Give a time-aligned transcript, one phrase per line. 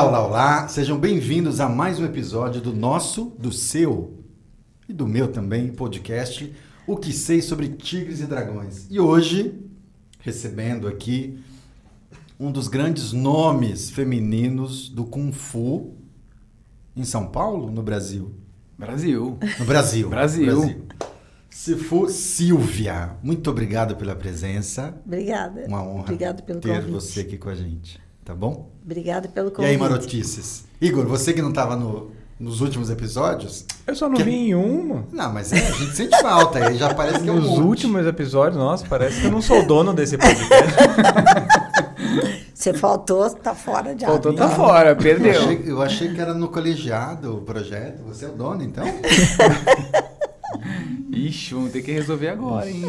[0.00, 0.68] Olá, olá, olá.
[0.68, 4.24] Sejam bem-vindos a mais um episódio do nosso, do seu
[4.88, 6.54] e do meu também podcast,
[6.86, 8.86] O que sei sobre tigres e dragões.
[8.88, 9.60] E hoje,
[10.20, 11.38] recebendo aqui
[12.38, 15.94] um dos grandes nomes femininos do Kung Fu
[16.96, 18.34] em São Paulo, no Brasil.
[18.78, 19.38] Brasil.
[19.58, 20.08] No Brasil.
[20.08, 20.86] Brasil.
[21.50, 24.98] Sifu Silvia, muito obrigado pela presença.
[25.04, 25.66] Obrigada.
[25.68, 26.90] Uma honra Obrigado pelo ter convite.
[26.90, 28.70] você aqui com a gente, tá bom?
[28.84, 29.70] Obrigada pelo E convite.
[29.70, 30.64] aí, Marotices?
[30.80, 33.64] Igor, você que não estava no, nos últimos episódios?
[33.86, 35.04] Eu só não Que- vi em uma.
[35.12, 37.60] Não, mas é, a gente sente falta, aí já parece que é um Nos monte.
[37.62, 40.48] últimos episódios, nossa, parece que eu não sou o dono desse podcast.
[42.54, 45.30] Você faltou, tá fora de Faltou, tá fora, Eu perdeu.
[45.40, 48.02] achei, eu achei que era no colegiado o projeto.
[48.04, 48.84] Você é o dono, então?
[51.10, 52.82] Ixi, vamos ter que resolver agora, hein?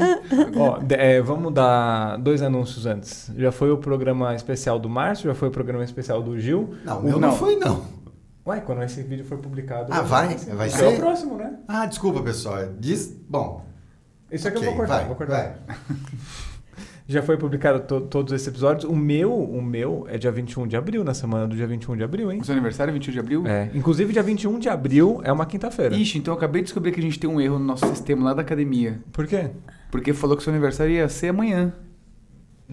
[0.56, 3.32] Ó, é, vamos dar dois anúncios antes.
[3.38, 6.76] Já foi o programa especial do Márcio, já foi o programa especial do Gil.
[6.84, 7.36] Não, o meu não, não.
[7.36, 7.84] foi, não.
[8.46, 9.92] Ué, quando esse vídeo for publicado.
[9.92, 10.36] Ah, vai?
[10.36, 10.88] Vai é ser?
[10.88, 11.60] o próximo, né?
[11.68, 12.58] Ah, desculpa, pessoal.
[12.80, 13.16] Diz.
[13.30, 13.66] Bom.
[14.32, 15.60] Isso aqui ok, eu vou cortar, vai, vou cortar.
[15.68, 16.48] vai.
[17.12, 18.86] Já foi publicado to- todos esses episódios.
[18.90, 22.04] O meu, o meu é dia 21 de abril, na semana do dia 21 de
[22.04, 22.40] abril, hein?
[22.42, 23.46] O seu aniversário é 21 de abril?
[23.48, 25.94] É, inclusive dia 21 de abril é uma quinta-feira.
[25.96, 28.24] Ixi, então eu acabei de descobrir que a gente tem um erro no nosso sistema
[28.24, 29.00] lá da academia.
[29.12, 29.50] Por quê?
[29.92, 31.74] Porque falou que seu aniversário ia ser amanhã.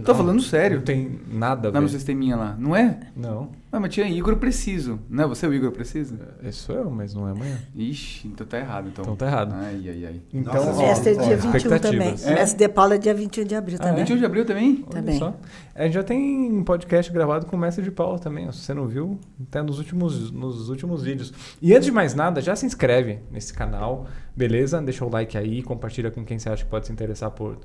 [0.04, 0.76] Tô Não, falando sério.
[0.78, 1.92] Não tem nada a Lá no ver.
[1.94, 2.56] sisteminha lá.
[2.58, 3.00] Não é?
[3.16, 4.98] Não, Ah, mas tinha Igor Preciso.
[5.10, 6.16] Não é você o Igor Preciso?
[6.42, 7.58] esse sou eu, mas não é amanhã.
[7.74, 8.88] Ixi, então tá errado.
[8.88, 9.52] Então, Então tá errado.
[9.54, 10.20] Ai, ai, ai.
[10.32, 12.08] Então, Nossa, O mestre é Ó, dia ó, 21 também.
[12.14, 13.88] O mestre de Paula é dia 21 de abril Ah, é?
[13.88, 14.04] também.
[14.04, 14.84] 21 de abril também?
[14.86, 15.18] Olha Também.
[15.18, 15.34] só.
[15.74, 18.48] A gente já tem podcast gravado com o Mestre de Paula também.
[18.48, 18.52] ó.
[18.52, 19.18] Se você não viu,
[19.50, 21.32] tá nos últimos, nos últimos vídeos.
[21.60, 24.80] E antes de mais nada, já se inscreve nesse canal, beleza?
[24.80, 27.58] Deixa o like aí, compartilha com quem você acha que pode se interessar por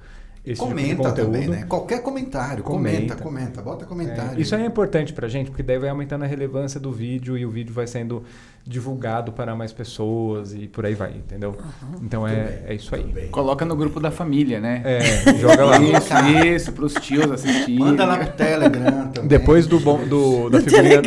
[0.46, 1.32] esse tipo Comenta conteúdo.
[1.32, 1.66] também, né?
[1.68, 2.64] Qualquer comentário.
[2.64, 3.16] Comenta, Comenta.
[3.16, 3.62] comenta.
[3.62, 4.42] Bota É, comentário.
[4.42, 7.46] isso aí é importante pra gente, porque daí vai aumentando a relevância do vídeo e
[7.46, 8.24] o vídeo vai sendo
[8.66, 11.58] divulgado para mais pessoas e por aí vai, entendeu?
[12.02, 13.28] Então é, é isso aí.
[13.30, 14.82] Coloca no grupo da família, né?
[14.86, 15.78] É, joga lá.
[15.80, 16.14] Isso,
[16.46, 17.80] isso, pros tios assistirem.
[17.80, 19.28] Manda lá pro Telegram também.
[19.28, 21.02] Depois do bom, do, da figurinha,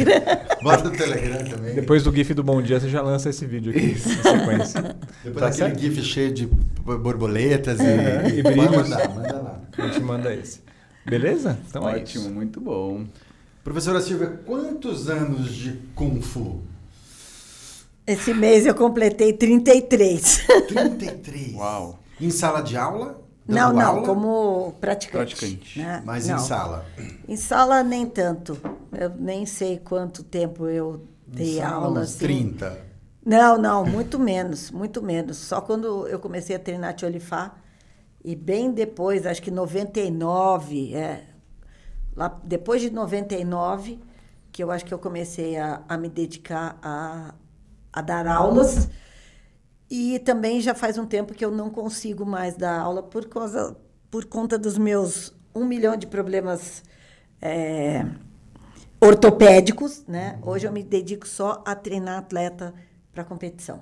[0.63, 1.75] Bota no Telegram também.
[1.75, 4.83] depois do GIF do Bom Dia, você já lança esse vídeo aqui em sequência.
[5.25, 5.81] Depois Tá daquele certo?
[5.81, 8.71] gif cheio de borboletas É, e, e brilhos.
[8.71, 9.61] mandar, manda lá.
[9.79, 10.61] A gente manda esse.
[11.05, 11.59] Beleza?
[11.69, 12.31] Então é Ótimo, isso.
[12.35, 13.05] muito bom.
[13.65, 16.61] Professora Silvia, quantos anos de Kung Fu?
[18.07, 20.47] Esse mês eu completei 33.
[20.69, 21.55] 33.
[21.55, 21.99] Uau.
[22.21, 23.23] Em sala de aula?
[23.47, 24.03] Não, não, aula?
[24.07, 25.37] como praticante.
[25.37, 25.79] Praticante.
[25.79, 26.03] né?
[26.05, 26.37] Mas Não.
[26.37, 26.85] em sala.
[27.29, 28.59] Em sala, nem tanto.
[28.93, 32.01] Eu nem sei quanto tempo eu Em dei sala, aula.
[32.01, 32.19] uns assim.
[32.19, 32.87] 30.
[33.25, 35.37] Não, não, muito menos, muito menos.
[35.39, 37.55] Só quando eu comecei a treinar Tcholifá,
[38.25, 41.25] e bem depois, acho que 99, é,
[42.17, 43.99] lá, depois de 99,
[44.51, 47.35] que eu acho que eu comecei a, a me dedicar a,
[47.97, 48.91] a dar aulas.
[49.91, 53.75] E também já faz um tempo que eu não consigo mais dar aula por, causa,
[54.11, 56.83] por conta dos meus um milhão de problemas
[57.41, 58.05] é,
[59.01, 60.39] ortopédicos, né?
[60.43, 62.75] Hoje eu me dedico só a treinar atleta
[63.13, 63.81] para competição.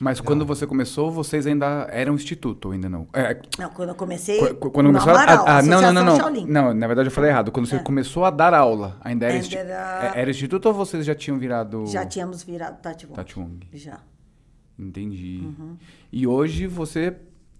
[0.00, 3.06] Mas quando você começou, vocês ainda eram instituto, ou ainda não?
[3.12, 4.38] É, Não, quando eu comecei.
[4.38, 6.16] qu- qu- quando no começou a, a- ah, não, não, não, não.
[6.16, 6.46] Shaolin.
[6.46, 7.52] Não, na verdade eu falei errado.
[7.52, 7.78] Quando você É.
[7.78, 11.38] começou a dar aula, ainda era, Ainda era- é- era instituto ou vocês já tinham
[11.38, 13.14] virado Já tínhamos virado Tati Wong.
[13.16, 13.68] Tati Wong?
[13.72, 14.00] Já.
[14.78, 15.40] Entendi.
[15.44, 15.76] Uhum.
[16.10, 17.16] E hoje você,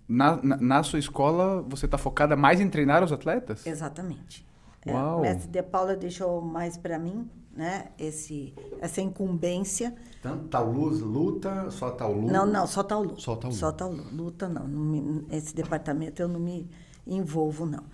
[0.09, 3.66] na, na, na sua escola, você está focada mais em treinar os atletas?
[3.66, 4.44] Exatamente.
[4.84, 5.19] É, Uau.
[5.19, 7.88] o mestre De Paula deixou mais para mim, né?
[7.98, 9.94] Esse, essa incumbência.
[10.22, 12.30] Tanto Taulu luta, só Taulu.
[12.30, 13.18] Não, não, só Taulu.
[13.20, 13.56] Só Taulu.
[13.56, 14.04] Só Taulu.
[14.12, 14.66] Luta, não.
[14.66, 16.68] não me- esse departamento eu não me
[17.06, 17.84] envolvo, não.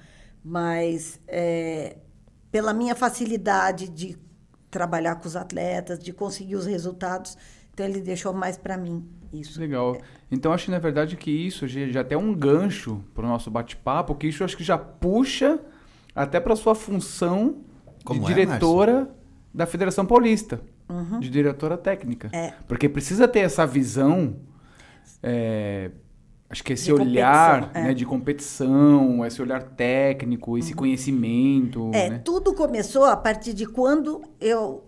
[0.45, 1.97] Mas é,
[2.51, 4.17] pela minha facilidade de
[4.71, 7.37] trabalhar com os atletas, de conseguir os resultados,
[7.73, 9.59] então ele deixou mais para mim isso.
[9.59, 9.97] Legal.
[10.31, 13.51] Então acho na verdade que isso já, já até é um gancho para o nosso
[13.51, 15.59] bate-papo, que isso acho que já puxa
[16.15, 17.63] até para sua função
[18.05, 19.11] Como de é, diretora
[19.59, 20.61] da Federação Paulista,
[21.19, 22.31] de diretora técnica.
[22.33, 22.53] É.
[22.69, 24.37] Porque precisa ter essa visão,
[25.21, 25.91] é,
[26.49, 27.83] acho que esse De olhar é.
[27.83, 31.91] né, de competição, esse olhar técnico, esse conhecimento.
[31.93, 32.21] É, né?
[32.25, 34.85] tudo começou a partir de quando eu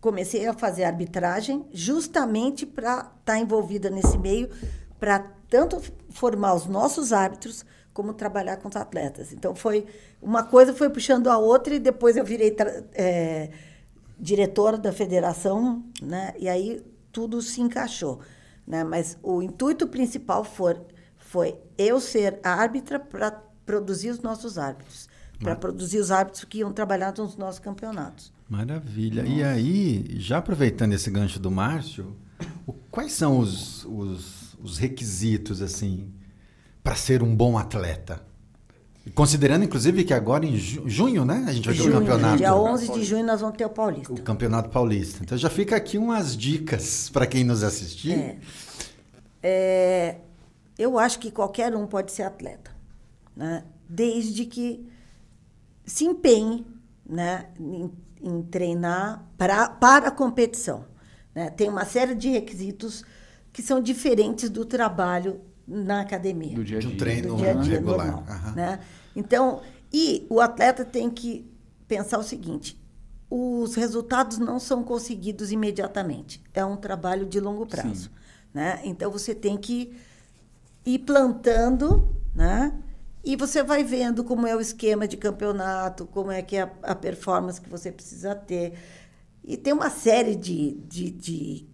[0.00, 4.48] comecei a fazer arbitragem, justamente para estar envolvida nesse meio,
[5.00, 5.18] para
[5.50, 9.32] tanto formar os nossos árbitros como trabalhar com os atletas.
[9.32, 9.84] Então foi
[10.22, 12.56] uma coisa foi puxando a outra e depois eu virei
[12.94, 13.50] é,
[14.22, 16.32] diretora da federação, né?
[16.38, 16.80] E aí
[17.10, 18.20] tudo se encaixou,
[18.66, 18.84] né?
[18.84, 20.76] Mas o intuito principal foi,
[21.16, 23.32] foi eu ser árbitra para
[23.66, 25.08] produzir os nossos árbitros,
[25.40, 28.32] para produzir os árbitros que iam trabalhar nos nossos campeonatos.
[28.48, 29.24] Maravilha.
[29.26, 32.16] E aí, já aproveitando esse gancho do Márcio,
[32.66, 36.12] o- quais são os, os, os requisitos, assim,
[36.84, 38.22] para ser um bom atleta?
[39.14, 41.44] Considerando, inclusive, que agora em ju- junho, né?
[41.48, 42.36] A gente vai ter o campeonato.
[42.36, 44.12] Dia 11 de junho nós vamos ter o Paulista.
[44.12, 45.18] O campeonato paulista.
[45.22, 48.12] Então já fica aqui umas dicas para quem nos assistir.
[48.12, 48.38] É.
[49.42, 50.16] É,
[50.78, 52.70] eu acho que qualquer um pode ser atleta,
[53.36, 53.64] né?
[53.88, 54.86] desde que
[55.84, 56.64] se empenhe
[57.04, 57.46] né?
[57.58, 57.90] em,
[58.22, 60.84] em treinar pra, para a competição.
[61.34, 61.50] né?
[61.50, 63.04] Tem uma série de requisitos
[63.52, 65.40] que são diferentes do trabalho
[65.72, 66.98] na academia Do dia a De um dia.
[66.98, 68.06] treino do dia a dia regular.
[68.06, 68.52] normal, Aham.
[68.54, 68.80] né?
[69.16, 71.50] Então, e o atleta tem que
[71.88, 72.78] pensar o seguinte:
[73.30, 76.42] os resultados não são conseguidos imediatamente.
[76.52, 78.10] É um trabalho de longo prazo,
[78.52, 78.80] né?
[78.84, 79.96] Então você tem que
[80.84, 82.72] ir plantando, né?
[83.24, 86.70] E você vai vendo como é o esquema de campeonato, como é que é a,
[86.82, 88.74] a performance que você precisa ter.
[89.44, 91.66] E tem uma série de, de, de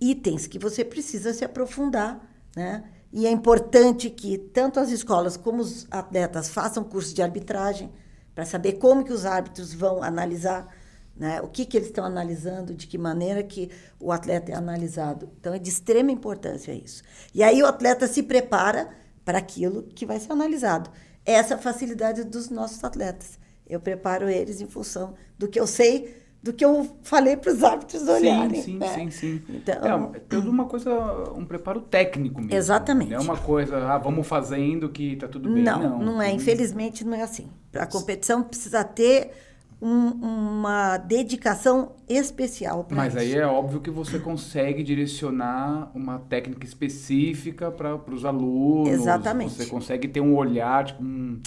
[0.00, 2.20] itens que você precisa se aprofundar,
[2.56, 2.84] né?
[3.12, 7.92] E é importante que tanto as escolas como os atletas façam curso de arbitragem
[8.34, 10.66] para saber como que os árbitros vão analisar,
[11.14, 11.40] né?
[11.40, 13.70] O que que eles estão analisando, de que maneira que
[14.00, 15.30] o atleta é analisado.
[15.38, 17.02] Então é de extrema importância isso.
[17.34, 18.88] E aí o atleta se prepara
[19.24, 20.90] para aquilo que vai ser analisado.
[21.24, 23.38] Essa é a facilidade dos nossos atletas.
[23.66, 27.62] Eu preparo eles em função do que eu sei, do que eu falei para os
[27.62, 28.62] árbitros olharem.
[28.62, 28.86] Sim, sim, né?
[28.88, 29.42] sim, sim.
[29.48, 30.90] Então, É, tudo uma coisa,
[31.34, 32.54] um preparo técnico mesmo.
[32.54, 33.10] Exatamente.
[33.10, 35.62] Não é uma coisa, ah, vamos fazendo que tá tudo bem.
[35.62, 36.32] Não, Não, não, é.
[36.32, 37.48] Infelizmente, não é assim.
[37.70, 39.32] Para a competição precisa ter
[39.80, 40.12] um-
[40.60, 43.22] uma dedicação especial para Mas isso.
[43.22, 48.88] aí é óbvio que você consegue direcionar uma técnica específica para os alunos.
[48.88, 49.52] Exatamente.
[49.52, 51.40] Você consegue ter um olhar, tipo, hum,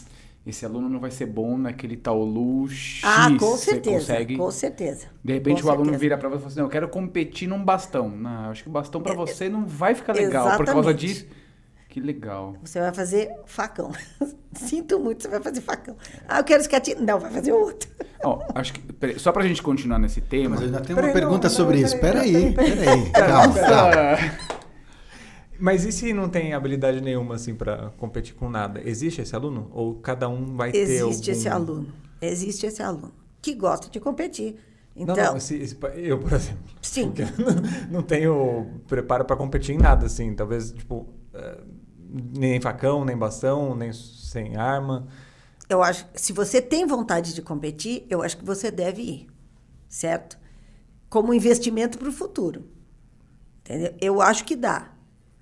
[0.50, 3.02] esse aluno não vai ser bom naquele taulu X.
[3.04, 5.08] Ah, com Você certeza, consegue- com certeza.
[5.24, 6.02] De repente Com o aluno certeza.
[6.02, 8.10] vira para você e fala assim, não, eu quero competir num bastão.
[8.10, 10.98] Não, acho que o bastão para É, você não vai ficar legal por causa exatamente.
[11.08, 11.26] disso.
[11.90, 12.56] Que legal.
[12.64, 13.92] Você vai fazer facão.
[14.54, 15.96] Sinto muito, você vai fazer facão.
[16.28, 17.02] Ah, eu quero escatinho.
[17.02, 17.90] Não, vai fazer outro.
[18.24, 20.52] Ó, acho que peraí, só pra gente continuar nesse tema.
[20.52, 21.98] Mas eu ainda tenho uma pergunta sobre isso.
[22.00, 23.10] peraí, Peraí, peraí.
[23.12, 24.50] Calma, calma.
[25.60, 28.82] Mas e se não tem habilidade nenhuma assim para competir com nada?
[28.88, 31.40] Existe esse aluno ou cada um vai ter Existe algum...
[31.40, 31.94] esse aluno.
[32.22, 34.58] Existe esse aluno que gosta de competir.
[34.96, 37.14] Então, Não, não, se- se- eu, por exemplo, sim.
[37.90, 41.62] não tenho preparo para competir em nada assim, talvez tipo eh,
[42.38, 45.08] nem facão, nem bastão, nem sem arma.
[45.70, 49.28] Eu acho que se você tem vontade de competir, eu acho que você deve ir,
[49.88, 50.38] certo?
[51.10, 52.66] Como investimento para o futuro.
[53.62, 53.94] Entendeu?
[54.02, 54.92] Eu acho que dá,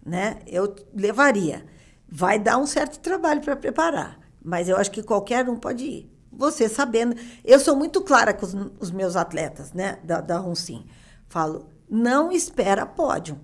[0.08, 0.40] né?
[0.48, 1.66] Eu levaria.
[2.10, 6.12] Vai dar um certo trabalho para preparar, mas eu acho que qualquer um pode ir.
[6.32, 10.86] Você sabendo, eu sou muito clara com os, os meus atletas, né, da, da Roncim.
[11.28, 13.40] Falo, não espera pódio,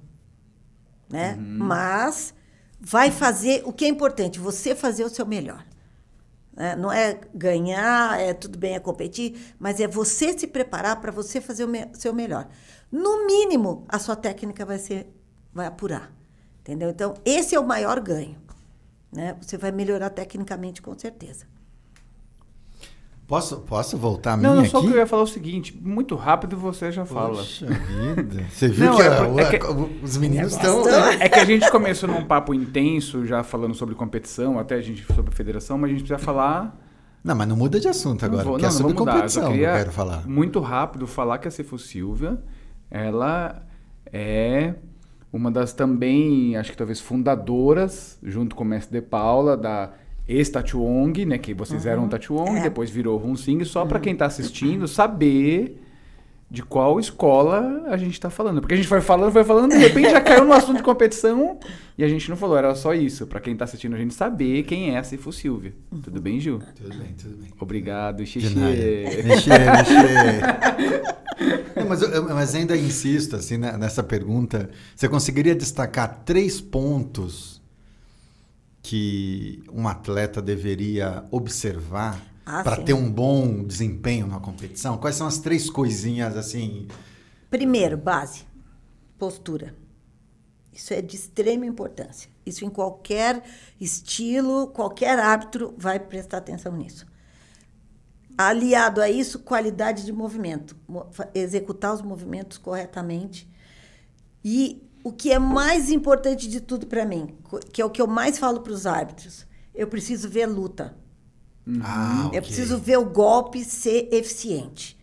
[1.09, 1.35] né?
[1.39, 2.33] Mas
[2.79, 5.65] vai fazer o que é importante, você fazer o seu melhor.
[6.55, 6.75] né?
[6.75, 11.41] Não é ganhar, é tudo bem, é competir, mas é você se preparar para você
[11.41, 12.47] fazer o me- seu melhor.
[12.91, 15.11] No mínimo, a sua técnica vai ser,
[15.53, 16.11] vai apurar,
[16.63, 16.89] entendeu?
[16.89, 18.35] Então, esse é o maior ganho,
[19.11, 19.35] né?
[19.41, 21.45] Você vai melhorar tecnicamente, com certeza.
[23.25, 24.87] Posso, posso voltar a Não, minha não, só aqui?
[24.87, 27.37] que eu ia falar o seguinte, muito rápido você já fala.
[27.37, 28.43] Poxa vida.
[28.49, 29.71] Você viu Não, que, é a- é que- a-
[30.03, 30.83] os meninos estão...
[30.83, 34.81] tão- É que a gente começou num papo intenso, já falando sobre competição, até a
[34.81, 36.77] gente sobre federação, mas a gente precisa falar.
[37.23, 39.05] Não, mas não muda de assunto agora, Não vou- porque é não, não sobre vou
[39.05, 40.27] mudar, eu competição quero falar.
[40.27, 42.37] Muito rápido falar que a Cefu Silvia,
[42.91, 43.63] ela
[44.11, 44.75] é
[45.33, 49.91] uma das também, acho que talvez fundadoras, junto com o mestre De Paula, da
[50.27, 51.37] ex-Tatuong, né?
[51.37, 52.61] Que vocês eram Tatuong, É.
[52.63, 55.82] depois virou Hunsing, só para quem está assistindo saber
[56.53, 58.61] de qual escola a gente está falando.
[58.61, 61.57] Porque a gente foi falando, foi falando, de repente já caiu no assunto de competição
[61.97, 64.61] e a gente não falou, era só isso, para quem está assistindo a gente saber
[64.61, 65.73] quem é a Cefu Silvia.
[66.03, 66.59] Tudo bem, Gil?
[66.75, 67.49] Tudo bem, tudo bem.
[67.59, 68.55] Obrigado, Xixi.
[68.55, 69.61] Mexer.
[71.75, 74.69] Não, mas, eu, mas ainda insisto assim, né, nessa pergunta.
[74.95, 77.59] Você conseguiria destacar três pontos
[78.83, 84.97] que um atleta deveria observar Ah, para ter um bom desempenho na competição?
[84.97, 86.87] Quais são as três coisinhas assim?
[87.49, 88.45] Primeiro, base,
[89.17, 89.75] postura.
[90.73, 92.29] Isso é de extrema importância.
[92.45, 93.43] Isso em qualquer
[93.79, 97.05] estilo, qualquer árbitro vai prestar atenção nisso.
[98.35, 100.75] Aliado a isso, qualidade de movimento,
[101.35, 103.47] executar os movimentos corretamente.
[104.43, 107.37] E o que é mais importante de tudo para mim,
[107.71, 109.45] que é o que eu mais falo para os árbitros,
[109.75, 110.97] eu preciso ver luta.
[111.81, 112.37] Ah, ok.
[112.37, 114.97] Eu preciso ver o golpe ser eficiente.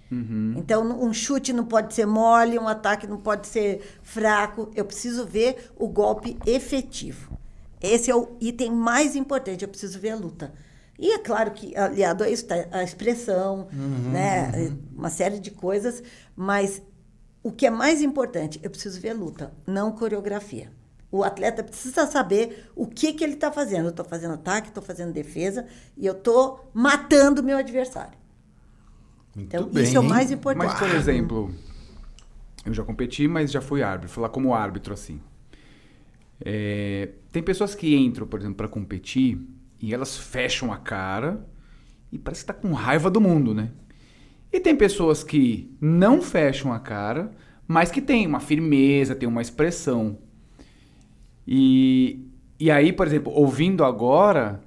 [0.56, 4.68] Então, um chute não pode ser mole, um ataque não pode ser fraco.
[4.74, 7.38] Eu preciso ver o golpe efetivo.
[7.80, 9.62] Esse é o item mais importante.
[9.62, 10.52] Eu preciso ver a luta.
[10.98, 13.68] E é claro que, aliado a isso, está a expressão,
[14.12, 14.72] né?
[14.94, 16.02] uma série de coisas.
[16.36, 16.82] Mas
[17.42, 20.70] o que é mais importante, eu preciso ver a luta, não coreografia.
[21.10, 23.86] O atleta precisa saber o que, que ele está fazendo.
[23.86, 28.18] Eu estou fazendo ataque, estou fazendo defesa e eu estou matando o meu adversário.
[29.34, 30.74] Muito Então, bem, isso é o mais importante.
[30.74, 31.54] Mas, por exemplo,
[32.64, 34.14] eu já competi, mas já fui árbitro.
[34.14, 35.20] Falar como árbitro, assim.
[36.44, 39.38] É, tem pessoas que entram, por exemplo, para competir
[39.80, 41.46] e elas fecham a cara
[42.12, 43.70] e parece que tá com raiva do mundo, né?
[44.52, 47.32] E tem pessoas que não fecham a cara,
[47.68, 50.18] mas que tem uma firmeza, tem uma expressão.
[51.52, 52.30] E,
[52.60, 54.62] e aí, por exemplo, ouvindo agora,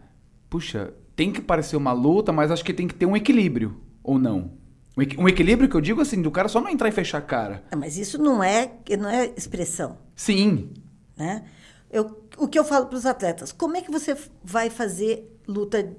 [0.50, 4.20] puxa, tem que parecer uma luta, mas acho que tem que ter um equilíbrio, ou
[4.20, 4.52] não?
[4.98, 7.22] Um equi- equilíbrio que eu digo assim, do cara só não entrar e fechar a
[7.22, 7.63] cara.
[7.72, 9.98] Ah, Mas isso não é, não é expressão.
[10.16, 10.70] Sim,
[11.16, 11.46] Né?
[11.90, 15.96] Eu, o que eu falo para os atletas, como é que você vai fazer luta,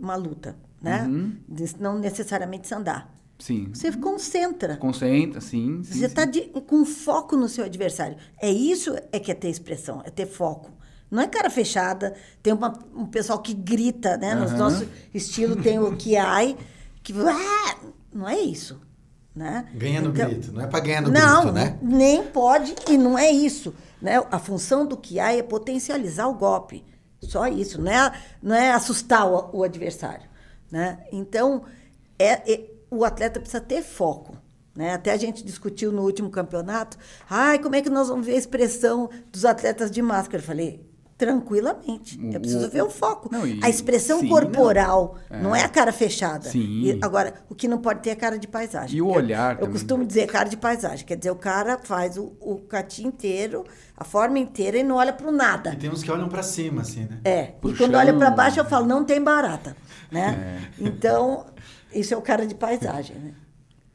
[0.00, 1.02] uma luta, né?
[1.06, 1.36] Uhum.
[1.78, 3.14] Não necessariamente se andar.
[3.42, 3.68] Sim.
[3.72, 4.76] Você concentra.
[4.76, 5.82] Concentra, sim.
[5.84, 6.22] sim Você está
[6.66, 8.16] com foco no seu adversário.
[8.40, 10.70] É isso é que é ter expressão, é ter foco.
[11.10, 12.14] Não é cara fechada.
[12.42, 14.34] Tem uma- um pessoal que grita, né?
[14.34, 14.56] No Aham.
[14.56, 16.56] nosso estilo tem o Kiai,
[17.02, 17.76] que ah!
[18.12, 18.80] não é isso,
[19.34, 19.66] né?
[19.74, 21.78] Ganha no Então- grito, não é pra ganhar no não, grito, né?
[21.82, 23.74] nem pode e não é isso.
[24.00, 24.22] Né?
[24.30, 26.84] A função do Kiai é potencializar o golpe.
[27.20, 30.28] Só isso, não é, não é assustar o, o adversário.
[30.70, 30.98] Né?
[31.12, 31.62] Então,
[32.18, 34.36] é, é- o atleta precisa ter foco.
[34.74, 34.94] Né?
[34.94, 36.96] Até a gente discutiu no último campeonato.
[37.28, 40.42] Ai, como é que nós vamos ver a expressão dos atletas de máscara?
[40.42, 40.86] Eu falei,
[41.18, 42.18] tranquilamente.
[42.18, 43.28] O- Eu preciso ver o foco.
[43.30, 45.42] Não, e- a expressão sim, corporal, não.
[45.42, 45.56] não.
[45.56, 45.60] É.
[45.60, 46.48] é a cara fechada.
[46.48, 46.82] Sim.
[46.84, 48.96] E agora, o que não pode ter é cara de paisagem.
[48.96, 49.72] E o Eu- olhar Eu, também.
[49.72, 51.04] costumo dizer cara de paisagem.
[51.06, 53.64] Quer dizer, o cara faz o, o cati inteiro,
[53.96, 55.76] a forma inteira e não olha para o E nada.
[55.76, 57.18] tem uns que olham pra cima, assim, né?
[57.24, 57.52] É.
[57.62, 59.76] E quando olha para baixo, eu falo, não tem barata.
[60.10, 60.60] Né?
[60.78, 60.82] É.
[60.84, 61.46] Então,
[61.94, 63.16] isso é o cara de paisagem.
[63.16, 63.34] Né?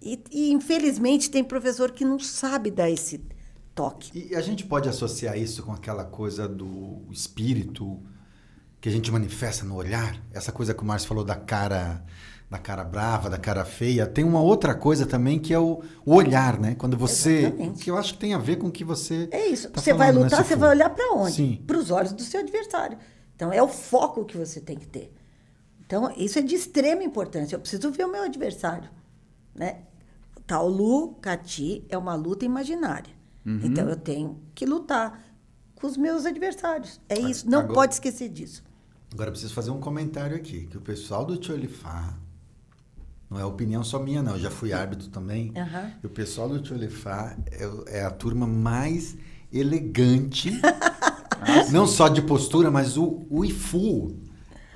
[0.02, 3.22] E, e, infelizmente, tem professor que não sabe dar esse
[3.74, 4.30] toque.
[4.30, 8.00] E a gente pode associar isso com aquela coisa do espírito
[8.80, 10.22] que a gente manifesta no olhar?
[10.34, 12.04] Essa coisa que o Márcio falou da cara,
[12.50, 14.06] da cara brava, da cara feia.
[14.06, 16.76] Tem uma outra coisa também que é o, o olhar, né?
[16.76, 17.40] Quando você.
[17.40, 17.84] Exatamente.
[17.84, 19.28] Que eu acho que tem a ver com o que você.
[19.32, 19.70] É isso.
[19.70, 20.60] tá você vai falando, né, lutar, você Cifu?
[20.60, 21.64] vai olhar para onde?
[21.66, 22.98] Para os olhos do seu adversário.
[23.36, 25.14] Então, é o foco que você tem que ter.
[25.88, 27.56] Então, isso é de extrema importância.
[27.56, 28.90] Eu preciso ver o meu adversário.
[29.56, 29.80] Né?
[30.46, 33.10] Taolu, Cati, é uma luta imaginária.
[33.46, 33.62] Uhum.
[33.64, 35.24] Então, eu tenho que lutar
[35.76, 37.00] com os meus adversários.
[37.08, 37.50] É isso.
[37.50, 38.64] Não Agora- pode esquecer disso.
[39.14, 42.14] Agora eu preciso fazer um comentário aqui, que o pessoal do Tcholifá,
[43.30, 45.94] não é opinião só minha não, eu já fui árbitro também, Aham.
[46.04, 49.16] e o pessoal do Tcholifá é, é a turma mais
[49.52, 50.52] elegante,
[51.72, 54.14] não só de postura, mas o, o ifu,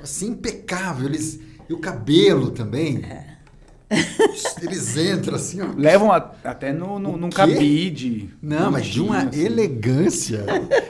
[0.04, 1.40] assim, impecável, eles,
[1.70, 3.04] e o cabelo também,
[4.62, 7.36] eles entram assim, ó, Levam a- até no, no, num quê?
[7.36, 8.30] cabide.
[8.42, 9.42] não, mas de uma assim.
[9.44, 10.46] elegância.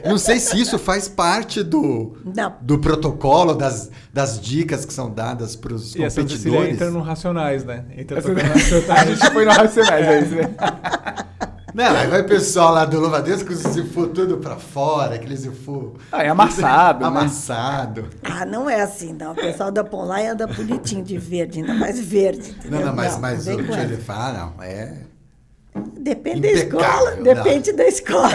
[0.05, 2.55] Não sei se isso faz parte do, Não.
[2.61, 6.73] do protocolo, das, das dicas que são dadas para os E competidores.
[6.73, 7.85] entra no Racionais, né?
[7.97, 8.89] Entra Essa- tocando Racionais.
[8.89, 10.55] A gente foi no Racionais, é isso, né?
[11.73, 15.15] Não, aí vai o pessoal lá do Louva Deus com o zifu tudo pra fora,
[15.15, 15.95] aquele zifu...
[16.11, 17.07] Ah, é amassado, né?
[17.07, 18.09] Amassado.
[18.23, 19.31] Ah, não é assim, não.
[19.31, 22.51] O pessoal da Ponlai anda bonitinho de verde, ainda mais verde.
[22.51, 22.85] Não, entendeu?
[22.87, 24.97] não, mas, mas vem o com que ele fala, não, é...
[25.97, 27.23] Depende da Impecável, escola, não.
[27.23, 28.31] depende da escola.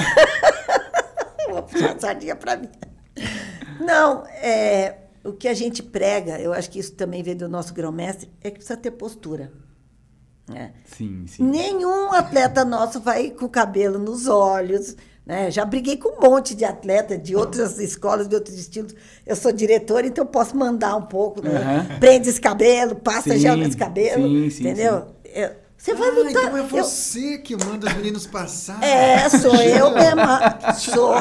[1.50, 2.70] Vou puxar a sardinha para mim.
[3.78, 7.74] Não, é, o que a gente prega, eu acho que isso também vem do nosso
[7.74, 9.52] grão-mestre, é que precisa ter postura.
[10.48, 10.72] Né?
[10.96, 11.42] Sim, sim.
[11.42, 14.96] Nenhum atleta nosso vai com o cabelo nos olhos.
[15.24, 15.50] Né?
[15.50, 18.94] Já briguei com um monte de atleta de outras escolas, de outros estilos.
[19.26, 21.42] Eu sou diretora, então eu posso mandar um pouco.
[21.42, 21.50] Né?
[21.56, 21.98] Aham.
[21.98, 24.22] Prende esse cabelo, passa Sim, gel nesse cabelo.
[24.22, 25.06] sim, sim, entendeu?
[25.24, 26.30] Eu- você vai ah, lutar.
[26.30, 28.82] então é eu- você que manda os meninos passar.
[28.82, 30.58] é, sou eu mesma.
[30.74, 31.14] Sou.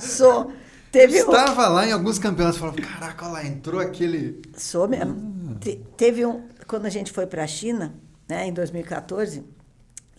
[0.00, 0.52] Sou.
[0.90, 4.40] Teve um, Estava lá em alguns campeonatos e falava, caraca, olha lá, entrou aquele...
[4.56, 5.54] Sou mesmo.
[5.60, 6.44] Te- teve um.
[6.66, 7.94] Quando a gente foi para a China,
[8.28, 9.42] né, em 2014,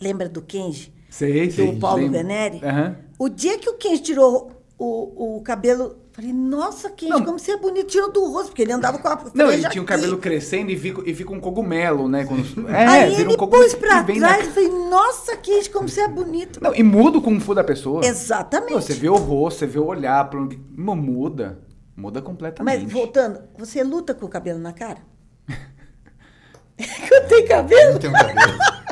[0.02, 0.94] lembra do Kenji?
[1.10, 1.76] Sei, Do sei.
[1.80, 2.18] Paulo lembro.
[2.18, 2.62] Venere?
[2.64, 2.96] Aham.
[3.18, 7.26] O dia que o Kenji tirou o, o cabelo, falei, nossa, Kenji, Não.
[7.26, 9.82] como você é bonito, tirou do rosto, porque ele andava com a Não, ele tinha
[9.82, 9.94] o aqui.
[9.94, 12.26] cabelo crescendo e fica, e fica um cogumelo, né?
[12.26, 12.70] Quando...
[12.70, 15.90] É, Aí vira ele um cogumelo pôs pra trás, na- eu falei, nossa, Kenji, como
[15.90, 16.64] você é bonito.
[16.64, 18.06] Não, e muda o Kung Fu da pessoa.
[18.06, 18.74] Exatamente.
[18.74, 20.30] Você vê o rosto, você vê o olhar.
[20.30, 20.40] pra
[20.78, 21.60] Não, muda.
[21.98, 22.82] Muda completamente.
[22.84, 25.00] Mas voltando, você luta com o cabelo na cara?
[27.12, 28.00] Eu tenho cabelo?
[28.02, 28.58] Não um cabelo.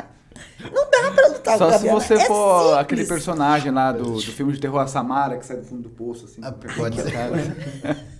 [0.72, 2.00] Não dá pra lutar com Só se cabelo.
[2.00, 2.78] você é for simples.
[2.78, 5.88] aquele personagem lá do, do filme de terror, a Samara, que sai do fundo do
[5.90, 6.40] poço, assim.
[6.44, 7.12] Ah, pode ser.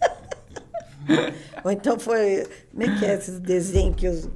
[1.65, 2.47] Ou então foi.
[2.71, 4.29] Como é que é esses desenhos que os,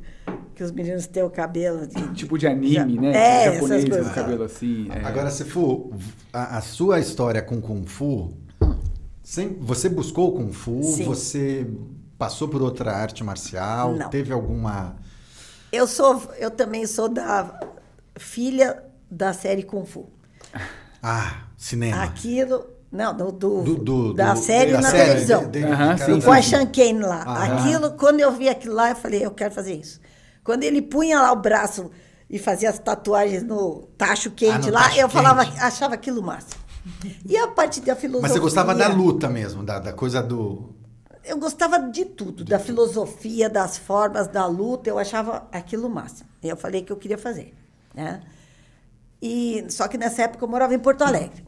[0.55, 1.87] que os meninos têm o cabelo?
[1.87, 3.13] de- Tipo de anime, né?
[3.15, 4.11] É, Tipo essas japonês, com coisas.
[4.11, 4.89] o cabelo assim.
[4.91, 5.07] é.
[5.07, 5.91] Agora, se for
[6.33, 8.33] a, a sua história com Kung Fu,
[9.23, 10.83] sem- você buscou o Kung Fu?
[10.83, 11.05] Sim.
[11.05, 11.67] Você
[12.19, 13.95] passou por outra arte marcial?
[13.95, 14.09] Não.
[14.11, 14.97] Teve alguma.
[15.73, 17.59] Eu sou, eu também sou da
[18.19, 20.09] filha da série Kung Fu.
[21.03, 22.03] Ah, cinema.
[22.05, 25.51] Aquilo, não, do, do- Do- do- da do- série da na série, televisão.
[25.51, 25.61] de- de-
[26.05, 26.49] sim, com a Karate.
[26.49, 27.23] Sean Kane lá.
[27.23, 27.57] Aham.
[27.59, 29.99] Aquilo, quando eu vi aquilo lá, eu falei, eu quero fazer isso.
[30.45, 31.91] Quando ele punha lá o braço
[32.29, 35.59] e fazia as tatuagens no tacho quente Ah, no lá, tacho eu falava, quente.
[35.61, 36.49] achava aquilo massa.
[37.25, 38.23] E a parte da filosofia.
[38.23, 40.75] Mas você gostava da luta mesmo, da, da coisa do.
[41.25, 46.29] Eu gostava de tudo, da filosofia, das formas da luta, eu achava aquilo máximo.
[46.43, 47.55] E eu falei que eu queria fazer,
[47.95, 48.23] né?
[49.21, 51.47] E só que nessa época eu morava em Porto Alegre.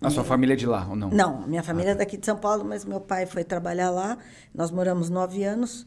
[0.00, 1.10] A sua família é de lá, ou não?
[1.10, 4.18] Não, minha família é daqui de São Paulo, mas meu pai foi trabalhar lá.
[4.54, 5.86] Nós moramos nove anos,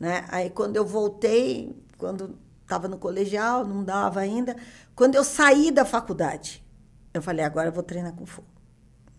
[0.00, 0.24] né?
[0.28, 4.56] Aí quando eu voltei, quando estava no colegial, não dava ainda.
[4.96, 6.64] Quando eu saí da faculdade,
[7.14, 8.48] eu falei agora eu vou treinar com fogo,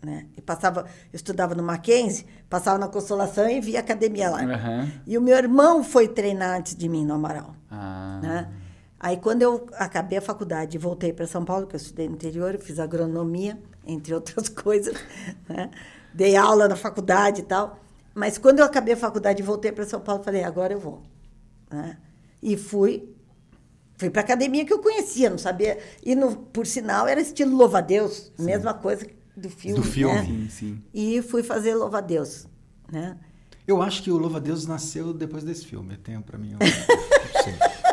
[0.04, 0.26] né?
[0.36, 4.44] E passava, eu estudava no Mackenzie, passava na Consolação e via academia lá.
[4.44, 4.92] Aham.
[5.08, 7.56] E o meu irmão foi treinar antes de mim no Amaral.
[7.72, 8.20] Ah.
[8.22, 8.50] Né?
[9.00, 12.16] Aí, quando eu acabei a faculdade e voltei para São Paulo, que eu estudei no
[12.16, 14.96] interior, eu fiz agronomia, entre outras coisas,
[15.48, 15.70] né?
[16.14, 17.80] dei aula na faculdade e tal.
[18.14, 21.02] Mas quando eu acabei a faculdade e voltei para São Paulo, falei, agora eu vou.
[21.72, 21.98] né?
[22.42, 23.10] E fui.
[23.96, 25.78] Fui para academia que eu conhecia, não sabia.
[26.04, 29.06] E, no, por sinal, era estilo louva-a-Deus, mesma coisa
[29.36, 29.76] do filme.
[29.80, 30.14] Do filme.
[30.16, 30.26] né?
[30.26, 30.82] Sim, sim.
[30.94, 32.48] E fui fazer louva-a-Deus.
[32.92, 33.18] Né?
[33.68, 35.96] Eu acho que o Louva a Deus nasceu depois desse filme.
[35.98, 36.54] Tem pra mim.
[36.56, 36.60] um-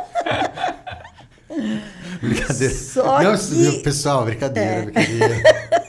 [2.21, 2.75] brincadeira.
[2.75, 4.83] Só Não, que- pessoal, brincadeira, É.
[4.85, 5.37] brincadeira.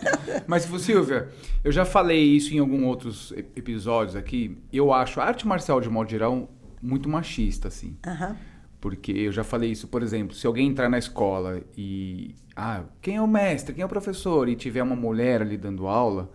[0.47, 1.29] Mas, Silvia,
[1.63, 4.57] eu já falei isso em alguns outros ep- episódios aqui.
[4.71, 6.49] Eu acho a arte marcial, de modo geral,
[6.81, 7.95] muito machista, assim.
[8.05, 8.35] Aham.
[8.81, 12.33] Porque eu já falei isso, por exemplo, se alguém entrar na escola e.
[12.55, 14.49] Ah, quem é o mestre, quem é o professor?
[14.49, 16.29] E tiver uma mulher ali dando aula,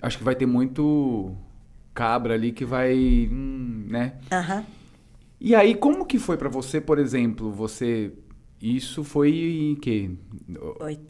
[0.00, 1.34] acho que vai ter muito
[1.94, 2.94] cabra ali que vai.
[3.32, 4.18] hum, né?
[4.30, 4.64] Aham.
[5.40, 8.12] E aí, como que foi pra você, por exemplo, você.
[8.60, 9.30] Isso foi
[9.70, 10.10] em que?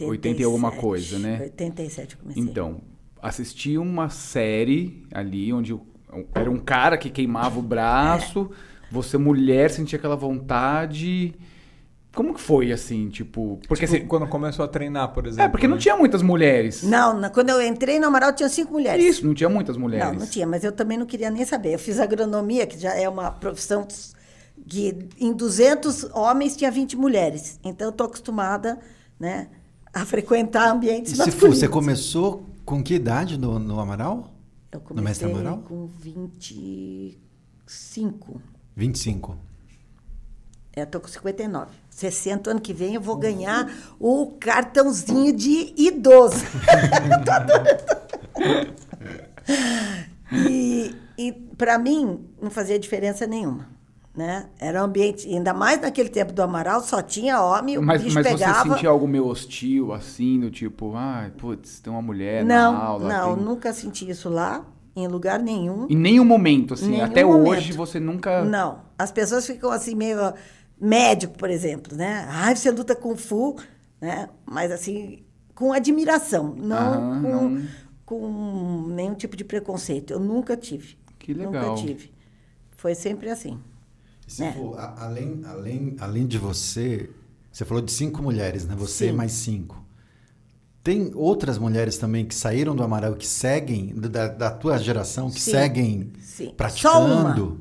[0.01, 0.81] 80 e alguma 87.
[0.81, 1.41] coisa, né?
[1.41, 2.43] 87 eu comecei.
[2.43, 2.81] Então,
[3.21, 5.75] assisti uma série ali onde
[6.35, 8.51] era um cara que queimava o braço,
[8.91, 11.35] você mulher sentia aquela vontade.
[12.15, 15.45] Como que foi assim, tipo, porque Tipo, assim, quando começou a treinar, por exemplo.
[15.45, 15.83] é porque não né?
[15.83, 16.83] tinha muitas mulheres.
[16.83, 19.05] Não, na- quando eu entrei no Amaral tinha cinco mulheres.
[19.05, 20.09] Isso, não tinha muitas mulheres.
[20.13, 21.75] Não, não tinha, mas eu também não queria nem saber.
[21.75, 23.87] Eu fiz agronomia, que já é uma profissão
[24.67, 27.61] que em 200 homens tinha 20 mulheres.
[27.63, 28.79] Então eu tô acostumada,
[29.21, 29.49] né,
[29.93, 31.59] a frequentar ambientes E se for, masculinos.
[31.59, 34.35] você começou com que idade no, no Amaral?
[34.73, 35.63] Eu no Mestre comecei Amaral?
[35.63, 38.41] com 25.
[38.79, 39.37] 25.
[40.77, 41.73] É, eu tô com 59.
[41.91, 46.45] 60 ano que vem eu vou ganhar o cartãozinho de idoso.
[50.31, 53.67] E e para mim não fazia diferença nenhuma.
[54.15, 54.49] Né?
[54.59, 58.15] Era um ambiente, ainda mais naquele tempo do Amaral, só tinha homem, o Mas, bicho
[58.15, 58.75] mas você pegava.
[58.75, 63.09] sentia algo meio hostil, assim, do tipo, ai, putz, tem uma mulher não, na aula.
[63.09, 64.65] não, tem- nunca senti isso lá,
[64.97, 65.87] em lugar nenhum.
[65.89, 67.49] Em nenhum momento, assim, Nenhum até momento.
[67.49, 68.45] hoje você nunca.
[68.45, 68.81] Não.
[68.99, 70.19] As pessoas ficam assim, meio.
[70.81, 72.25] Médico, por exemplo, né?
[72.31, 73.57] Ai, você luta com Fu,
[74.01, 74.29] né?
[74.47, 75.25] Mas assim,
[75.55, 77.63] com admiração, não, Aham, com, não.
[78.07, 80.13] com nenhum tipo de preconceito.
[80.13, 80.97] Eu nunca tive.
[81.19, 81.71] Que legal.
[81.71, 82.13] Nunca tive.
[82.77, 83.59] Foi sempre assim.
[84.27, 84.53] E se É.
[84.53, 87.11] for, a- além, além, além de você,
[87.51, 88.77] você falou de cinco mulheres, né?
[88.79, 89.13] Você Sim.
[89.13, 89.85] mais cinco.
[90.89, 95.39] Tem outras mulheres também que saíram do Amaral, que seguem, da, da tua geração, que
[95.39, 96.55] Sim, seguem sim.
[96.57, 97.61] praticando?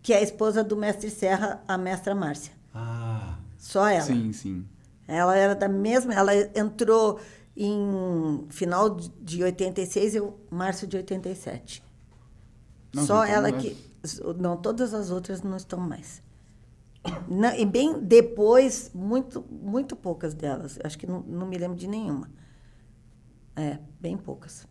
[0.00, 2.52] Que é a esposa do mestre Serra, a mestra Márcia.
[2.72, 4.02] Ah, Só ela.
[4.02, 4.64] Sim, sim.
[5.08, 6.14] Ela era da mesma.
[6.14, 7.18] Ela entrou
[7.56, 11.82] em final de- de 86 e março de 87.
[12.94, 13.76] Não, Só então, ela que.
[14.38, 16.22] Não, todas as outras não estão mais.
[17.28, 20.78] Não, e bem depois, muito, muito poucas delas.
[20.84, 22.30] Acho que não, não me lembro de nenhuma.
[23.56, 24.66] É, bem poucas.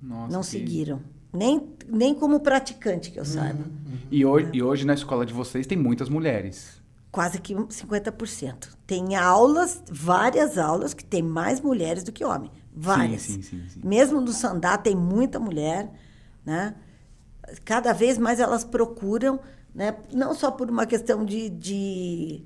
[0.00, 1.00] Nossa, não que- seguiram.
[1.32, 3.64] Nem, nem como praticante, que eu saiba.
[4.10, 6.80] E hoje, e hoje na escola de vocês tem muitas mulheres.
[7.10, 8.76] Quase que 50%.
[8.86, 12.52] Tem aulas, várias aulas, que tem mais mulheres do que homens.
[12.72, 13.22] Várias.
[13.22, 13.80] Sim, sim, sim, sim.
[13.82, 15.90] Mesmo no Sandá tem muita mulher,
[16.44, 16.74] né?
[17.64, 19.40] Cada vez mais elas procuram
[19.74, 19.96] né?
[20.12, 22.44] Não só por uma questão de, de,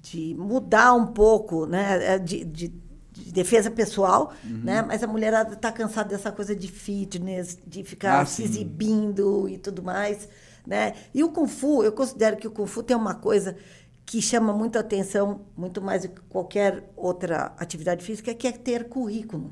[0.00, 2.18] de mudar um pouco, né?
[2.18, 2.68] De, de,
[3.14, 4.82] de defesa pessoal, né?
[4.82, 8.44] Mas a mulherada está cansada dessa coisa de fitness, de ficar Ah, se sim.
[8.44, 10.28] exibindo e tudo mais,
[10.66, 10.94] né?
[11.14, 13.56] E o Kung Fu, eu considero que o Kung Fu tem uma coisa
[14.04, 18.88] que chama muito atenção, muito mais do que qualquer outra atividade física, que é ter
[18.88, 19.50] currículo.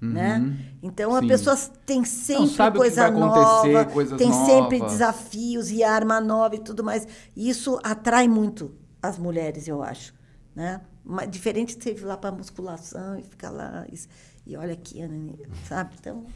[0.00, 0.56] Né?
[0.82, 1.28] Então a Sim.
[1.28, 3.84] pessoa tem sempre coisa nova,
[4.16, 4.92] tem sempre novas.
[4.92, 7.06] desafios e arma nova e tudo mais.
[7.36, 10.14] Isso atrai muito as mulheres, eu acho.
[10.54, 10.80] Né?
[11.04, 15.06] Mas, diferente de você ir lá para musculação e ficar lá e, e olha aqui,
[15.06, 15.32] né?
[15.64, 15.94] sabe?
[15.98, 16.26] Então,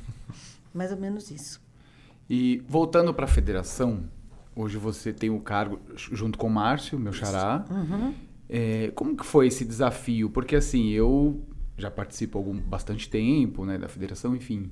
[0.72, 1.60] mais ou menos isso.
[2.28, 4.04] E voltando para a federação,
[4.56, 7.64] hoje você tem o cargo junto com o Márcio, meu xará.
[7.70, 8.14] Uhum.
[8.48, 10.30] É, como que foi esse desafio?
[10.30, 11.42] Porque assim, eu
[11.76, 14.70] já participo há algum, bastante tempo né, da federação, enfim.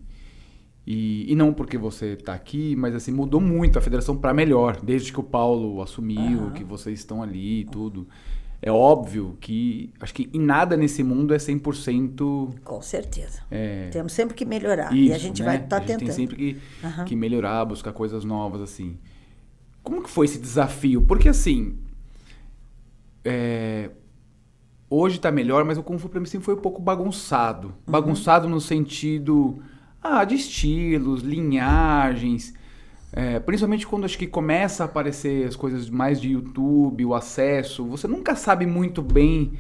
[0.87, 4.81] E, e não porque você está aqui, mas assim, mudou muito a federação para melhor,
[4.83, 8.09] desde que o Paulo assumiu, que vocês estão ali e tudo.
[8.65, 13.41] É óbvio que acho que em nada nesse mundo é 100% Com certeza.
[13.51, 14.95] é, Temos sempre que melhorar.
[14.95, 15.47] e a isso, gente né?
[15.49, 16.07] vai estar A gente tentando.
[16.07, 17.05] tem sempre que, Aham.
[17.05, 18.99] que melhorar, buscar coisas novas, assim.
[19.83, 21.03] Como que foi esse desafio?
[21.03, 21.77] Porque, assim,
[23.25, 23.91] é,
[24.89, 27.69] hoje tá melhor, mas o Kung Fu pra mim sempre foi um pouco bagunçado.
[27.69, 27.75] Uhum.
[27.93, 29.61] Bagunçado no sentido
[30.01, 32.55] ah, de estilos, linhagens.
[33.13, 37.85] É, principalmente quando acho que começa a aparecer as coisas mais de YouTube, o acesso,
[37.85, 39.53] você nunca sabe muito bem.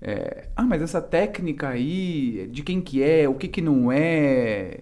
[0.00, 4.80] é, ah, mas essa técnica aí, de quem que é, o que que não é.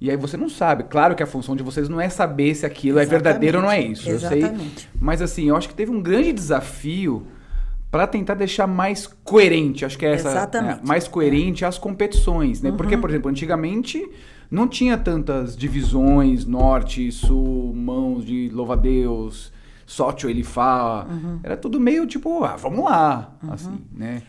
[0.00, 0.84] E aí você não sabe.
[0.84, 3.70] Claro que a função de vocês não é saber se aquilo é verdadeiro ou não
[3.70, 4.08] é isso.
[4.08, 4.38] Eu sei.
[4.38, 4.88] Exatamente.
[4.98, 7.26] Mas assim, eu acho que teve um grande desafio
[7.90, 10.76] para tentar deixar mais coerente, acho que é essa, Exatamente.
[10.76, 12.70] né, mais coerente as competições, né?
[12.70, 14.08] Porque, por exemplo, antigamente
[14.50, 19.52] não tinha tantas divisões, norte, sul, mãos de louva-a-Deus,
[19.86, 21.06] sócio ele fala.
[21.42, 24.22] Era tudo meio tipo, ah, vamos lá, assim, né?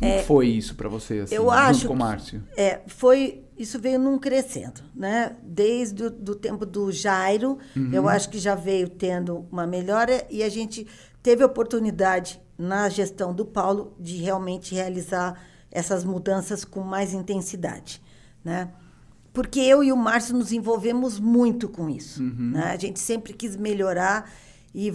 [0.00, 2.42] Como foi isso para você, assim, eu acho com o que- Márcio?
[2.56, 5.34] É, foi isso veio num crescendo, né?
[5.42, 7.90] Desde o do tempo do Jairo, Uhum.
[7.92, 10.86] eu acho que já veio tendo uma melhora e a gente
[11.20, 15.34] teve oportunidade na gestão do Paulo de realmente realizar
[15.70, 18.00] essas mudanças com mais intensidade,
[18.44, 18.68] né?
[19.38, 22.50] Porque eu e o Márcio nos envolvemos muito com isso, Uhum.
[22.54, 22.72] né?
[22.72, 24.28] A gente sempre quis melhorar
[24.74, 24.92] e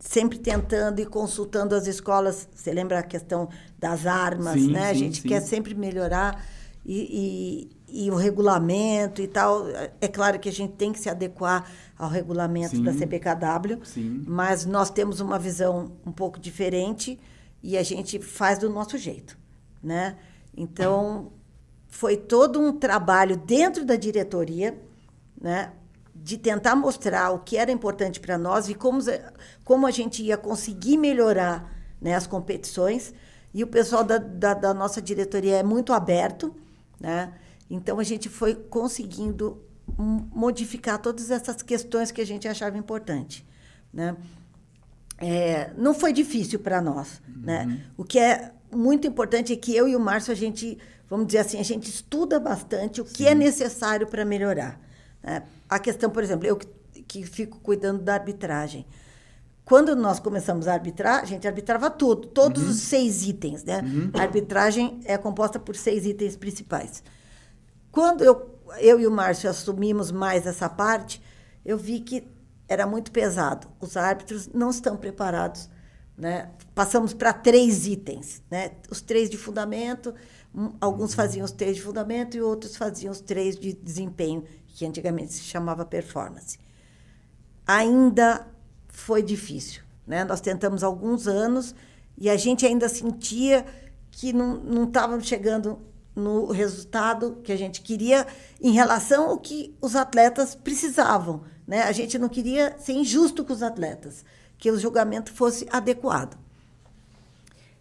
[0.00, 2.48] sempre tentando e consultando as escolas.
[2.52, 4.90] Você lembra a questão das armas, Sim, né?
[4.90, 5.28] a sim, gente sim.
[5.28, 6.44] quer sempre melhorar
[6.84, 9.64] e, e, e o regulamento e tal.
[10.00, 11.64] É claro que a gente tem que se adequar
[11.96, 14.24] ao regulamento da CBKW, Sim.
[14.26, 17.16] mas nós temos uma visão um pouco diferente
[17.62, 19.38] e a gente faz do nosso jeito,
[19.80, 20.16] né?
[20.56, 21.30] Então,
[21.88, 24.78] foi todo um trabalho dentro da diretoria,
[25.40, 25.72] né?
[26.14, 29.00] De tentar mostrar o que era importante para nós e como,
[29.64, 33.14] como a gente ia conseguir melhorar né, as competições.
[33.54, 36.54] E o pessoal da, da, da nossa diretoria é muito aberto,
[37.00, 37.32] né?
[37.70, 39.62] Então, a gente foi conseguindo
[39.96, 43.46] modificar todas essas questões que a gente achava importante,
[43.92, 44.16] né?
[45.18, 47.84] É, não foi difícil para nós, né?
[47.96, 51.38] O que é muito importante é que eu e o Márcio a gente, vamos dizer
[51.38, 54.80] assim, a gente estuda bastante o que é necessário para melhorar.
[55.22, 55.42] né?
[55.68, 56.68] A questão, por exemplo, eu que,
[57.02, 58.86] que fico cuidando da arbitragem.
[59.64, 63.82] Quando nós começamos a arbitrar, a gente arbitrava tudo, todos os seis itens, né?
[64.14, 67.02] A arbitragem é composta por seis itens principais.
[67.92, 71.22] Quando eu, eu e o Márcio assumimos mais essa parte,
[71.66, 72.26] eu vi que
[72.66, 73.66] era muito pesado.
[73.78, 75.68] Os árbitros não estão preparados.
[76.16, 76.50] Né?
[76.74, 78.42] Passamos para três itens.
[78.50, 78.72] Né?
[78.90, 80.14] Os três de fundamento,
[80.80, 85.32] alguns faziam os três de fundamento e outros faziam os três de desempenho, que antigamente
[85.32, 86.58] se chamava performance.
[87.66, 88.46] Ainda
[88.88, 89.82] foi difícil.
[90.06, 90.24] Né?
[90.24, 91.74] Nós tentamos alguns anos
[92.16, 93.64] e a gente ainda sentia
[94.10, 95.78] que não estávamos chegando
[96.16, 98.26] no resultado que a gente queria
[98.60, 101.42] em relação ao que os atletas precisavam.
[101.66, 101.82] Né?
[101.82, 104.24] A gente não queria ser injusto com os atletas,
[104.58, 106.36] que o julgamento fosse adequado.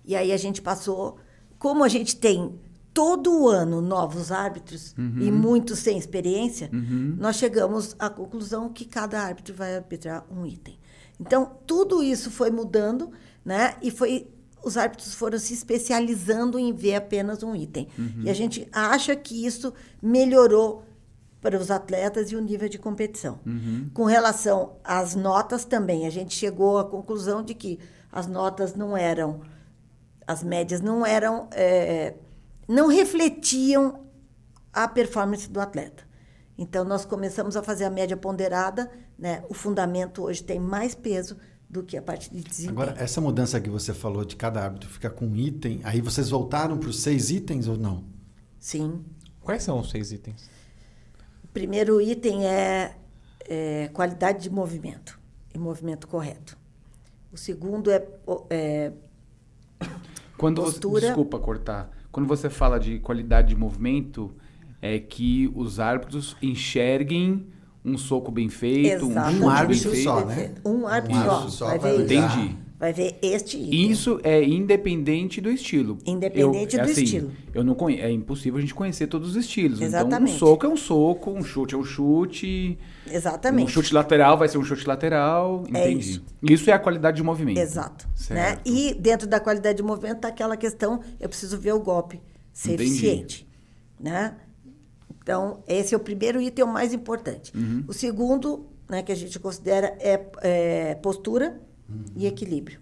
[0.06, 1.18] E aí a gente passou,
[1.60, 2.60] como a gente tem
[2.94, 6.70] todo ano novos árbitros e muitos sem experiência,
[7.18, 10.78] nós chegamos à conclusão que cada árbitro vai arbitrar um item.
[11.20, 13.12] Então, tudo isso foi mudando,
[13.46, 13.76] né?
[13.82, 14.28] E foi
[14.64, 17.88] os árbitros foram se especializando em ver apenas um item.
[18.24, 20.84] E a gente acha que isso melhorou
[21.40, 23.40] para os atletas e o nível de competição.
[23.94, 27.80] Com relação às notas também, a gente chegou à conclusão de que
[28.12, 29.42] as notas não eram,
[30.28, 32.16] as médias não eram, é,
[32.68, 34.06] não refletiam
[34.74, 36.06] a performance do atleta.
[36.58, 38.92] Então, nós começamos a fazer a média ponderada.
[39.18, 39.44] Né?
[39.48, 41.38] O fundamento hoje tem mais peso
[41.70, 42.82] do que a parte de desempenho.
[42.82, 46.30] Agora, essa mudança que você falou de cada árbitro ficar com um item, aí vocês
[46.30, 48.04] voltaram para os seis itens ou não?
[48.60, 49.06] Sim.
[49.42, 50.50] Quais são os seis itens?
[51.44, 52.96] O primeiro item é,
[53.48, 55.20] é qualidade de movimento
[55.54, 56.58] e movimento correto.
[57.32, 58.06] O segundo é,
[58.50, 58.92] é
[60.38, 61.00] Quando postura.
[61.02, 61.90] Você, desculpa cortar.
[62.12, 64.34] Quando você fala de qualidade de movimento,
[64.82, 67.48] é que os árbitros enxerguem
[67.84, 69.34] um soco bem feito, um Exatamente.
[69.38, 70.04] chute Um árbitro bem feito.
[70.04, 70.52] só, né?
[70.66, 71.50] Um árbitro Um só.
[71.50, 71.76] só.
[71.76, 72.58] Entendi.
[72.80, 73.90] Vai ver este item.
[73.90, 75.98] Isso é independente do estilo.
[76.06, 77.32] Independente Eu- do assim, estilo.
[77.52, 78.00] Eu não conhe...
[78.00, 79.78] É impossível a gente conhecer todos os estilos.
[79.80, 80.34] Então, Exatamente.
[80.34, 82.78] um soco é um soco, um chute é um chute.
[83.12, 83.66] Exatamente.
[83.66, 85.64] Um chute lateral vai ser um chute lateral.
[85.74, 86.12] É Entendi.
[86.12, 86.26] isso.
[86.44, 86.70] isso.
[86.70, 87.58] é a qualidade de movimento.
[87.58, 88.08] Exato.
[88.30, 88.60] Né?
[88.64, 92.22] E dentro da qualidade de movimento está aquela questão, eu preciso ver o golpe
[92.54, 92.92] ser Entendi.
[92.92, 93.48] eficiente.
[94.00, 94.36] Né?
[95.24, 97.52] Então, esse é o primeiro item o mais importante.
[97.58, 97.84] Uhum.
[97.88, 101.60] O segundo, né, que a gente considera, é, é postura
[101.90, 102.04] Uhum.
[102.16, 102.80] e equilíbrio.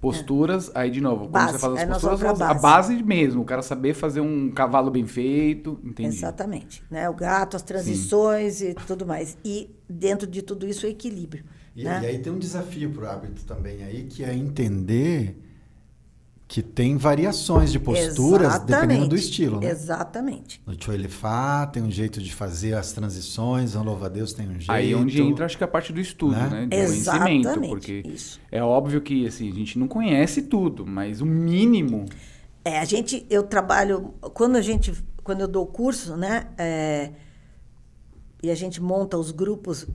[0.00, 2.62] Posturas, aí de novo, quando você fala das aí nós posturas, a base.
[2.62, 6.16] base mesmo, o cara saber fazer um cavalo bem feito, entendi.
[6.16, 6.84] Exatamente.
[6.88, 7.08] Né?
[7.10, 9.36] O gato, as transições e tudo mais.
[9.44, 11.44] E dentro de tudo isso, o equilíbrio.
[11.74, 12.00] E, né?
[12.02, 15.36] e aí tem um desafio para o árbitro também aí, que é entender
[16.48, 19.14] que tem variações de posturas dependendo do Exatamente.
[19.16, 19.70] estilo, né?
[19.70, 20.62] Exatamente.
[20.66, 24.72] No Choelifá tem um jeito de fazer as transições, no Louva-a-Deus tem um jeito.
[24.72, 26.66] Aí é onde entra, acho que a parte do estudo, Né?
[26.66, 26.76] né?
[26.78, 28.40] Exatamente, conhecimento, porque isso.
[28.50, 32.06] é óbvio que assim, a gente não conhece tudo, mas o mínimo
[32.64, 37.10] É, a gente, eu trabalho, quando a gente, quando eu dou curso, né, é,
[38.42, 39.86] e a gente monta os grupos,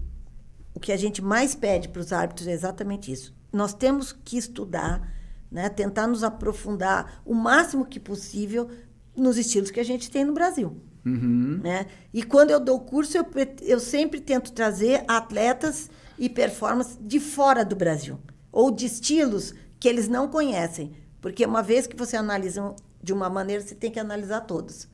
[0.74, 3.34] o que a gente mais pede para os árbitros é exatamente isso.
[3.52, 5.12] Nós temos que estudar,
[5.54, 8.68] né, tentar nos aprofundar o máximo que possível
[9.16, 10.76] nos estilos que a gente tem no Brasil.
[11.06, 11.60] Uhum.
[11.64, 11.86] Né?
[12.12, 13.26] E quando eu dou curso, eu,
[13.62, 18.20] eu sempre tento trazer atletas e performances de fora do Brasil.
[18.52, 20.94] Ou de estilos que eles não conhecem.
[21.22, 24.88] Porque uma vez que você analisa de uma maneira, você tem que analisar todos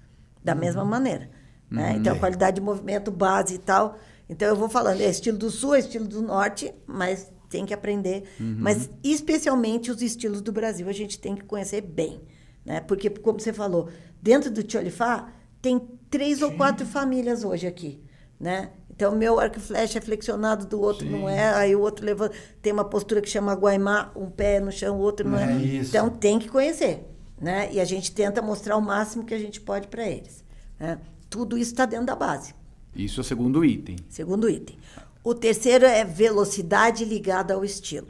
[0.43, 1.29] da mesma maneira.
[1.71, 1.95] Né?
[1.95, 2.19] Então, É.
[2.19, 3.97] qualidade de movimento, base e tal.
[4.27, 7.73] Então, eu vou falando, é estilo do sul, é estilo do norte, mas tem que
[7.73, 8.23] aprender.
[8.39, 12.21] Mas, especialmente, os estilos do Brasil, a gente tem que conhecer bem.
[12.65, 12.79] Né?
[12.81, 13.89] Porque, como você falou,
[14.21, 15.31] dentro do Tcholifá,
[15.61, 18.01] tem três ou quatro famílias hoje aqui.
[18.39, 18.69] Né?
[18.89, 21.11] Então, meu arco e flecha é flexionado, do outro Sim.
[21.11, 21.53] não é.
[21.53, 25.01] Aí o outro levanta, tem uma postura que chama guaimá, um pé no chão, o
[25.01, 25.53] outro não é.
[25.53, 25.89] É isso.
[25.89, 27.05] Então, tem que conhecer.
[27.39, 27.69] Né?
[27.71, 30.43] E a gente tenta mostrar o máximo que a gente pode para eles.
[30.79, 30.99] Né?
[31.29, 32.53] Tudo isso está dentro da base.
[32.95, 33.95] isso é o segundo item.
[34.09, 34.77] Segundo item.
[35.23, 38.07] O terceiro é velocidade ligada ao estilo.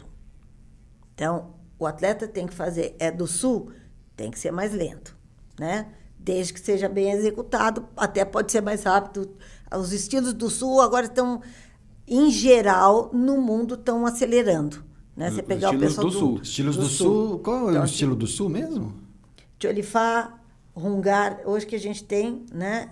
[1.14, 3.72] Então, o atleta tem que fazer, é do sul,
[4.16, 5.18] tem que ser mais lento,
[5.60, 5.94] né?
[6.18, 9.36] Desde que seja bem executado, até pode ser mais rápido.
[9.76, 11.42] Os estilos do sul agora estão,
[12.08, 14.84] em geral, no mundo estão acelerando.
[15.16, 15.32] Né?
[15.32, 16.40] Você pegar o estilos pessoal do sul.
[16.42, 17.40] Estilos do, sul.
[17.40, 18.94] Qual é Então, o estilo do sul mesmo?
[19.58, 20.40] Tcholifá,
[20.74, 22.92] Rungar, hoje que a gente tem, né?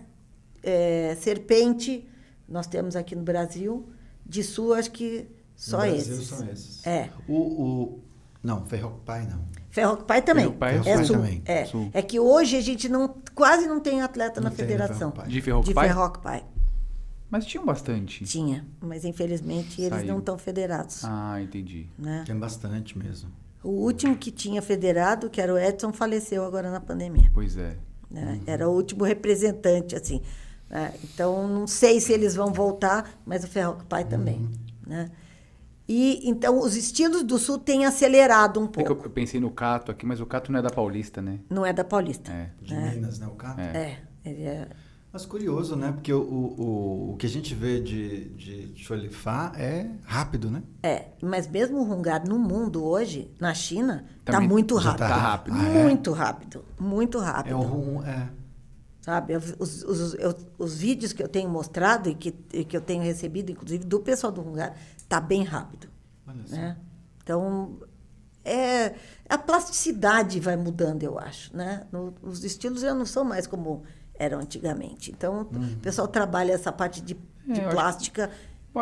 [0.62, 2.06] É, serpente,
[2.47, 3.88] nós temos aqui no Brasil.
[4.27, 6.27] De sul, acho que só no Brasil esses.
[6.27, 6.85] são esses.
[6.85, 7.09] É.
[7.27, 7.99] O, o...
[8.43, 9.45] Não, Ferropai não.
[9.69, 10.45] Ferropai também.
[10.45, 11.15] Ferropai é, Ferropai sul.
[11.15, 11.41] também.
[11.45, 11.65] É.
[11.65, 11.89] Sul.
[11.93, 15.11] é que hoje a gente não, quase não tem atleta Não na tem federação.
[15.11, 15.27] Ferropai.
[15.27, 15.87] De Ferropai?
[15.87, 16.45] De Ferropai.
[17.29, 18.23] Mas tinham bastante.
[18.23, 20.07] Tinha, mas infelizmente eles Saiu.
[20.07, 21.03] não estão federados.
[21.03, 21.89] Ah, entendi.
[21.97, 22.23] Né?
[22.25, 23.29] Tem bastante mesmo.
[23.63, 27.29] O último que tinha federado, que era o Edson, faleceu agora na pandemia.
[27.33, 27.75] Pois é.
[28.09, 28.39] né?
[28.45, 30.21] Era o último representante, assim.
[30.69, 30.93] Né?
[31.03, 34.49] Então, não sei se eles vão voltar, mas o Ferropai também.
[34.86, 35.10] Né?
[35.88, 39.06] E, então, os estilos do Sul têm acelerado um É que eu pouco.
[39.06, 41.39] eu pensei no Cato aqui, mas o Cato não é da Paulista, né?
[41.49, 42.32] Não é da Paulista.
[42.32, 42.49] É.
[42.62, 42.91] De É.
[42.91, 43.27] Minas, né?
[43.27, 43.62] O Cato.
[43.62, 44.67] É, ele é...
[45.13, 45.93] Mas curioso, né?
[45.93, 50.62] Porque o, o, o que a gente vê de, de Cholifá é rápido, né?
[50.84, 54.99] É, mas mesmo o Rungar no mundo hoje, na China, está muito rápido.
[54.99, 55.56] tá rápido.
[55.58, 55.84] Ah, é?
[55.84, 56.65] Muito rápido.
[56.77, 57.53] Muito rápido.
[57.53, 58.27] É o rum, é.
[59.08, 59.38] Sabe?
[59.58, 63.02] Os, os, eu- os vídeos que eu tenho mostrado e que, e que eu tenho
[63.02, 65.88] recebido, inclusive do pessoal do Rungar, está bem rápido.
[66.50, 66.76] Né?
[67.24, 67.78] Então,
[68.43, 68.96] é,
[69.30, 71.56] a plasticidade vai mudando, eu acho.
[71.56, 71.88] Né?
[71.89, 73.84] No- os estilos já não são mais como
[74.20, 75.10] eram antigamente.
[75.10, 77.15] Então, o pessoal trabalha essa parte de,
[77.48, 78.30] É, de acho- plástica.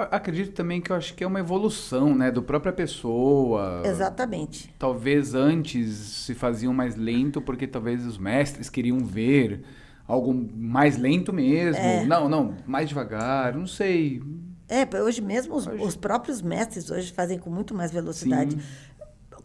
[0.09, 2.31] Acredito também que eu acho que é uma evolução, né?
[2.31, 3.83] Do própria pessoa.
[3.85, 4.73] Exatamente.
[4.79, 9.63] Talvez antes se faziam mais lento porque talvez os mestres queriam ver
[10.07, 11.81] algo mais lento mesmo.
[11.81, 12.05] É.
[12.05, 14.21] Não, não, mais devagar, não sei.
[14.67, 18.55] É, hoje mesmo os, Hoje- os próprios mestres hoje fazem com muito mais velocidade.
[18.55, 18.61] Sim.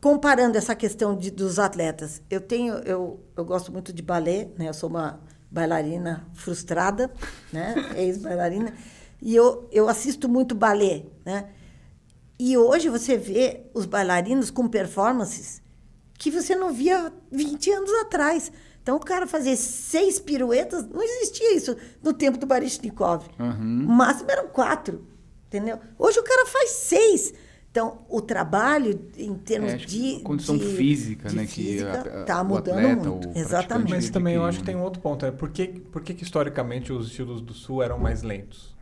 [0.01, 4.69] Comparando essa questão de, dos atletas, eu tenho, eu, eu gosto muito de balé, né?
[4.69, 5.21] Eu sou uma
[5.51, 7.11] bailarina frustrada,
[7.53, 7.75] né?
[7.97, 8.73] Ex-bailarina.
[9.21, 11.49] E eu, eu assisto muito balé, né?
[12.39, 15.61] E hoje você vê os bailarinos com performances
[16.15, 18.51] que você não via 20 anos atrás.
[18.91, 23.25] Então, o cara fazer seis piruetas, não existia isso no tempo do Baryshnikov.
[23.39, 23.85] Uhum.
[23.87, 25.07] O máximo eram quatro,
[25.47, 25.79] entendeu?
[25.97, 27.33] Hoje o cara faz seis.
[27.71, 30.21] Então, o trabalho, em termos É, que de...
[30.25, 33.39] condição de- física, de né, que física, a- a- tá o mudando atleta, muito.
[33.39, 33.91] Exatamente.
[33.93, 35.31] Mas também eu que- acho que tem um outro ponto, né?
[35.31, 38.75] Por que, por que, que historicamente os estilos do sul eram mais lentos?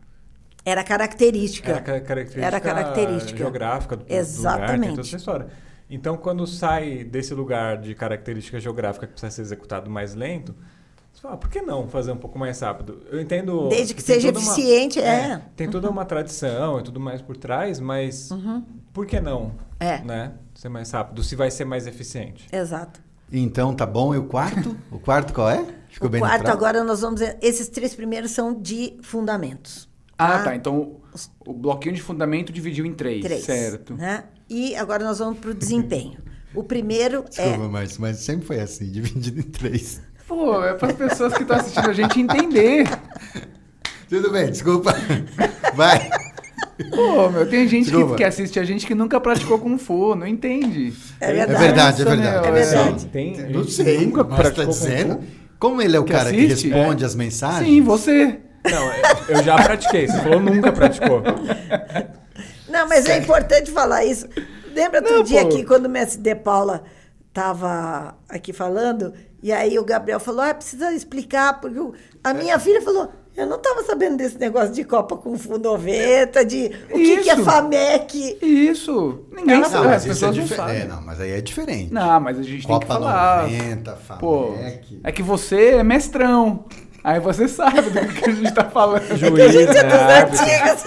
[0.65, 1.69] Era característica.
[1.69, 3.37] Era ca- característica, Era característica.
[3.37, 4.89] geográfica do, do lugar, tem Exatamente.
[4.95, 5.47] toda essa história.
[5.89, 10.53] Então, quando sai desse lugar de característica geográfica que precisa ser executado mais lento,
[11.11, 13.01] você fala, ah, por que não fazer um pouco mais rápido?
[13.11, 13.67] Eu entendo...
[13.69, 15.41] Desde que seja toda uma- eficiente, é.
[15.55, 18.29] Tem toda uma tradição e tudo mais por trás, mas
[18.93, 19.41] por que não?
[19.45, 19.51] Uhum.
[19.79, 20.03] É.
[20.03, 20.33] Né?
[20.53, 22.47] Ser mais rápido, se vai ser mais eficiente.
[22.51, 23.01] Exato.
[23.31, 24.13] Então tá bom.
[24.13, 24.75] E o quarto?
[24.91, 25.65] O quarto qual é?
[25.89, 26.55] Ficou o bem quarto neutral?
[26.55, 27.21] agora nós vamos...
[27.41, 29.89] Esses três primeiros são de fundamentos.
[30.17, 30.55] Ah, tá.
[30.55, 30.97] Então
[31.45, 33.23] o bloquinho de fundamento dividiu em três.
[33.23, 33.43] Três.
[33.43, 33.95] Certo.
[33.95, 34.23] Né?
[34.49, 36.17] E agora nós vamos para o desempenho.
[36.55, 37.67] O primeiro Desculpa, é...
[37.67, 40.01] Márcio, mas sempre foi assim, dividido em três.
[40.27, 42.87] Pô, é para as pessoas que estão assistindo a gente entender.
[44.07, 44.93] Tudo bem, desculpa.
[45.75, 46.09] Vai.
[46.91, 48.15] Pô, meu, tem gente que, Desculpa.
[48.15, 50.93] que assiste a gente que nunca praticou Kung Fu, não entende.
[51.19, 51.59] É É verdade.
[51.59, 52.31] verdade, é verdade.
[52.31, 53.05] meu, É verdade.
[53.07, 55.15] Tem, Não gente sei, nunca mas tá Kung dizendo.
[55.15, 55.23] Fu.
[55.59, 56.69] Como ele é o Que cara assiste?
[56.69, 57.67] que responde as mensagens.
[57.69, 58.39] Sim, você.
[58.63, 58.91] Não,
[59.27, 60.07] eu já pratiquei.
[60.07, 61.21] Você falou nunca praticou.
[62.69, 64.27] Não, mas é importante falar isso.
[64.73, 65.47] Lembra outro Não, dia pô.
[65.47, 66.83] aqui, quando o mestre De Paula
[67.27, 72.55] estava aqui falando, e aí o Gabriel falou, ah, precisa explicar, porque o- a minha
[72.55, 72.59] É.
[72.59, 76.97] filha falou, eu não estava sabendo desse negócio de Copa com Fu 90, de o
[76.97, 77.37] que, que é.
[77.37, 78.37] FAMEC.
[78.41, 79.25] Isso.
[79.31, 79.87] Ninguém Ela- sabe.
[79.87, 80.81] Não, as mas isso é pessoas não sabem.
[80.81, 81.93] É, não, mas aí é diferente.
[81.93, 83.43] Não, mas a gente tem que Copa falar.
[83.43, 84.99] 90, Pô, FAMEC.
[85.03, 86.65] é que você é mestrão.
[87.01, 89.03] Aí você sabe do que a gente tá falando.
[89.09, 89.83] É que a gente é
[90.25, 90.83] dos né, antigos.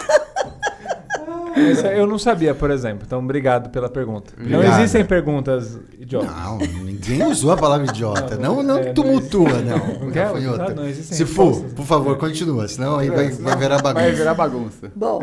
[1.56, 3.04] Isso eu não sabia, por exemplo.
[3.06, 4.32] Então, obrigado pela pergunta.
[4.38, 4.80] Não Obrigado.
[4.80, 6.30] existem perguntas idiotas.
[6.30, 8.36] Não, ninguém usou a palavra idiota.
[8.36, 10.00] Não, Não, não, é, não tumultua, não.
[10.00, 10.30] Não quer?
[10.30, 10.74] Foi outra.
[10.74, 14.04] Não, existem Se for, por favor, continua, senão aí vai, vai virar bagunça.
[14.06, 14.92] Vai virar bagunça.
[14.94, 15.20] Bom,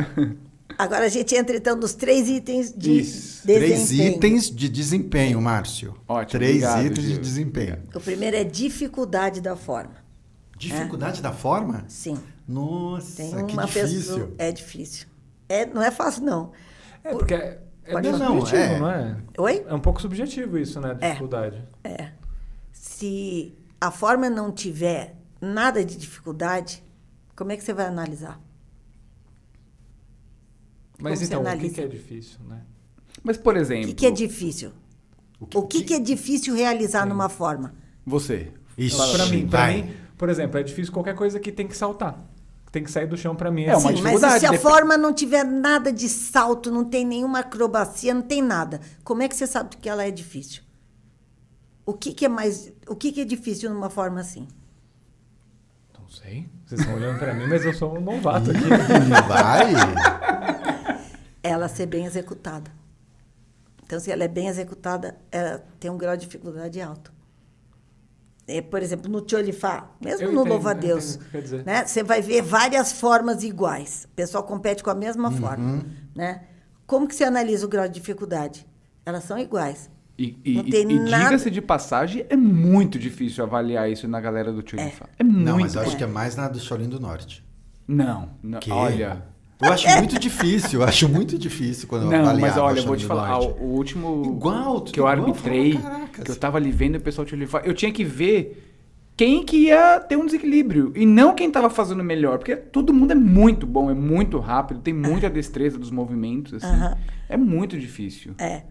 [0.77, 3.43] agora a gente entra então nos três itens de Isso.
[3.43, 4.15] Três desempenho.
[4.17, 5.95] itens de desempenho, Márcio.
[6.07, 7.21] Ótimo, Três obrigado, itens de Gil.
[7.21, 7.77] desempenho.
[7.95, 9.95] O primeiro é dificuldade da forma.
[10.57, 11.85] Dificuldade da forma?
[11.87, 12.17] Sim.
[12.47, 13.85] Nossa, Tem que difícil.
[13.99, 14.31] pessoa.
[14.37, 15.07] É difícil.
[15.49, 16.51] É, não é fácil, não.
[17.03, 18.11] É, porque é, é Pode.
[18.11, 18.79] Não, subjetivo, é.
[18.79, 19.17] não é?
[19.39, 19.65] Oi?
[19.67, 20.95] É um pouco subjetivo isso, né?
[21.01, 21.09] A É.
[21.09, 21.63] dificuldade.
[21.83, 22.11] É.
[22.71, 26.83] Se a forma não tiver nada de dificuldade,
[27.35, 28.39] como é que você vai analisar?
[31.01, 32.61] Mas Como então, o que, que é difícil, né?
[33.23, 33.87] Mas, por O exemplo.
[33.87, 34.71] que, que é difícil?
[35.39, 37.73] O que, que é difícil realizar numa forma?
[38.05, 38.51] Você.
[38.77, 42.19] Isso, pra mim, pra mim, por exemplo, é difícil qualquer coisa que tem que saltar.
[42.71, 43.63] Tem que sair do chão pra mim.
[43.63, 46.69] É uma Sim, mas dificuldade, e se a dep- forma não tiver nada de salto,
[46.71, 50.11] não tem nenhuma acrobacia, não tem nada, como é que você sabe que ela é
[50.11, 50.61] difícil?
[51.85, 52.71] O que, que é mais.
[52.87, 54.47] O que, que é difícil numa forma assim?
[55.99, 56.47] Não sei.
[56.65, 58.59] Vocês estão olhando pra mim, mas eu sou um novato aqui.
[59.27, 59.73] Vai.
[61.41, 62.71] Ela ser bem executada.
[63.83, 67.11] Então, se ela é bem executada, ela tem um grau de dificuldade alto.
[68.51, 71.85] É, por exemplo, no Tcholifá, mesmo Eu no entendo, Louva a eu Deus, entendo né?
[71.85, 74.07] Você vai ver várias formas iguais.
[74.11, 75.85] O pessoal compete com a mesma forma,
[76.15, 76.41] né?
[76.87, 78.65] Como que você analisa o grau de dificuldade?
[79.05, 79.89] Elas são iguais.
[80.17, 84.19] E, e, Não tem e nada- diga-se de passagem, é muito difícil avaliar isso na
[84.19, 84.91] galera do Tio é.
[85.19, 85.45] é muito.
[85.45, 87.45] Não, mas eu acho que é mais na do Shaolin do Norte.
[87.87, 88.59] Não, não.
[88.59, 88.71] Que?
[88.71, 89.23] Olha.
[89.61, 92.95] Eu acho muito difícil, eu acho muito difícil quando eu Não, mas olha, eu vou
[92.95, 96.23] te falar, o, último Igual, que eu igual, arbitrei, fala, caracas.
[96.23, 98.65] que eu tava ali vendo o pessoal te levar, eu tinha que ver
[99.17, 103.11] quem que ia ter um desequilíbrio e não quem tava fazendo melhor, porque todo mundo
[103.11, 106.73] é muito bom, é muito rápido, tem muita destreza dos movimentos, assim.
[106.73, 106.97] Aham.
[107.27, 108.33] É muito difícil.
[108.37, 108.63] É.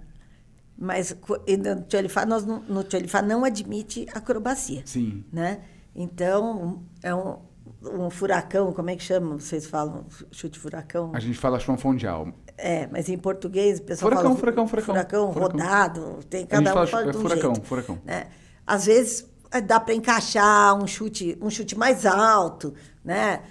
[0.78, 1.14] Mas
[1.58, 4.80] no Tcholifá, nós não, no Tcholifá não admite acrobacia.
[4.86, 5.22] Sim.
[5.30, 5.58] né?
[5.94, 7.40] Então, é um,
[7.82, 9.38] um furacão, como é que chama?
[9.38, 11.12] Vocês falam chute furacão?
[11.14, 12.28] A gente fala chonfondial.
[12.56, 14.40] É, mas em português o pessoal Furacão, fala...
[14.40, 14.94] furacão, furacão.
[14.94, 15.58] Furacão, Furacão.
[15.60, 17.98] rodado, tem cada um fala chu- de um furacão, jeito, furacão.
[18.04, 18.26] né?
[18.66, 22.74] Às vezes eh, dá para encaixar um chute, um chute mais alto,
[23.04, 23.42] né?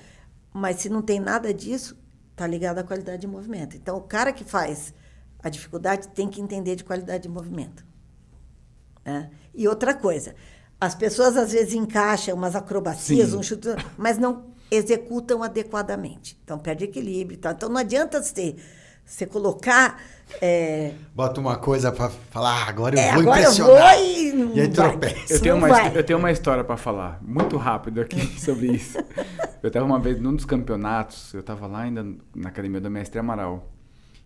[0.53, 1.97] Mas se não tem nada disso,
[2.35, 3.77] tá ligado à qualidade de movimento.
[3.77, 4.93] Então, o cara que faz
[5.41, 7.85] a dificuldade tem que entender de qualidade de movimento.
[9.05, 9.29] né?
[9.55, 10.35] E outra coisa,
[10.79, 13.37] as pessoas às vezes encaixam umas acrobacias, Sim.
[13.37, 16.39] um chute, mas não executam adequadamente.
[16.43, 17.53] Então perde equilíbrio e tal.
[17.53, 18.55] Então não adianta ser
[19.05, 20.01] Você colocar.
[20.41, 23.95] é, Bota uma coisa pra falar, ah, agora eu é, vou agora eu impressionar.
[23.95, 24.33] vou e.
[24.33, 25.33] não E aí tropeça.
[25.33, 28.97] Eu tenho, uma, eu tenho uma história pra falar, muito rápido aqui sobre isso.
[29.63, 32.05] Eu tava uma vez num dos campeonatos, eu tava lá ainda
[32.35, 33.71] na academia do Mestre Amaral.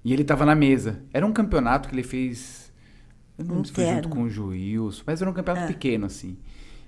[0.03, 1.03] E ele tava na mesa.
[1.13, 2.70] Era um campeonato que ele fez.
[3.41, 5.67] Eu não lembro se foi junto com o Juiz, mas era um campeonato Ah.
[5.67, 6.37] pequeno, assim.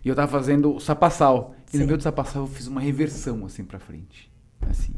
[0.03, 1.55] E eu tava fazendo o sapassal.
[1.73, 4.31] E no meio do sapassal eu fiz uma reversão assim pra frente.
[4.69, 4.93] Assim.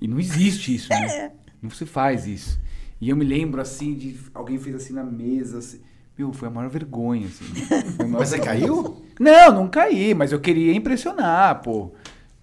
[0.00, 1.32] E não existe isso, né?
[1.60, 2.60] Não se faz isso.
[3.00, 5.80] E eu me lembro assim de alguém fez assim na mesa, assim.
[6.18, 7.44] Meu, foi a maior vergonha, assim.
[7.98, 9.02] Maior Mas você caiu?
[9.18, 11.92] Não, não caí, mas eu queria impressionar, pô.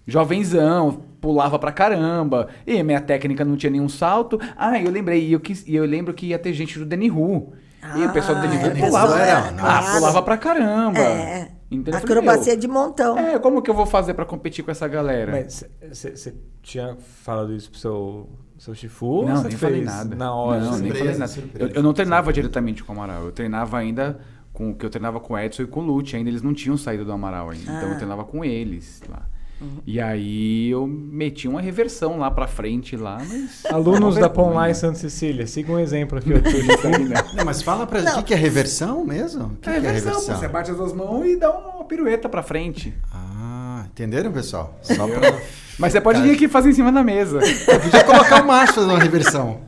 [0.08, 2.48] Jovenzão, pulava pra caramba.
[2.66, 4.40] E minha técnica não tinha nenhum salto.
[4.58, 7.12] Ah, eu lembrei, e eu, quis, e eu lembro que ia ter gente do Danny
[7.12, 7.54] Hu.
[7.98, 9.14] E o pessoal do Danny Ah, é pulava.
[9.18, 11.00] pessoal, ah, pulava pra caramba.
[11.00, 11.52] É.
[11.72, 12.00] Entendeu?
[12.00, 13.18] Acrobacia de montão.
[13.18, 15.32] É, como que eu vou fazer pra competir com essa galera?
[15.32, 19.06] Mas você tinha falado isso pro seu, seu Shifu?
[19.06, 20.16] ou Não, nem falei nada.
[20.16, 20.60] Na hora.
[20.62, 21.32] Não, nem Surpresa, falei nada.
[21.32, 21.72] surpresa.
[21.72, 23.24] Eu, eu não treinava diretamente com o Amaral.
[23.26, 24.20] Eu treinava ainda
[24.52, 26.16] com que eu treinava com o Edson e com o Lute.
[26.16, 27.72] Ainda eles não tinham saído do Amaral ainda.
[27.72, 27.96] Então eu Ah.
[27.98, 29.28] treinava com eles lá.
[29.62, 29.68] Uhum.
[29.86, 33.66] E aí eu meti uma reversão lá pra frente lá, mas.
[33.72, 34.49] Alunos da vergonha.
[34.53, 36.30] Ponline Santa Cecília, sigam um exemplo aqui.
[36.30, 36.89] seu Shifu.
[37.36, 39.49] Não, mas fala pra gente o que, que é reversão mesmo?
[39.62, 40.34] Que, que É é reversão, reversão?
[40.36, 42.93] pô, você bate as duas mãos e dá uma pirueta pra frente.
[43.14, 44.78] Ah, entenderam, pessoal?
[44.82, 45.39] Só pra...
[45.80, 47.40] Mas você pode vir aqui e fazer em cima da mesa.
[47.40, 49.62] Podia colocar o macho fazendo uma reversão.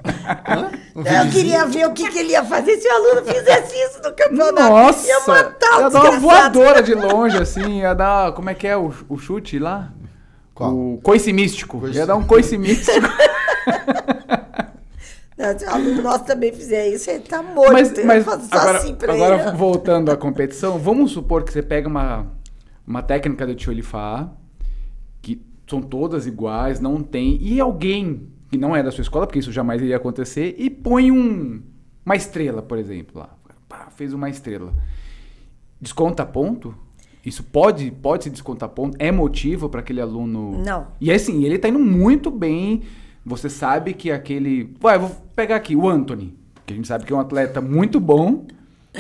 [0.48, 0.70] Hã?
[0.94, 3.98] Um Eu queria ver o que, que ele ia fazer se o aluno fizesse isso
[4.04, 4.70] no campeonato.
[4.70, 5.08] Nossa!
[5.08, 8.34] Ia matar o ia dar uma voadora de longe, assim, ia dar.
[8.34, 9.90] Como é que é o, o chute lá?
[10.54, 10.74] Qual?
[10.76, 11.80] O coice místico.
[11.80, 12.92] Coice- Ia dar um coice místico.
[15.58, 17.74] Se o aluno nosso também fizer isso, ele tá morto.
[17.74, 19.58] mas Eu mas agora, assim pra agora ele.
[19.58, 22.28] voltando à competição, vamos supor que você pega uma,
[22.86, 24.41] uma técnica do Tiolifá, que
[25.72, 29.52] são todas iguais, não tem, e alguém que não é da sua escola, porque isso
[29.52, 31.62] jamais iria acontecer, e põe um,
[32.06, 33.30] uma estrela, por exemplo, lá.
[33.70, 34.74] Pá, fez uma estrela.
[35.80, 36.76] Desconta ponto?
[37.26, 38.98] Isso pode, pode se descontar ponto?
[39.00, 40.62] É motivo para aquele aluno.
[40.62, 40.88] Não.
[41.00, 42.82] E assim, ele tá indo muito bem.
[43.26, 44.76] Você sabe que aquele.
[44.80, 48.00] Vai, vou pegar aqui o Anthony, que a gente sabe que é um atleta muito
[48.00, 48.46] bom.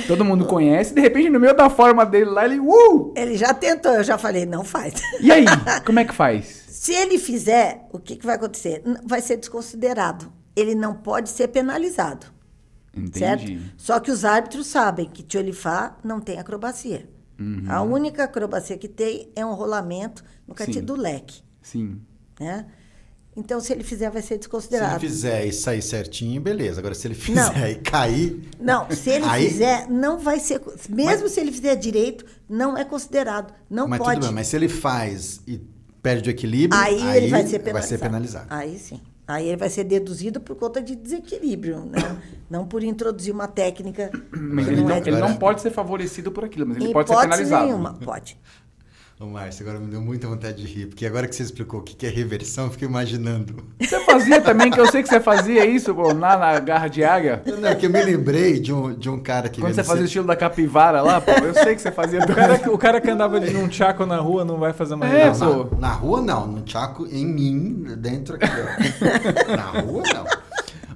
[0.07, 0.93] Todo mundo conhece.
[0.93, 2.59] De repente, no meio da forma dele lá, ele.
[2.59, 3.13] Uh!
[3.17, 4.93] Ele já tentou, eu já falei, não faz.
[5.19, 5.43] E aí?
[5.86, 6.61] Como é que faz?
[6.82, 8.82] Se ele fizer, o que, que vai acontecer?
[9.05, 10.34] Vai ser desconsiderado.
[10.55, 12.25] Ele não pode ser penalizado.
[13.13, 13.43] Certo?
[13.43, 13.71] Entendi.
[13.77, 17.07] Só que os árbitros sabem que Tiolifá não tem acrobacia.
[17.39, 17.65] Uhum.
[17.69, 21.43] A única acrobacia que tem é um rolamento no cantinho do leque.
[21.61, 22.01] Sim.
[22.39, 22.65] Né?
[23.38, 24.99] Então, se ele fizer, vai ser Se ele desconsiderado.
[24.99, 26.79] fizer e sair certinho, beleza.
[26.79, 27.53] Agora, se ele Não.
[27.53, 28.49] fizer e cair.
[28.59, 30.59] Não, se ele Aí- fizer, não vai ser.
[30.89, 33.53] Mesmo se ele fizer direito, não é considerado.
[33.69, 34.15] Não mas pode.
[34.15, 35.61] tudo bem, mas se ele faz e
[36.02, 37.74] perde o equilíbrio, Aí, ele vai ser penalizado.
[37.74, 38.47] vai ser penalizado.
[38.49, 38.99] Aí sim.
[39.28, 42.22] Aí ele vai ser deduzido por conta de desequilíbrio, né?
[42.49, 44.12] não por introduzir uma técnica.
[44.30, 47.10] Mas que ele não, é ele não pode ser favorecido por aquilo, mas ele pode
[47.10, 47.66] ser penalizado.
[47.66, 48.38] nenhuma, pode.
[49.22, 51.84] Ô, Márcio, agora me deu muita vontade de rir, porque agora que você explicou o
[51.84, 53.63] que é reversão, eu fiquei imaginando.
[53.80, 57.03] Você fazia também, que eu sei que você fazia isso, pô, lá na garra de
[57.03, 57.39] águia.
[57.45, 59.61] Não, é que eu me lembrei de um, de um cara que...
[59.61, 62.28] Quando você fazia o estilo da capivara lá, pô, eu sei que você fazia O
[62.34, 65.13] cara, que- o cara que andava de num tchaco na rua não vai fazer mais
[65.13, 65.45] É, nada.
[65.65, 65.76] pô.
[65.76, 66.47] Na, na rua, não.
[66.47, 68.47] No Chaco, em mim, dentro aqui.
[68.47, 69.51] ó.
[69.55, 70.26] na rua, não.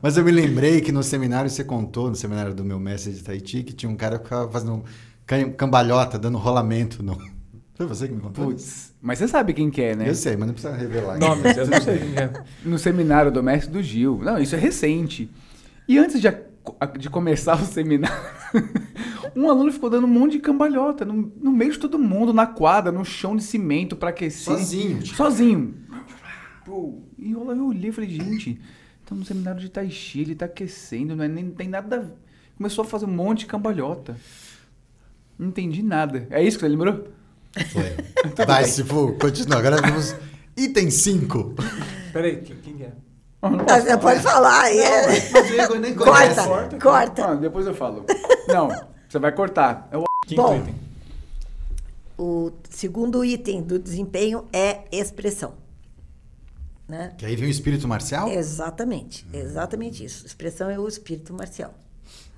[0.02, 3.22] Mas eu me lembrei que no seminário você contou, no seminário do meu mestre de
[3.24, 4.84] Tahiti, que tinha um cara que ficava fazendo
[5.28, 7.04] cam- cambalhota, dando rolamento.
[7.04, 7.16] No...
[7.76, 8.46] Foi você que me contou?
[8.48, 10.10] Putz, mas você sabe quem que é, né?
[10.10, 11.20] Eu sei, mas não precisa revelar.
[11.20, 12.32] Nomes, eu não sei quem é.
[12.64, 14.20] No seminário do mestre do Gil.
[14.24, 15.30] Não, isso é recente.
[15.88, 16.42] E antes de, a-
[16.98, 18.16] de começar o seminário,
[19.36, 22.48] um aluno ficou dando um monte de cambalhota no, no meio de todo mundo, na
[22.48, 24.44] quadra, no chão de cimento pra aquecer.
[24.58, 25.06] Sozinho.
[25.06, 25.76] Sozinho.
[26.64, 28.60] Pô, e eu, eu olhei e falei, gente,
[29.02, 31.98] estamos no seminário de Tai Chi, ele tá aquecendo, não, é, nem, não tem nada.
[31.98, 32.14] a ver.
[32.58, 34.16] Começou a fazer um monte de cambalhota.
[35.38, 36.26] Não entendi nada.
[36.32, 37.10] É isso que você lembrou?
[37.72, 37.96] Foi.
[38.46, 39.58] Vai, se for, continua.
[39.60, 40.16] Agora vamos.
[40.58, 41.56] Item 5.
[42.14, 42.92] Peraí, quem, quem que é?
[43.42, 43.98] Ah, não Você falar.
[44.00, 44.72] pode falar.
[44.72, 45.80] é.
[45.80, 46.36] Nem conhece.
[46.48, 47.26] Corta, corta.
[47.26, 48.06] Ah, depois eu falo.
[48.48, 48.70] Não,
[49.08, 49.88] você vai cortar.
[49.92, 50.58] É o Quinto Bom.
[50.58, 50.76] item.
[52.18, 55.54] O segundo item do desempenho é expressão.
[56.88, 57.14] Né?
[57.18, 58.30] Que aí vem o espírito marcial?
[58.30, 60.26] Exatamente, exatamente isso.
[60.26, 61.74] Expressão é o espírito marcial.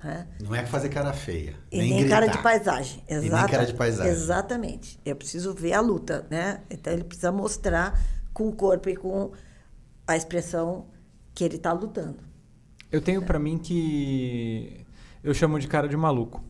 [0.02, 0.26] Né?
[0.40, 1.56] Não é fazer cara feia.
[1.70, 3.02] E nem, nem, cara de paisagem.
[3.08, 4.12] E nem cara de paisagem.
[4.12, 4.98] Exatamente.
[5.04, 6.60] Eu preciso ver a luta, né?
[6.70, 8.00] Então ele precisa mostrar
[8.32, 9.32] com o corpo e com
[10.06, 10.86] a expressão
[11.34, 12.18] que ele está lutando.
[12.90, 14.86] Eu tenho pra mim que
[15.22, 16.42] eu chamo de cara de maluco.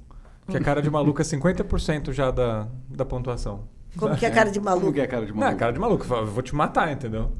[0.46, 3.68] Que a cara de maluco é 50% já da, da pontuação.
[3.98, 4.92] Como que é cara de Como maluco?
[4.92, 5.58] que é a cara de Não, maluco?
[5.58, 6.14] cara de maluco.
[6.14, 7.32] Eu vou te matar, entendeu?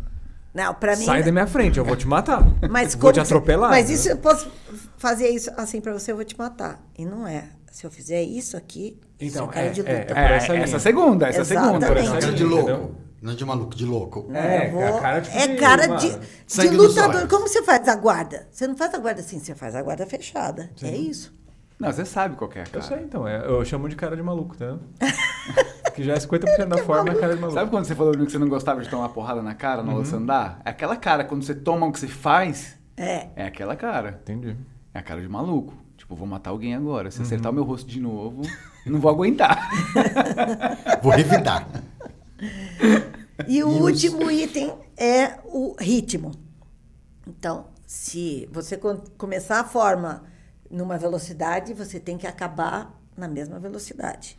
[0.59, 1.05] Não, para mim.
[1.05, 2.43] Sai da minha frente, eu vou te matar.
[2.69, 3.71] Mas vou como te atropelar.
[3.71, 4.51] Mas isso eu posso
[4.97, 6.81] fazer isso assim pra você, eu vou te matar.
[6.99, 7.45] E não é.
[7.71, 9.93] Se eu fizer isso aqui, Então, é- de luta.
[9.93, 11.87] é- É, essa essa segunda, essa segunda.
[11.87, 12.07] Exatamente.
[12.09, 12.55] essa Cara de segunda.
[12.57, 12.71] louco.
[12.71, 12.95] entendeu?
[13.21, 14.29] Não de maluco, de louco.
[14.33, 16.09] É, Eu vou- é cara, tipo, é de- cara de,
[16.49, 17.29] de lutador.
[17.29, 18.47] Como você faz a guarda?
[18.51, 20.71] Você não faz a guarda assim, você faz a guarda fechada.
[20.83, 21.37] É isso.
[21.79, 22.83] Não, você sabe qual que é, Eu cara.
[22.85, 23.27] sei, então.
[23.27, 24.77] é- eu chamo de cara de maluco, tá?
[25.99, 27.59] que já é 50% da forma é cara de maluco.
[27.59, 30.17] Sabe quando você falou que você não gostava de tomar porrada na cara no uhum.
[30.17, 30.61] andar?
[30.65, 33.29] É aquela cara, quando você toma o que você faz, É.
[33.37, 34.21] é aquela cara.
[34.23, 34.57] Entendi.
[34.95, 35.75] É a cara de maluco.
[35.97, 37.11] Tipo, vou matar alguém agora.
[37.11, 37.25] Se Uhum.
[37.27, 38.43] acertar o meu rosto de novo,
[38.87, 39.69] eu não vou aguentar.
[41.03, 41.67] Vou revidar.
[43.47, 46.33] E o E os- último item é o ritmo.
[47.27, 48.79] Então, se você
[49.17, 50.25] começar a forma
[50.71, 54.39] numa velocidade, você tem que acabar na mesma velocidade.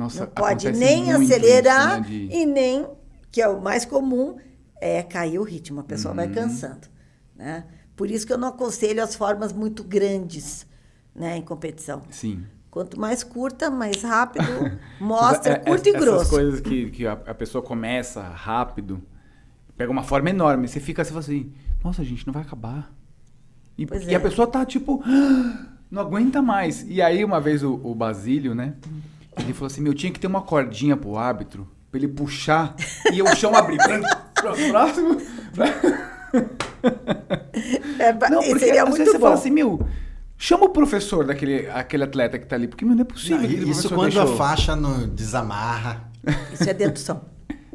[0.00, 2.86] Nossa, não pode nem acelerar isso, né, de- e nem,
[3.30, 4.36] que é o mais comum,
[4.80, 5.80] é cair o ritmo.
[5.80, 6.16] A pessoa Uhum.
[6.16, 6.88] vai cansando.
[7.36, 7.64] Né?
[7.94, 10.66] Por isso que eu não aconselho as formas muito grandes
[11.14, 12.02] né, em competição.
[12.10, 12.44] Sim.
[12.70, 14.44] Quanto mais curta, mais rápido,
[15.00, 16.30] mostra É, é, curto e essas grosso.
[16.30, 19.02] coisas que, que a, a pessoa começa rápido,
[19.76, 21.52] pega uma forma enorme, você fica assim, fala assim,
[21.84, 22.90] nossa, gente, não vai acabar.
[23.76, 24.16] E, e é.
[24.16, 25.02] a pessoa tá tipo,
[25.90, 26.86] não aguenta mais.
[26.88, 28.74] E aí, uma vez, o, o Basílio, né,
[29.44, 32.74] ele falou assim, meu, tinha que ter uma cordinha pro árbitro, pra ele puxar
[33.12, 33.78] e o chão abrir.
[34.70, 35.20] Próximo.
[37.98, 39.24] É, ba- Não, porque seria às vezes muito você bom.
[39.24, 39.86] fala assim, meu,
[40.38, 43.38] chama o professor daquele aquele atleta que tá ali, porque meu, não é possível.
[43.38, 44.34] Não, isso quando deixou.
[44.34, 46.10] a faixa não desamarra.
[46.52, 47.22] Isso é dedução.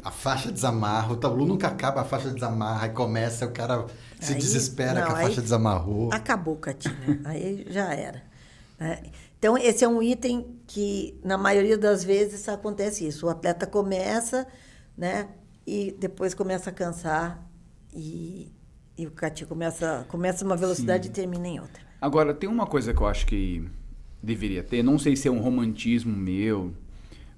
[0.02, 3.86] A faixa desamarra, o tabu nunca acaba, a faixa desamarra, e começa, o cara
[4.20, 6.10] se Aí- desespera não, que a faixa desamarrou.
[6.12, 7.20] Acabou, Catinha.
[7.24, 8.22] Aí já era.
[8.78, 8.98] né?
[9.38, 13.26] Então, esse é um item que, na maioria das vezes, acontece isso.
[13.26, 14.46] O atleta começa,
[14.96, 15.28] né?
[15.66, 17.46] E depois começa a cansar
[17.94, 18.52] e,
[18.96, 21.10] e o Catinha começa, começa uma velocidade Sim.
[21.10, 21.82] e termina em outra.
[22.00, 23.68] Agora, tem uma coisa que eu acho que
[24.22, 26.72] deveria ter, não sei se é um romantismo meu,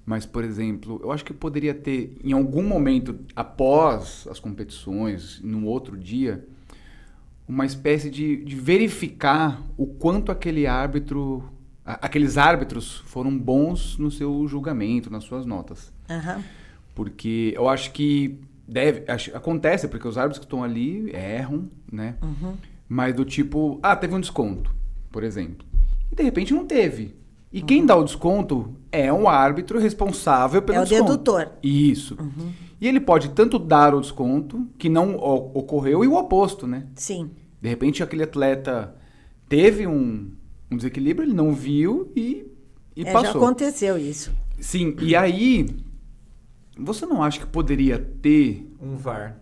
[0.05, 5.65] mas, por exemplo, eu acho que poderia ter, em algum momento, após as competições, num
[5.65, 6.47] outro dia,
[7.47, 11.43] uma espécie de, de verificar o quanto aquele árbitro,
[12.01, 15.91] aqueles árbitros foram bons no seu julgamento, nas suas notas.
[16.09, 16.43] Aham.
[16.95, 22.15] Porque eu acho que deve, acho- acontece, porque os árbitros que estão ali erram, né?
[22.21, 22.53] Uhum.
[22.87, 24.73] Mas do tipo, ah, teve um desconto,
[25.11, 25.65] por exemplo.
[26.11, 27.15] E de repente não teve.
[27.51, 31.11] E quem dá o desconto é um árbitro responsável pelo É o desconto.
[31.11, 31.41] dedutor.
[31.45, 31.51] Uhum.
[31.63, 32.17] Isso.
[32.81, 36.85] E ele pode tanto dar o desconto, que não ocorreu, e o oposto, né?
[36.95, 37.31] Sim.
[37.61, 38.95] De repente aquele atleta
[39.47, 40.31] teve um,
[40.71, 42.45] um desequilíbrio, ele não viu e,
[42.95, 43.41] e É, já passou.
[43.43, 44.31] aconteceu isso.
[44.59, 45.65] Sim, e aí,
[46.77, 49.37] você não acha que poderia ter Um VAR.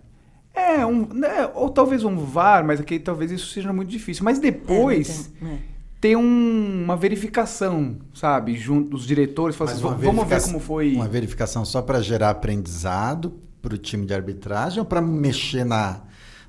[0.54, 4.24] é, um, né, ou talvez um VAR, mas aqui talvez isso seja muito difícil.
[4.24, 5.58] Mas depois É, tem- é.
[6.02, 10.60] ter um- uma verificação, sabe, junto dos diretores, falar assim, uma "Va- vamos ver como
[10.60, 10.94] foi.
[10.96, 16.02] Uma verificação só para gerar aprendizado para o time de arbitragem ou para mexer na,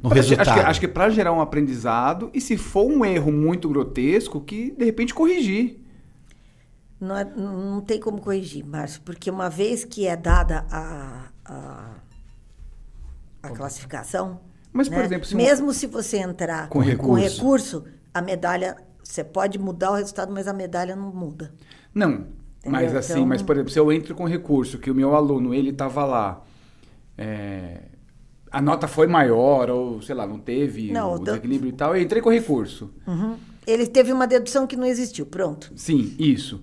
[0.02, 0.54] no Pra- acho, resultado?
[0.54, 4.70] que, acho que para gerar um aprendizado e se for um erro muito grotesco, que
[4.70, 5.80] de repente corrigir.
[7.00, 11.90] Não, é- não tem como corrigir, Márcio, porque uma vez que é dada a, a,
[13.42, 14.40] a classificação.
[14.72, 17.24] Mas, por né, exemplo, se um- mesmo se você entrar Com recurso.
[17.36, 18.76] recurso, a medalha.
[19.02, 21.54] Você pode mudar o resultado, mas a medalha não muda.
[21.94, 22.26] Não,
[22.66, 22.98] mas Entendeu?
[22.98, 25.72] assim, Então- mas por exemplo, se eu entro com recurso, que o meu aluno, ele
[25.72, 26.42] tava lá,
[27.16, 27.87] é,
[28.50, 32.02] a nota foi maior, ou sei lá, não teve Não, o desequilíbrio e tal, eu
[32.02, 32.90] entrei com recurso.
[33.06, 33.36] Uhum.
[33.66, 35.26] Ele teve uma dedução que não existiu.
[35.26, 35.70] Pronto.
[35.76, 36.62] Sim, isso.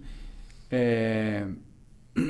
[0.72, 1.46] É,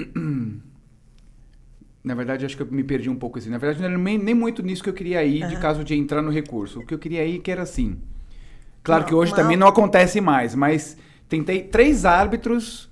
[2.03, 3.49] Na verdade, acho que eu me perdi um pouco assim.
[3.49, 5.59] Na verdade, não era nem, nem muito nisso que eu queria ir, de Aham.
[5.59, 6.81] caso de entrar no recurso.
[6.81, 7.97] O que eu queria ir que era assim.
[8.83, 9.37] Claro Não, que hoje não.
[9.37, 10.95] também não acontece mais, mas
[11.27, 12.91] tentei três árbitros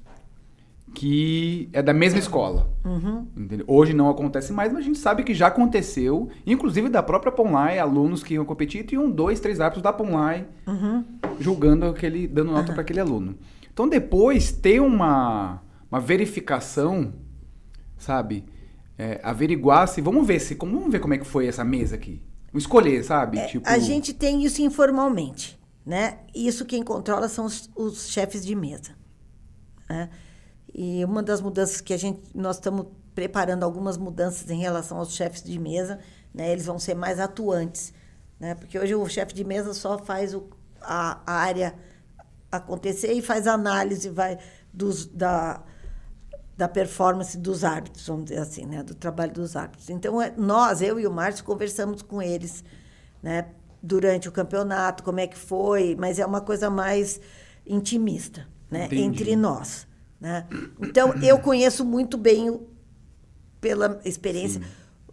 [0.93, 2.69] que é da mesma escola.
[2.85, 3.27] Uhum.
[3.67, 7.79] Hoje não acontece mais, mas a gente sabe que já aconteceu, inclusive da própria Ponlai,
[7.79, 11.03] alunos que iam competir, tinham dois, três árbitros da Ponlai Uhum.
[11.39, 13.35] julgando aquele, dando nota para aquele aluno.
[13.73, 17.13] Então depois ter uma, uma verificação,
[17.97, 18.45] sabe?
[18.97, 21.95] É, averiguar se, vamos ver se, como, vamos ver como é que foi essa mesa
[21.95, 22.21] aqui.
[22.53, 23.39] Escolher, sabe?
[23.39, 26.19] É, tipo, A gente tem isso informalmente, né?
[26.35, 28.91] Isso quem controla são os, os chefes de mesa.
[29.89, 30.09] né?
[30.73, 35.13] E uma das mudanças que a gente, nós estamos preparando algumas mudanças em relação aos
[35.13, 35.99] chefes de mesa,
[36.33, 36.51] né?
[36.51, 37.93] Eles vão ser mais atuantes,
[38.39, 38.55] né?
[38.55, 40.49] Porque hoje o chefe de mesa só faz o,
[40.81, 41.75] a, a área
[42.51, 44.37] acontecer e faz análise, vai
[44.73, 45.63] dos da
[46.55, 48.83] da performance dos árbitros, vamos dizer assim, né?
[48.83, 49.89] Do trabalho dos árbitros.
[49.89, 52.63] Então, é- nós, eu e o Márcio, conversamos com eles,
[53.23, 53.47] né?
[53.81, 57.19] Durante o campeonato, como é que foi, mas é uma coisa mais
[57.65, 58.85] intimista, né?
[58.85, 59.01] Entendi.
[59.03, 59.87] Entre nós,
[60.23, 60.47] né?
[60.79, 62.65] Então, eu conheço muito bem,
[63.59, 64.61] pela experiência,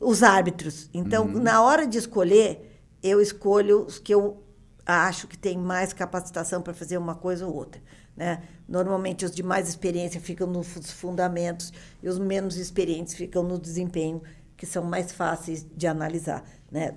[0.01, 0.89] os árbitros.
[0.95, 4.41] Então, na hora de escolher, eu escolho os que eu
[4.87, 7.83] acho que tem mais capacitação para fazer uma coisa ou outra.
[8.17, 8.41] Né?
[8.69, 14.23] Normalmente, os de mais experiência ficam nos fundamentos e os menos experientes ficam no desempenho,
[14.57, 16.95] que são mais fáceis de analisar, né?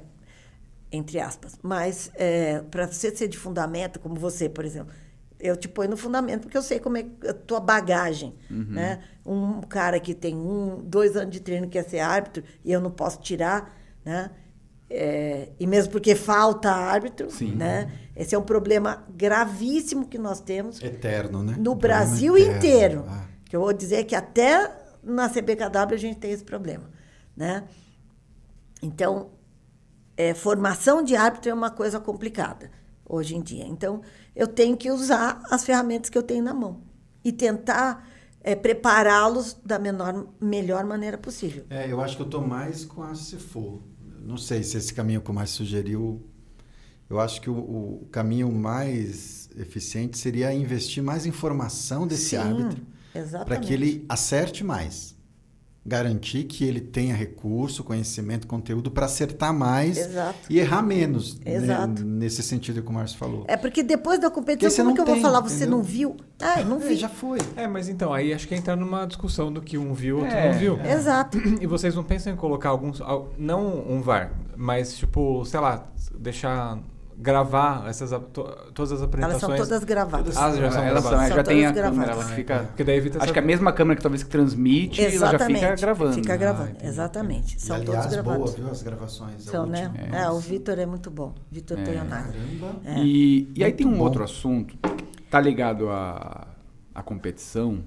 [0.91, 1.57] entre aspas.
[1.63, 2.11] Mas,
[2.69, 4.93] para você ser de fundamento, como você, por exemplo,
[5.43, 8.33] eu te ponho no fundamento porque eu sei como é a tua bagagem.
[8.49, 9.03] Né?
[9.25, 12.89] Um cara que tem um, dois anos de treino quer ser árbitro e eu não
[12.89, 14.31] posso tirar, né?
[14.89, 17.55] É, e mesmo porque falta árbitro, Sim.
[17.55, 17.91] né?
[18.15, 21.55] Esse é um problema gravíssimo que nós temos Eterno, né?
[21.57, 22.57] no Brasil eterno.
[22.57, 23.05] inteiro.
[23.07, 23.25] Ah.
[23.45, 24.71] Que eu vou dizer que até
[25.03, 26.89] na CBKW a gente tem esse problema,
[27.35, 27.63] né?
[28.81, 29.31] Então,
[30.15, 32.69] é, formação de árbitro é uma coisa complicada
[33.05, 33.65] hoje em dia.
[33.65, 34.01] Então,
[34.35, 36.81] eu tenho que usar as ferramentas que eu tenho na mão
[37.23, 38.07] e tentar
[38.41, 41.65] é, prepará-los da menor, melhor maneira possível.
[41.69, 43.81] É, eu acho que eu tô mais com a se for.
[44.21, 46.21] Não sei se esse caminho que o Márcio sugeriu.
[47.09, 52.37] Eu acho que o, o caminho mais eficiente seria investir mais em formação desse Sim,
[52.37, 52.81] árbitro
[53.45, 55.15] para que ele acerte mais.
[55.85, 60.39] Garantir que ele tenha recurso, conhecimento, conteúdo para acertar mais Exato.
[60.49, 61.37] e errar menos.
[61.39, 62.05] né, Exato.
[62.05, 63.43] nesse sentido que o Márcio falou.
[63.49, 65.41] É porque depois da Porque competição, você como não que eu vou falar?
[65.41, 65.71] Você entendeu?
[65.77, 66.15] não viu?
[66.41, 66.95] Ah, não É, vi.
[66.95, 67.37] já foi.
[67.57, 70.51] É, mas então, aí acho que entra numa discussão do que um viu, outro É,
[70.53, 70.79] não viu.
[70.79, 71.37] Exato.
[71.59, 73.01] E vocês não pensam em colocar alguns.
[73.01, 75.85] al- Não um VAR, mas tipo, sei lá,
[76.17, 76.79] deixar
[77.17, 78.09] gravar essas,
[78.73, 79.41] todas as Elas apresentações.
[79.59, 80.35] são todas gravadas.
[80.37, 81.29] Ah, já são Elas são, gravadas.
[81.29, 82.25] já São tem a todas câmera, gravadas.
[82.27, 82.59] ela fica.
[82.65, 85.15] Porque daí evita Acho essa- que a mesma câmera que talvez que transmite, ela já
[85.15, 85.59] Exatamente.
[85.59, 86.13] fica gravando.
[86.13, 86.85] Fica Ah, gravando, entendi.
[86.87, 87.61] exatamente.
[87.61, 88.43] São e, todos aliás, gravados.
[88.51, 88.71] boa, viu?
[88.71, 89.47] As gravações.
[89.47, 89.87] a São, né?
[89.95, 90.17] última.
[90.17, 91.33] É, o Vitor é muito bom.
[91.51, 91.77] Vitor.
[91.77, 92.25] Caramba.
[92.85, 92.99] É.
[92.99, 94.03] E, e aí Muito tem um bom.
[94.03, 94.75] outro assunto,
[95.29, 96.47] tá ligado à,
[96.95, 97.79] à competição,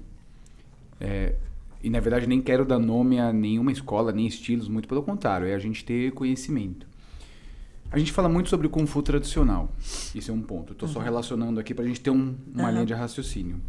[0.99, 1.35] é,
[1.83, 5.47] e na verdade nem quero dar nome a nenhuma escola, nem estilos, muito pelo contrário,
[5.47, 6.87] é a gente ter conhecimento.
[7.89, 9.71] A gente fala muito sobre o Kung Fu tradicional,
[10.13, 12.71] isso é um ponto, estou só relacionando aqui para a gente ter um- uma Aham.
[12.73, 13.61] linha de raciocínio.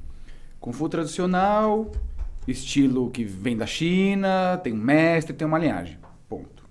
[0.59, 1.93] Kung Fu tradicional,
[2.47, 5.99] estilo que vem da China, tem um mestre, tem uma linhagem,
[6.29, 6.65] ponto.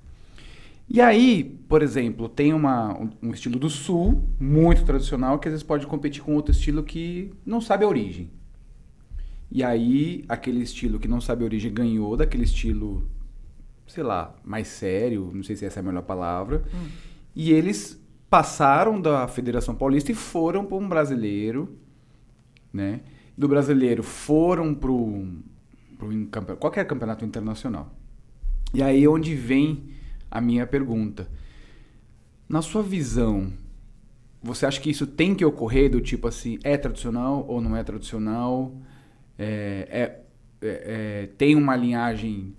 [0.90, 5.54] E aí, por exemplo, tem uma, um, um estilo do sul, muito tradicional, que às
[5.54, 8.30] vezes pode competir com outro estilo que não sabe a origem.
[9.50, 13.08] E aí, aquele estilo que não sabe a origem ganhou daquele estilo,
[13.88, 16.64] sei lá, mais sério, não sei se essa é a melhor palavra.
[17.40, 21.78] E eles passaram da Federação Paulista e foram para um brasileiro,
[22.74, 23.02] né?
[23.38, 25.44] Do brasileiro foram para um,
[26.60, 27.94] qualquer campeonato internacional.
[28.74, 29.84] E aí é onde vem
[30.32, 31.30] a minha pergunta.
[32.50, 33.54] Na sua visão,
[34.42, 37.84] você acha que isso tem que ocorrer do tipo assim, é tradicional ou não é
[37.84, 38.76] tradicional?
[39.38, 40.22] É, é-
[40.66, 42.56] é- é, tem uma linhagem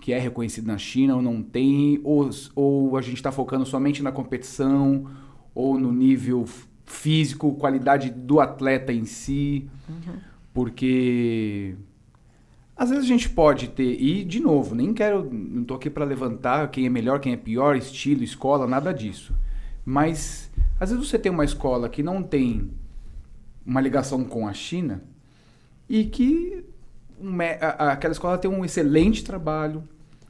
[0.00, 2.00] que é reconhecida na China ou não tem?
[2.02, 5.06] Ou, ou a gente está focando somente na competição
[5.54, 6.44] ou no nível
[6.84, 9.68] físico, qualidade do atleta em si?
[10.52, 11.76] Porque
[12.76, 16.02] às vezes a gente pode ter, e de novo, nem quero, não tô aqui para
[16.02, 19.34] levantar quem é melhor, quem é pior, estilo, escola, nada disso.
[19.84, 22.70] Mas às vezes você tem uma escola que não tem
[23.66, 25.04] uma ligação com a China
[25.88, 26.64] e que
[27.20, 27.36] um
[27.88, 29.82] aquela escola tem um excelente trabalho,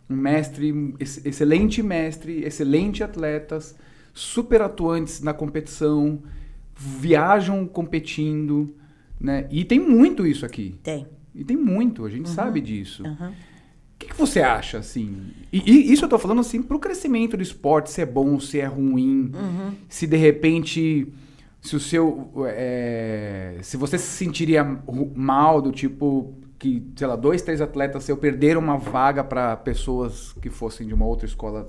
[0.09, 3.77] um mestre, um ex- excelente mestre, excelente atletas,
[4.13, 6.23] super atuantes na competição,
[6.75, 8.75] viajam competindo,
[9.21, 9.47] né?
[9.51, 10.79] E tem muito isso aqui.
[10.83, 11.07] Tem.
[11.35, 13.07] E tem muito, a gente sabe disso.
[13.07, 13.31] Aham.
[13.31, 15.27] O que, que você acha, assim?
[15.53, 18.59] E, e isso eu tô falando, assim, pro crescimento do esporte, se é bom, se
[18.59, 19.31] é ruim,
[19.91, 21.07] se de repente,
[21.61, 24.65] se o seu, é, se você se sentiria
[25.15, 30.33] mal, do tipo, que, sei lá, dois, três atletas seu perderam uma vaga para pessoas
[30.43, 31.69] que fossem de uma outra escola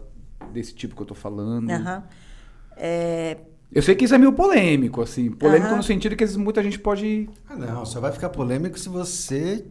[0.54, 1.72] desse tipo que eu tô falando.
[1.72, 2.04] Aham.
[2.76, 3.38] É,
[3.72, 5.78] Eu sei que isso é meio polêmico, assim, polêmico Aham.
[5.78, 7.30] no sentido que muita gente pode...
[7.50, 9.66] Ah, não, só vai ficar polêmico se você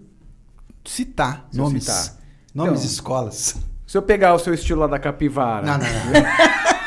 [0.85, 1.85] citar Se nomes.
[1.85, 2.17] citar.
[2.55, 2.93] Nomes de Então.
[2.93, 3.57] escolas.
[3.87, 5.67] Se eu pegar o seu estilo lá da capivara...
[5.67, 6.71] Não, não, não.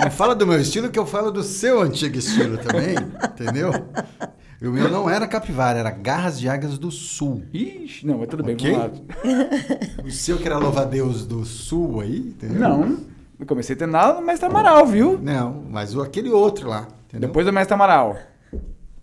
[0.00, 2.94] Não fala do meu estilo que eu falo do seu antigo estilo também,
[3.32, 3.70] entendeu?
[4.60, 7.42] E o meu não era capivara, era garras de águias do sul.
[7.52, 8.72] Ixi, não, mas tudo bem, Ok?
[8.72, 10.04] vamos lá.
[10.04, 12.60] O seu que era louva-a-Deus do sul aí, entendeu?
[12.60, 12.98] Não,
[13.38, 15.18] eu comecei a treinar no Mestre Amaral, viu?
[15.22, 17.28] Não, mas o, aquele outro lá, entendeu?
[17.28, 18.16] Depois do Mestre Amaral.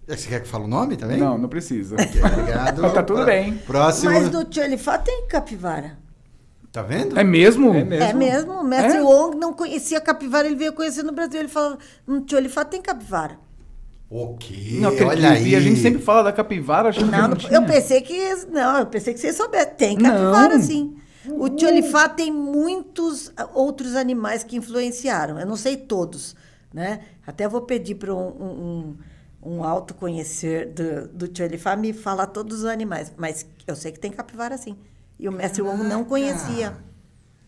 [0.07, 1.17] Você quer que eu fale o nome também?
[1.17, 1.95] Não, não precisa.
[1.95, 2.81] Ok, obrigado.
[2.93, 3.53] Tá tudo bem.
[3.65, 4.11] Próximo.
[4.11, 5.97] Mas no Tcholifá tem capivara.
[6.73, 7.17] Tá vendo?
[7.19, 7.71] É mesmo?
[7.73, 8.03] É mesmo.
[8.03, 8.51] É mesmo.
[8.53, 9.01] O mestre É?
[9.01, 11.39] Wong não conhecia capivara, ele veio conhecer no Brasil.
[11.39, 13.37] Ele falou, no Tcholifá tem capivara.
[14.09, 15.49] Ok, Não olha aí.
[15.49, 17.51] E a gente sempre fala da capivara, achando que Não, não não- tinha.
[17.53, 18.35] eu pensei que.
[18.51, 19.71] Não, eu pensei que você soubesse.
[19.77, 20.61] Tem capivara, Não.
[20.63, 20.95] sim.
[21.29, 25.39] O Tcholifá tem muitos ah, outros animais que influenciaram.
[25.39, 26.35] Eu não sei todos,
[26.73, 26.99] né?
[27.25, 28.97] Até vou pedir para um, um,
[29.43, 33.11] um, um autoconhecer do, do Tcholifá me falar todos os animais.
[33.15, 34.75] Mas eu sei que tem capivara, sim.
[35.19, 36.75] E o mestre Wong não conhecia.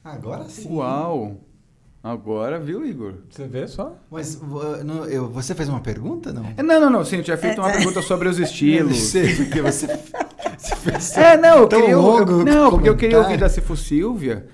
[0.04, 0.70] Agora sim.
[0.72, 1.42] Uau.
[2.04, 3.16] Agora, viu, Igor?
[3.32, 3.98] Você vê só?
[4.12, 4.40] Mas
[4.86, 6.46] não, eu- você fez uma pergunta, não?
[6.56, 7.04] É, Não, não, não.
[7.04, 8.96] Sim, eu tinha feito uma pergunta sobre os Eu estilos.
[8.98, 9.88] sei, porque você,
[10.56, 13.50] você fez É, não, eu tão queria, longo eu, não, porque eu queria ouvir da
[13.50, 14.46] Cifo Silvia,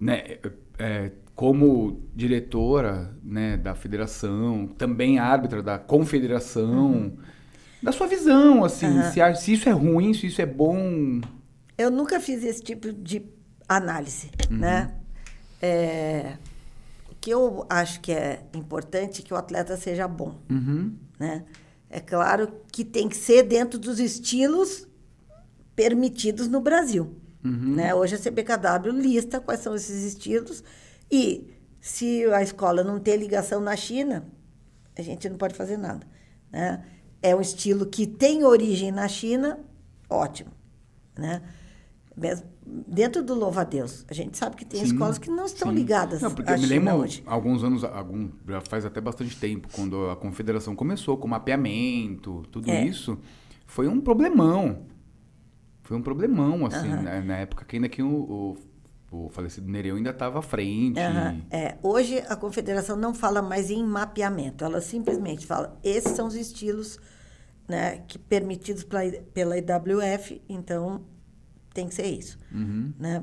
[0.00, 0.38] né,
[0.78, 7.12] é, como diretora, né, da federação, também árbitra da confederação,
[7.80, 9.02] da sua visão, assim, Aham.
[9.12, 11.20] se, se isso é ruim, se isso é bom.
[11.76, 13.22] Eu nunca fiz esse tipo de
[13.68, 14.94] análise, né?
[15.60, 16.36] É,
[17.10, 20.96] o que eu acho que é importante é que o atleta seja bom, Uhum.
[21.18, 21.44] né?
[21.88, 24.86] É claro que tem que ser dentro dos estilos
[25.74, 27.14] permitidos no Brasil,
[27.76, 27.94] né?
[27.94, 30.64] Hoje a CBKW lista quais são esses estilos
[31.10, 31.48] e
[31.80, 34.26] se a escola não ter ligação na China,
[34.98, 36.06] a gente não pode fazer nada,
[36.50, 36.84] né?
[37.22, 39.58] É um estilo que tem origem na China,
[40.10, 40.50] ótimo,
[41.16, 41.42] né?
[42.16, 45.44] Mesmo dentro do louva a Deus, a gente sabe que tem Sim, escolas que não
[45.44, 45.76] estão sim.
[45.76, 47.22] ligadas Não, porque eu me lembro hoje.
[47.26, 52.70] alguns anos, algum, já faz até bastante tempo, quando a confederação começou com mapeamento, tudo
[52.70, 52.84] É.
[52.84, 53.18] isso,
[53.66, 54.86] foi um problemão.
[55.82, 57.02] Foi um problemão, assim, Aham.
[57.02, 58.56] na, na época que ainda que o,
[59.12, 60.98] o, o falecido Nereu ainda estava à frente.
[60.98, 61.76] Aham, é.
[61.82, 66.98] Hoje a confederação não fala mais em mapeamento, ela simplesmente fala esses são os estilos
[67.68, 69.02] né, que permitidos pela,
[69.34, 71.04] pela IWF, então
[71.76, 72.38] tem que ser isso.
[72.50, 72.92] Uhum.
[72.98, 73.22] Né?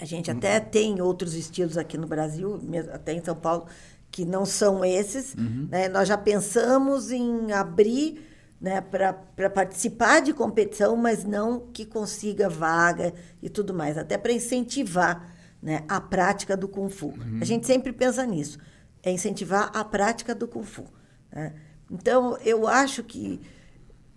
[0.00, 2.60] A gente até tem outros estilos aqui no Brasil,
[2.92, 3.66] até em São Paulo,
[4.10, 5.34] que não são esses.
[5.70, 5.88] né?
[5.88, 8.26] Nós já pensamos em abrir
[8.60, 14.32] né, para participar de competição, mas não que consiga vaga e tudo mais, até para
[14.32, 15.32] incentivar
[15.62, 17.14] né, a prática do Kung Fu.
[17.40, 18.58] A gente sempre pensa nisso,
[19.02, 20.84] é incentivar a prática do Kung Fu.
[21.30, 21.54] né?
[21.90, 23.40] Então, eu acho que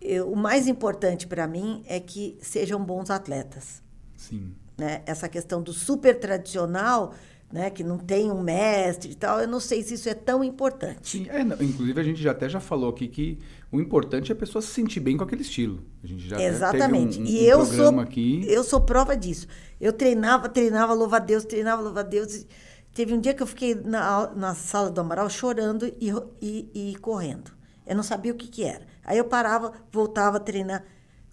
[0.02, 3.82] eu- o mais importante para mim é que sejam bons atletas
[4.18, 4.54] Sim.
[4.78, 5.02] né?
[5.06, 7.14] Essa questão do super tradicional,
[7.52, 7.70] né?
[7.70, 11.10] Que não tem um mestre e tal, eu não sei se isso é tão importante.
[11.10, 13.39] Sim, é, inclusive a gente já até já falou aqui que
[13.72, 15.82] o importante é a pessoa se sentir bem com aquele estilo.
[16.04, 17.20] A gente já Exatamente.
[17.20, 18.43] um, um, e eu sou aqui.
[18.47, 19.47] eu sou prova disso.
[19.82, 22.45] Eu treinava, treinava, louva a Deus, treinava, louva a Deus.
[22.93, 26.95] Teve um dia que eu fiquei na, na sala do Amaral chorando e, e, e
[26.97, 27.52] correndo.
[27.89, 28.85] Eu não sabia o que, que era.
[29.03, 30.85] Aí eu parava, voltava a treinar.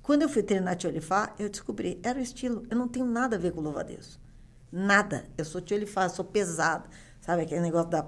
[0.02, 2.64] Quando eu fui treinar Tcholifá, eu descobri, era o estilo.
[2.70, 4.18] Eu não tenho nada a ver com louva a Deus.
[4.72, 5.24] Nada.
[5.36, 6.84] Eu sou Tcholifá, sou pesada.
[7.20, 8.07] Sabe aquele negócio da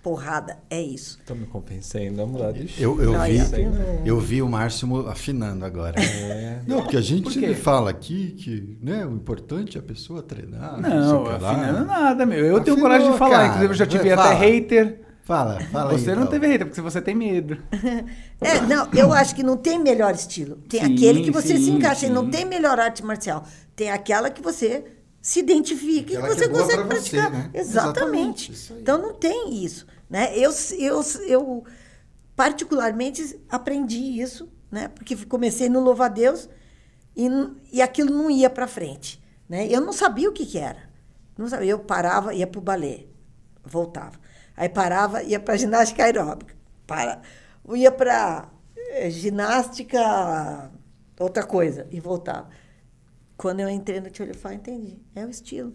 [0.00, 0.58] porrada?
[0.70, 1.18] É isso.
[1.26, 3.66] Tô me convencendo, vamos mudar de Eu, eu, Não, vi, isso aí
[4.04, 6.00] eu vi o Márcio afinando agora.
[6.00, 6.62] É.
[6.68, 10.80] Não, porque a gente Por fala aqui que né, o importante é a pessoa treinar.
[10.80, 11.50] Não, sei o que lá.
[11.50, 12.44] afinando nada, meu.
[12.44, 13.30] Eu tenho Afinou, coragem de falar.
[13.30, 13.46] cara.
[13.46, 14.30] Inclusive, eu já tive Fala.
[14.30, 15.07] até hater.
[15.28, 15.98] Fala, fala aí.
[15.98, 16.30] você não então.
[16.30, 17.58] teve hater, porque você tem medo.
[18.40, 20.56] É, não, eu acho que não tem melhor estilo.
[20.68, 22.06] Tem Sim, aquele que você se sim, encaixa.
[22.06, 22.30] e Não sim.
[22.30, 23.44] tem melhor arte marcial.
[23.76, 24.84] Tem aquela que você
[25.20, 27.30] se identifica Aquela e que que você é consegue pra você, praticar.
[27.32, 27.50] né?
[27.52, 28.52] Exatamente.
[28.52, 28.80] Exatamente, aí.
[28.80, 29.86] Então não tem isso.
[30.08, 30.30] Né?
[30.38, 31.64] Eu, eu, eu
[32.36, 34.88] particularmente aprendi isso, né?
[34.88, 36.48] porque comecei no Louva a Deus
[37.16, 37.28] e,
[37.72, 39.20] e aquilo não ia para frente.
[39.48, 39.66] Né?
[39.68, 40.88] Eu não sabia o que, que era.
[41.36, 41.72] Não sabia.
[41.72, 43.06] Eu parava, ia para o balé,
[43.64, 44.18] voltava.
[44.58, 46.52] Aí parava, ia para ginástica aeróbica.
[46.84, 47.22] Para,
[47.76, 48.48] ia para
[49.08, 50.68] ginástica,
[51.18, 52.48] outra coisa, e voltava.
[53.36, 54.98] Quando eu entrei no Tcholifá, entendi.
[55.14, 55.72] É o estilo.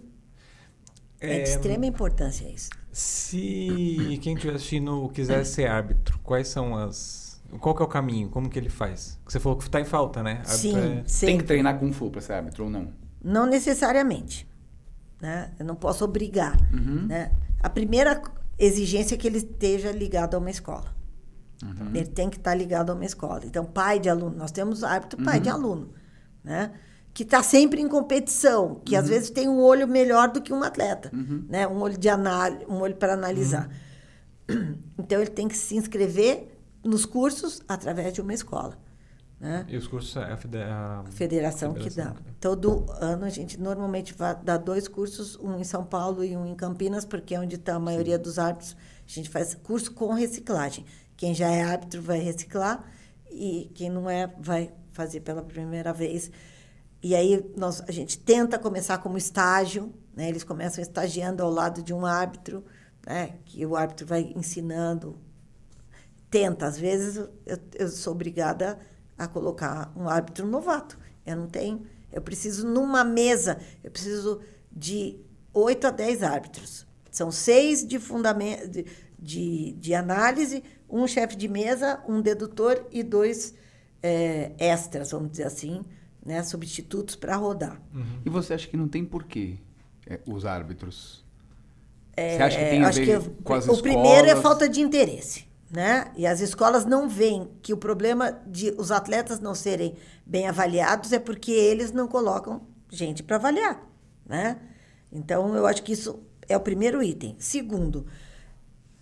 [1.22, 2.72] É, de É, extrema importância isso.
[2.92, 7.42] Se quem estiver assistindo quiser ser árbitro, quais são as.
[7.62, 8.30] Qual que é o caminho?
[8.30, 9.18] Como que ele faz?
[9.26, 10.42] Você falou que tá em falta, né?
[10.46, 11.26] Árbitro Sim, é-.
[11.26, 12.92] Tem que treinar Kung Fu pra ser árbitro ou não?
[13.24, 14.46] Não necessariamente.
[15.22, 15.52] Né?
[15.58, 16.58] Eu não posso obrigar.
[16.74, 17.08] Uhum.
[17.08, 17.32] Né?
[17.62, 18.22] A primeira
[18.58, 20.93] exigência que ele esteja ligado a uma escola.
[21.64, 21.95] Uhum.
[21.95, 23.41] Ele tem que estar ligado a uma escola.
[23.45, 25.56] Então, pai de aluno, nós temos árbitro pai de Uhum.
[25.56, 25.89] aluno,
[26.43, 26.72] né?
[27.14, 29.01] que está sempre em competição, que Uhum.
[29.01, 31.12] às vezes tem um olho melhor do que um atleta,
[31.47, 31.68] né?
[31.68, 33.70] um olho de análise, um olho para analisar.
[34.49, 34.78] Uhum.
[34.97, 36.49] Então, ele tem que se inscrever
[36.84, 38.78] nos cursos através de uma escola.
[39.44, 39.66] Né?
[39.68, 42.22] E os cursos é a, a federação, que federação dá.
[42.39, 46.56] Todo ano a gente normalmente dar dois cursos, um em São Paulo e um em
[46.56, 48.74] Campinas, porque é onde está a maioria dos árbitros.
[49.06, 50.86] A gente faz curso com reciclagem.
[51.18, 52.89] Quem já é árbitro vai reciclar
[53.30, 56.32] e quem não é vai fazer pela primeira vez.
[57.02, 60.30] E aí nós, a gente tenta começar como estágio, né?
[60.30, 62.64] Eles começam estagiando ao lado de um árbitro,
[63.06, 63.34] né?
[63.44, 65.18] Que o árbitro vai ensinando.
[66.30, 68.93] Tenta, às vezes eu, eu sou obrigada a
[69.28, 70.97] colocar um árbitro novato.
[71.26, 75.19] Eu não tenho, eu preciso numa mesa, eu preciso de
[75.53, 76.86] 8 a 10 árbitros.
[77.11, 78.86] São seis de fundamento de,
[79.19, 83.53] de, de análise, um chefe de mesa, um dedutor e dois
[84.01, 85.86] é, extras, vamos dizer assim,
[86.26, 87.82] né, substitutos para rodar.
[88.26, 89.57] E você acha que não tem porquê
[90.07, 91.24] é, os árbitros?
[92.15, 93.82] É, você acha que tem a ver que com as o escolas?
[93.82, 96.11] primeiro é falta de interesse, né?
[96.15, 101.11] E as escolas não veem que o problema de os atletas não serem bem avaliados
[101.11, 102.61] é porque eles não colocam
[102.91, 103.84] gente para avaliar,
[104.24, 104.61] né?
[105.11, 107.36] Então eu acho que isso é o primeiro item.
[107.39, 108.05] Segundo,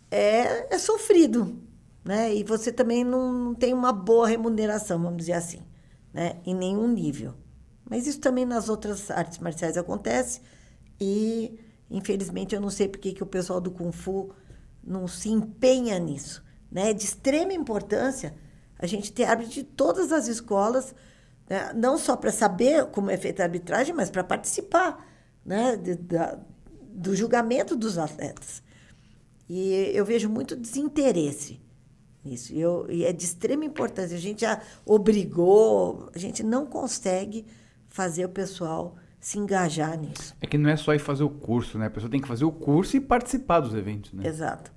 [0.09, 1.61] é, é sofrido,
[2.05, 2.33] né?
[2.33, 5.61] E você também não, não tem uma boa remuneração, vamos dizer assim,
[6.13, 6.37] né?
[6.45, 7.33] Em nenhum nível.
[7.83, 10.39] Mas isso também nas outras artes marciais acontece
[10.97, 11.59] e
[11.89, 14.33] infelizmente eu não sei porque que o pessoal do kung fu
[14.81, 16.41] não se empenha nisso,
[16.71, 16.91] né?
[16.91, 18.33] É de extrema importância
[18.79, 20.95] a gente ter árbitro de todas as escolas,
[21.49, 21.71] né?
[21.75, 25.05] não só para saber como é feita a arbitragem, mas para participar,
[25.45, 25.75] né?
[25.75, 26.39] De- da-
[26.93, 28.61] do julgamento dos atletas.
[29.49, 31.59] E eu vejo muito desinteresse
[32.23, 32.53] nisso.
[32.53, 34.15] E, eu, e é de extrema importância.
[34.15, 37.45] A gente já obrigou, a gente não consegue
[37.87, 40.35] fazer o pessoal se engajar nisso.
[40.41, 41.87] É que não é só ir fazer o curso, né?
[41.87, 44.27] A pessoa tem que fazer o curso e participar dos eventos, né?
[44.27, 44.71] Exato.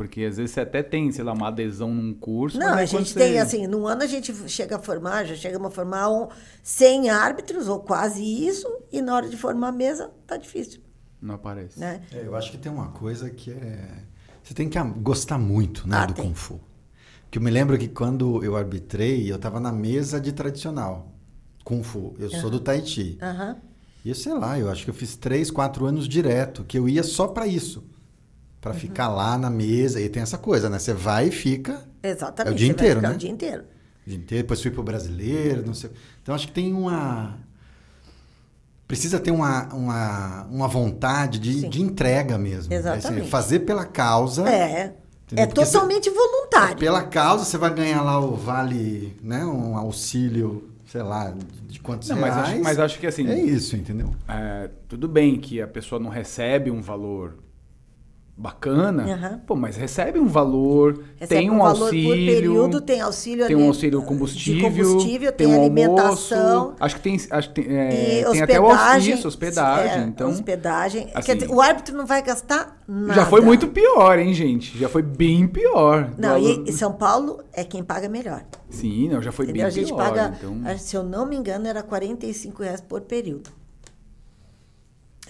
[0.00, 2.58] Porque às vezes você até tem, sei lá, uma adesão num curso.
[2.58, 5.34] Não, mas a gente você- tem, assim, no ano a gente chega a formar, já
[5.34, 6.26] chegamos a formar um,
[6.62, 10.80] 100 árbitros, ou quase isso, e na hora de formar a mesa, tá difícil,
[11.20, 11.78] Não aparece.
[11.78, 12.00] né?
[12.14, 14.04] É, eu acho que tem uma coisa que é.
[14.42, 16.24] Você tem que gostar muito né, Ah, do tem.
[16.24, 16.58] Kung Fu.
[17.30, 21.12] Que eu me lembro que quando eu arbitrei, eu estava na mesa de tradicional.
[21.62, 22.14] Kung Fu.
[22.18, 23.18] Eu sou do Tai Chi.
[23.20, 23.58] Aham.
[24.02, 26.88] E eu sei lá, eu acho que eu fiz três, quatro anos direto, que eu
[26.88, 27.84] ia só para isso.
[28.60, 30.00] Para ficar lá na mesa.
[30.00, 30.78] E tem essa coisa, né?
[30.78, 32.52] Você vai e fica Exatamente.
[32.52, 33.10] É o dia inteiro, né?
[33.10, 33.64] O dia inteiro.
[34.06, 34.42] o dia inteiro.
[34.42, 35.90] Depois fui pro brasileiro, não sei.
[36.22, 37.38] Então acho que tem uma.
[38.86, 42.72] Precisa ter uma, uma, uma vontade de, de entrega mesmo.
[42.72, 43.20] Exatamente.
[43.20, 44.48] Assim, fazer pela causa.
[44.48, 44.96] É.
[45.26, 45.44] Entendeu?
[45.44, 46.76] É Porque totalmente voluntário.
[46.76, 49.44] Pela causa, você vai ganhar lá o vale, né?
[49.44, 51.32] Um auxílio, sei lá,
[51.68, 52.50] de quantos Não, mas reais.
[52.50, 53.28] acho, mas acho que assim.
[53.28, 54.10] É isso, entendeu?
[54.26, 57.36] é, tudo bem que a pessoa não recebe um valor
[58.40, 59.40] bacana, Aham.
[59.46, 62.08] pô, mas recebe um valor, Recebe tem um, valor auxílio.
[62.08, 66.56] por período, tem auxílio tem um auxílio combustível, combustível, tem, tem um alimentação.
[66.56, 70.02] almoço, acho que tem, acho que tem, é, tem até o auxílio, hospedagem.
[70.02, 71.10] é, então, hospedagem.
[71.14, 73.12] assim, dizer, o árbitro não vai gastar nada.
[73.14, 74.78] já foi muito pior, hein, gente?
[74.78, 76.10] Já foi bem pior.
[76.16, 78.42] Não, Do- e, São Paulo é quem paga melhor.
[78.70, 79.62] Sim, não, já foi Entendeu?
[79.64, 79.98] bem A gente pior.
[79.98, 80.78] paga, então...
[80.78, 83.50] se eu não me engano, era 45 reais por período.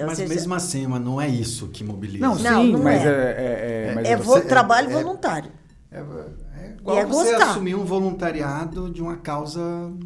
[0.00, 2.24] Então, mas ou seja, mesmo assim, mas não é isso que mobiliza.
[2.26, 3.08] Não, Não, sim, não mas é.
[3.08, 5.50] é, é, é- mas é é- vo- você- trabalho é- voluntário.
[5.92, 7.50] É, é igual E é você gostar.
[7.50, 9.60] assumir um voluntariado de uma causa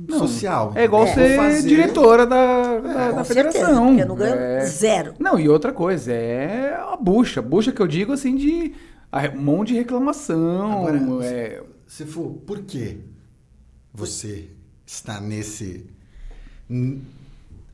[0.09, 0.73] social.
[0.75, 3.87] É igual ser fazer- diretora da, da, É, Com da certeza, federação.
[3.89, 4.67] porque eu não ganho É.
[4.67, 5.15] zero.
[5.19, 7.41] Não, e outra coisa, é a bucha.
[7.43, 8.73] Bucha que eu digo assim de
[9.13, 10.87] a- um monte de reclamação.
[10.89, 12.99] Agora, é, Se for, por que
[13.93, 14.49] você
[14.87, 15.87] está nesse.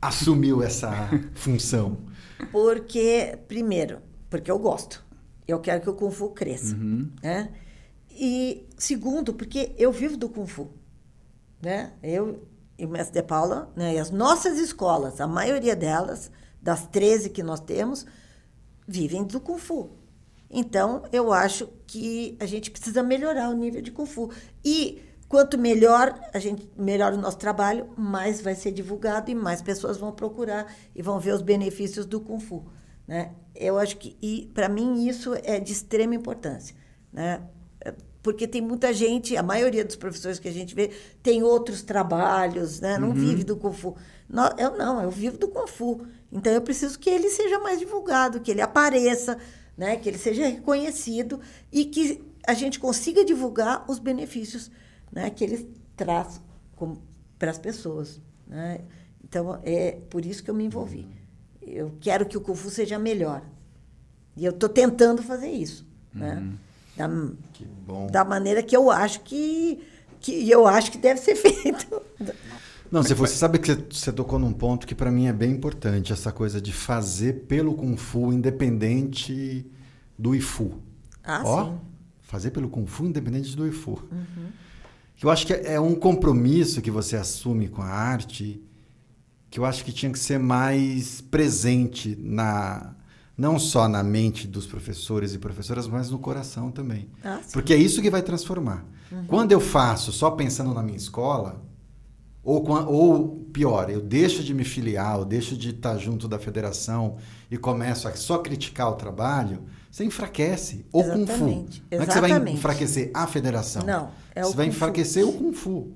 [0.01, 0.91] assumiu essa
[1.35, 1.97] função?
[2.51, 5.05] Porque, primeiro, porque eu gosto.
[5.47, 6.75] Eu quero que o Kung Fu cresça.
[6.75, 7.11] Uhum.
[7.21, 7.51] Né?
[8.09, 10.71] E, segundo, porque eu vivo do Kung Fu.
[11.61, 11.93] Né?
[12.01, 13.93] Eu e o mestre de Paula, né?
[13.93, 18.07] e as nossas escolas, a maioria delas, das 13 que nós temos,
[18.87, 19.91] vivem do Kung Fu.
[20.49, 24.31] Então, eu acho que a gente precisa melhorar o nível de Kung Fu.
[24.65, 25.01] E
[25.31, 29.95] quanto melhor a gente melhor o nosso trabalho, mais vai ser divulgado e mais pessoas
[29.95, 32.65] vão procurar e vão ver os benefícios do Kung Fu.
[33.07, 33.31] Né?
[33.55, 36.75] Eu acho que, e para mim, isso é de extrema importância.
[37.13, 37.41] Né?
[38.21, 40.91] Porque tem muita gente, a maioria dos professores que a gente vê
[41.23, 42.97] tem outros trabalhos, né?
[42.97, 43.95] não vive do Kung Fu.
[44.57, 46.05] Eu não, eu vivo do Kung Fu.
[46.29, 49.37] Então eu preciso que ele seja mais divulgado, que ele apareça,
[49.77, 49.95] né?
[49.95, 51.39] que ele seja reconhecido
[51.71, 54.69] e que a gente consiga divulgar os benefícios
[55.11, 55.29] né?
[55.29, 56.41] que ele traz
[57.37, 58.19] para as pessoas.
[58.47, 58.81] Né?
[59.23, 61.07] Então é por isso que eu me envolvi.
[61.61, 63.43] Eu quero que o Kung Fu seja melhor.
[64.35, 65.85] E eu estou tentando fazer isso.
[66.13, 66.43] Né?
[66.97, 67.07] Da,
[67.53, 68.07] Que bom.
[68.07, 69.81] da maneira que eu acho que,
[70.19, 72.01] que eu acho que deve ser feito.
[72.91, 76.11] Não, você, você sabe que você, tocou num ponto que para mim é bem importante,
[76.11, 79.65] essa coisa de fazer pelo Kung Fu independente
[80.19, 80.73] do IFU.
[81.23, 81.79] Ah, Ó, sim.
[82.21, 84.01] fazer pelo Kung Fu independente do Ifu.
[85.21, 88.59] Que eu acho que é um compromisso que você assume com a arte
[89.51, 92.95] que eu acho que tinha que ser mais presente na
[93.37, 97.07] não só na mente dos professores e professoras, mas no coração também.
[97.23, 97.39] Ah.
[97.53, 98.83] Porque é isso que vai transformar.
[99.27, 101.61] Quando eu faço só pensando na minha escola,
[102.43, 107.17] ou, ou pior, eu deixo de me filiar, eu deixo de estar junto da federação
[107.49, 111.45] e começo a só criticar o trabalho, você enfraquece o Kung Fu.
[111.45, 113.85] Não é que você vai enfraquecer a federação.
[113.85, 114.77] Não, é o Você vai Kung Fu.
[114.77, 115.91] enfraquecer o Kung Fu.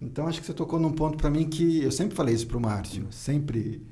[0.00, 2.60] Então acho que você tocou num ponto para mim que eu sempre falei isso pro
[2.60, 3.86] Márcio, sempre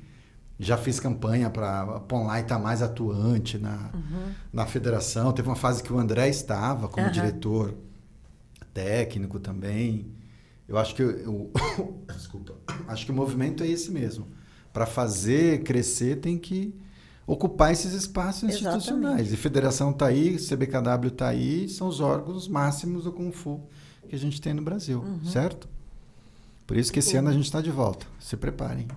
[0.59, 3.91] já fiz campanha para a Ponlai estar mais atuante na,
[4.53, 5.31] na federação.
[5.33, 7.11] Teve uma fase que o André estava como Aham.
[7.13, 7.73] diretor
[8.73, 10.07] técnico também.
[10.67, 11.51] Eu acho que eu,
[12.13, 12.55] desculpa,
[12.87, 14.27] acho que o movimento é esse mesmo.
[14.73, 16.75] Para fazer crescer tem que
[17.27, 18.77] ocupar esses espaços Exatamente.
[18.77, 19.33] institucionais.
[19.33, 23.61] E federação está aí, CBKW está aí, são os órgãos máximos do Kung Fu
[24.07, 25.25] que a gente tem no Brasil, Uhum.
[25.25, 25.67] certo?
[26.67, 28.05] Por isso que esse ano a gente está de volta.
[28.19, 28.87] Se preparem.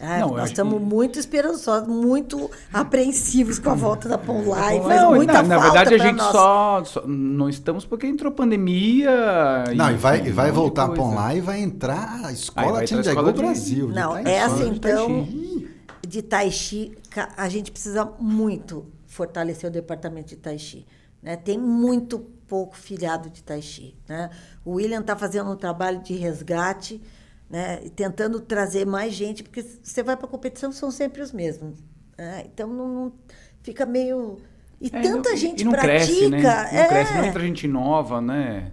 [0.00, 4.86] Ah, Não, nós estamos que- muito esperançosos, muito apreensivos com a volta da Pão Live.
[4.88, 9.64] Não, muita na, na verdade a gente só, só- não estamos porque entrou pandemia.
[9.76, 11.02] Não, e vai, e vai voltar a coisa.
[11.02, 13.86] Ponlai e vai entrar a escola vai entrar a Tindiagu escola de- Brasil.
[13.88, 15.28] de Não, essa então,
[16.06, 20.84] de Tai Chi, ca- a gente precisa muito fortalecer o departamento de Tai Chi.
[21.22, 21.36] Né?
[21.36, 22.18] Tem muito
[22.48, 23.96] pouco filiado de Tai Chi.
[24.08, 24.28] Né?
[24.64, 27.00] O William está fazendo um trabalho de resgate,
[27.48, 27.80] né?
[27.84, 31.78] e tentando trazer mais gente, porque você vai para a competição, são sempre os mesmos.
[32.16, 32.44] né?
[32.46, 33.12] Então, não, não-
[33.62, 34.38] fica meio...
[34.80, 35.92] E É, tanta não- gente e não pratica.
[35.94, 36.42] cresce, né?
[36.42, 38.72] Não é, cresce, não entra gente nova, né?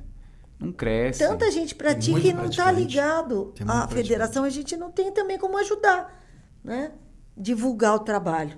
[0.59, 1.19] Não cresce.
[1.19, 5.37] Tanta gente pratica muito e não está ligado à federação, a gente não tem também
[5.37, 6.21] como ajudar,
[6.63, 6.91] né?
[7.37, 8.57] Divulgar o trabalho.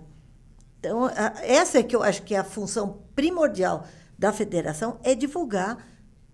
[0.79, 3.85] Então, a- essa é que eu acho que é a função primordial
[4.17, 5.77] da federação, é divulgar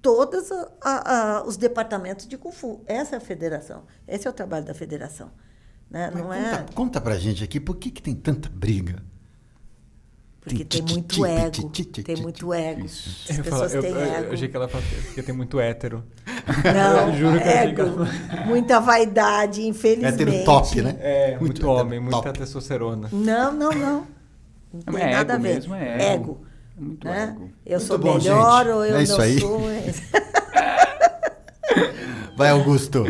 [0.02, 2.82] todos a- a- a- os departamentos de Kung Fu.
[2.88, 3.84] Essa é a federação.
[4.08, 5.30] Esse é o trabalho da federação.
[5.90, 6.12] Né?
[6.16, 9.02] Não é conta, conta pra gente aqui, por que, que tem tanta briga?
[10.42, 11.70] porque tem muito ego.
[12.04, 12.86] Tem muito ego.
[12.86, 14.34] As Eu, falo- pessoas eu- têm eu- eu ego.
[14.34, 16.04] achei que ela falou porque tem muito hétero.
[16.26, 17.82] Não, Juro achei que ego.
[17.82, 20.14] ela- Muita vaidade, infelizmente.
[20.24, 20.96] Hétero top, né?
[21.02, 22.14] É, muito, Muito homem, top.
[22.16, 23.10] muita testosterona.
[23.12, 24.08] Não, não, não.
[24.72, 25.54] Não Não, tem é nada ego a ver.
[25.56, 26.24] mesmo, é ego.
[26.24, 26.42] ego.
[26.80, 27.24] É muito né?
[27.24, 27.50] ego.
[27.66, 28.74] Eu Muito sou bom, melhor gente.
[28.74, 29.40] ou eu É isso não aí.
[29.40, 29.60] sou.
[32.38, 33.04] Vai, Augusto.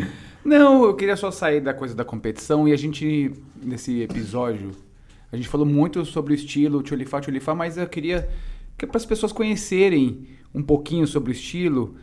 [0.44, 4.72] Não, eu queria só sair da coisa da competição e a gente, nesse episódio,
[5.32, 8.28] a gente falou muito sobre o estilo Tcholifá, Tcholifá, mas eu queria
[8.78, 11.96] que para as pessoas conhecerem um pouquinho sobre o estilo,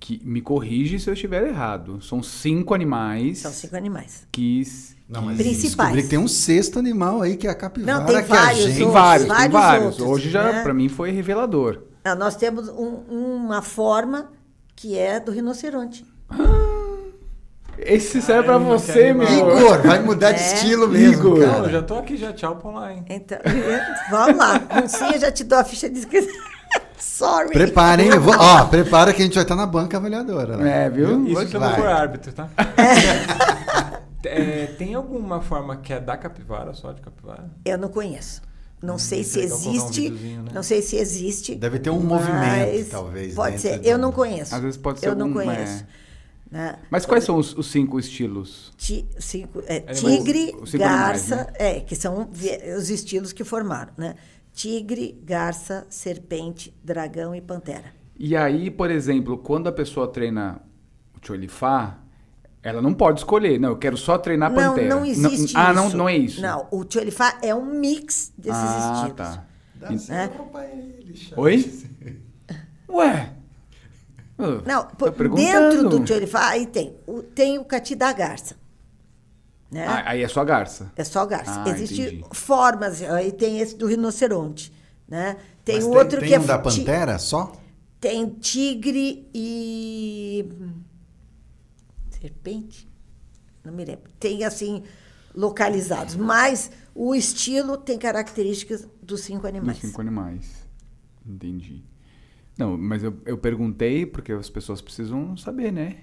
[0.00, 2.00] que me corrige se eu estiver errado.
[2.02, 4.26] São cinco animais São cinco animais.
[4.32, 4.62] que...
[5.08, 5.62] Não, mas Principais.
[5.76, 8.34] descobri que tem um sexto animal aí, que é a capivara, Não, tem que a
[8.36, 8.74] vários gente...
[8.76, 9.86] Tem outros, vários, tem vários vários.
[9.86, 10.62] outros, Hoje já, né?
[10.62, 11.82] para mim, foi revelador.
[12.04, 14.30] Ah, Nós temos um- uma forma
[14.76, 16.06] que é do rinoceronte.
[17.78, 19.26] Esse serve não você, meu.
[19.28, 20.54] Igor, vai mudar de É.
[20.54, 21.40] estilo mesmo, Igor.
[21.40, 21.66] cara.
[21.66, 23.04] Eu já tô aqui, já tchau pra lá, hein?
[23.08, 23.38] Então,
[24.10, 24.60] vamos lá.
[24.84, 26.32] Um sim, eu já te dou a ficha de inscrição.
[27.00, 27.50] Sorry.
[27.50, 30.56] Preparem, eu vou- ó, prepara que a gente vai estar na banca avaliadora.
[30.56, 30.86] né?
[30.86, 31.26] É, viu?
[31.26, 32.48] Isso vou por árbitro, tá?
[34.22, 37.50] É, tem alguma forma que é da capivara, só de capivara?
[37.64, 38.42] Eu não conheço.
[38.82, 40.00] Não sei se um existe.
[40.02, 40.50] videozinho, né?
[40.54, 41.54] Não sei se existe.
[41.54, 43.78] Deve ter um movimento, talvez, Pode ser.
[43.78, 44.54] do- Eu não conheço.
[44.54, 45.84] Às vezes pode ser Eu não algum- conheço.
[45.84, 45.86] é.
[46.50, 46.76] né?
[46.90, 48.72] Mas quais são os, os cinco estilos?
[48.76, 51.46] Ti- cinco- é, tigre, cinco animais, garça, né?
[51.58, 52.28] é, que são
[52.76, 54.14] os estilos que formaram, né?
[54.60, 57.94] Tigre, garça, serpente, dragão e pantera.
[58.18, 60.60] E aí, por exemplo, quando a pessoa treina
[61.16, 61.98] o Tcholifá,
[62.62, 63.58] ela não pode escolher.
[63.58, 64.94] Não, eu quero só treinar Não, pantera.
[64.94, 65.74] não existe Ah, isso.
[65.74, 66.42] não, não é isso.
[66.42, 69.16] Não, o Tcholifá é um mix desses ah, estilos.
[69.16, 69.46] tá.
[69.76, 71.14] Dá certo pra ele.
[71.38, 71.72] Oi?
[72.90, 73.32] Ué?
[74.38, 74.88] Ah, Não,
[75.34, 78.56] dentro do Tcholifá, aí tem o, tem o cati da garça.
[79.70, 79.86] Né?
[79.86, 80.92] Ah, aí é só garça.
[80.96, 81.62] É só garça.
[81.64, 82.24] Ah, Existem entendi.
[82.32, 84.72] formas, aí tem esse do rinoceronte.
[85.06, 85.36] Né?
[85.64, 87.52] Tem Mas o outro tem que é um da ti- pantera só?
[88.00, 90.44] Tem tigre e.
[92.10, 92.88] Serpente?
[93.64, 94.10] Não me lembro.
[94.18, 94.82] Tem, assim,
[95.34, 96.16] localizados.
[96.16, 99.78] Mas o estilo tem características dos cinco Dos animais.
[99.78, 100.66] cinco animais.
[101.26, 101.84] Entendi.
[102.58, 105.98] Não, mas eu, eu perguntei porque as pessoas precisam saber, né?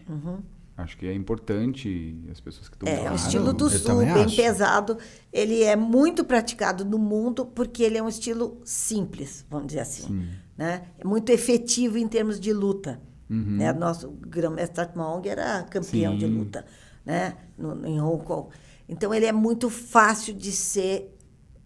[0.77, 2.99] Acho que é importante as pessoas que estão Uhum.
[2.99, 3.11] É, lá.
[3.11, 4.35] o estilo do sul, bem acho.
[4.35, 4.97] pesado.
[5.33, 10.29] Ele é muito praticado no mundo porque ele é um estilo simples, vamos dizer assim.
[10.55, 10.83] Né?
[10.99, 13.01] É muito efetivo em termos de luta.
[13.29, 13.73] Né?
[13.73, 16.37] Nosso grão-mestre Tat Maong era campeão de Sim.
[16.37, 16.65] luta
[17.05, 17.35] né?
[17.57, 18.49] No- em Hong Kong.
[18.87, 21.17] Então, ele é muito fácil de ser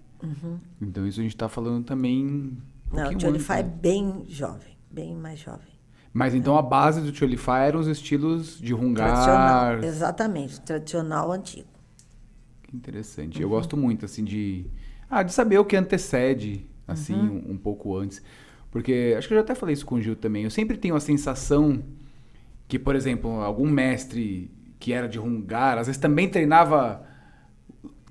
[0.81, 2.25] Então isso a gente tá falando também.
[2.27, 2.57] Um
[2.93, 3.03] Uhum.
[3.05, 3.73] Não, o Tcholifá é né?
[3.81, 5.73] bem jovem, bem mais jovem.
[6.13, 9.09] Mas então a base do Tcholifá eram os estilos de Hungar.
[9.09, 9.79] Tradicional.
[9.83, 11.69] Exatamente, tradicional antigo.
[12.73, 13.37] Que interessante.
[13.37, 13.43] Uhum.
[13.43, 14.67] Eu gosto muito, assim, de.
[15.11, 17.45] Ah, de saber o que antecede, assim, Uhum.
[17.49, 18.23] um, um pouco antes.
[18.71, 20.45] Porque acho que eu já até falei isso com o Gil também.
[20.45, 21.83] Eu sempre tenho a sensação
[22.67, 24.51] que, por exemplo, algum mestre
[24.81, 27.07] que era de Hungar, às vezes também treinava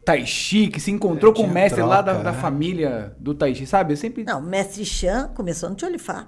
[0.05, 2.38] Tai Chi, que se encontrou É, com o mestre lá da, troca, da né?
[2.39, 3.93] família do Tai Chi, sabe?
[3.93, 4.24] Eu sempre.
[4.24, 6.28] Não, o mestre Chan começou no Tcholifá.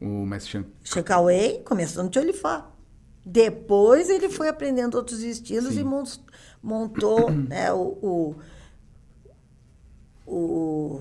[0.00, 0.64] O mestre Chan.
[0.82, 2.70] Shekawei começou no Tcholifá.
[3.24, 5.80] Depois ele foi aprendendo outros estilos Sim.
[5.80, 6.04] e mon-
[6.62, 8.34] montou né, o, o,
[10.26, 11.00] o-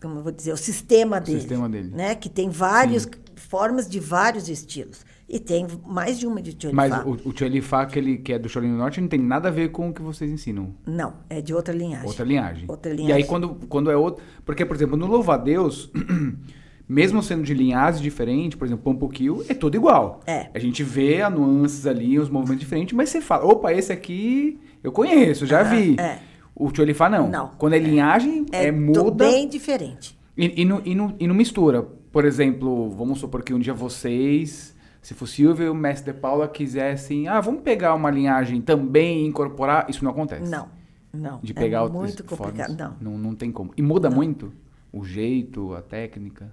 [0.00, 1.40] como eu vou dizer, o sistema dele.
[1.40, 1.90] sistema dele.
[1.90, 5.04] Né, que tem várias formas de vários estilos.
[5.28, 6.76] E tem mais de uma de Tcholifá.
[6.88, 9.90] Mas o, o Tcholifá, aquele que é do Norte, não tem nada a ver com
[9.90, 10.74] o que vocês ensinam.
[10.86, 12.06] Não, é de outra linhagem.
[12.06, 12.64] Outra linhagem.
[12.66, 13.16] Outra E linhagem.
[13.22, 14.24] aí, quando, quando é outro.
[14.42, 15.90] Porque, por exemplo, no Louva-a-Deus,
[16.88, 20.20] mesmo sendo de linhagens diferentes, por exemplo, Pompoquil, é tudo igual.
[20.26, 20.48] É.
[20.54, 24.58] A gente vê as nuances ali, os movimentos diferentes, mas você fala, opa, esse aqui
[24.82, 25.96] eu conheço, já vi.
[26.00, 26.20] é.
[26.60, 27.28] O Tcholifá não.
[27.28, 27.52] Não.
[27.56, 29.24] Quando é linhagem, é, É, muda.
[29.24, 30.18] bem diferente.
[30.36, 31.82] E, e, não, e, não, e não mistura.
[32.10, 36.18] Por exemplo, vamos supor que um dia vocês, se for Silvia e o mestre de
[36.18, 40.50] Paula quisessem, ah, vamos pegar uma linhagem também e incorporar, isso não acontece.
[40.50, 40.68] Não,
[41.12, 41.38] não.
[41.44, 42.76] De é pegar outras muito complicado.
[42.76, 42.96] formas.
[43.00, 43.12] Não.
[43.12, 43.18] não.
[43.18, 43.72] Não tem como.
[43.76, 44.52] E muda muito
[44.92, 46.50] o jeito, a técnica.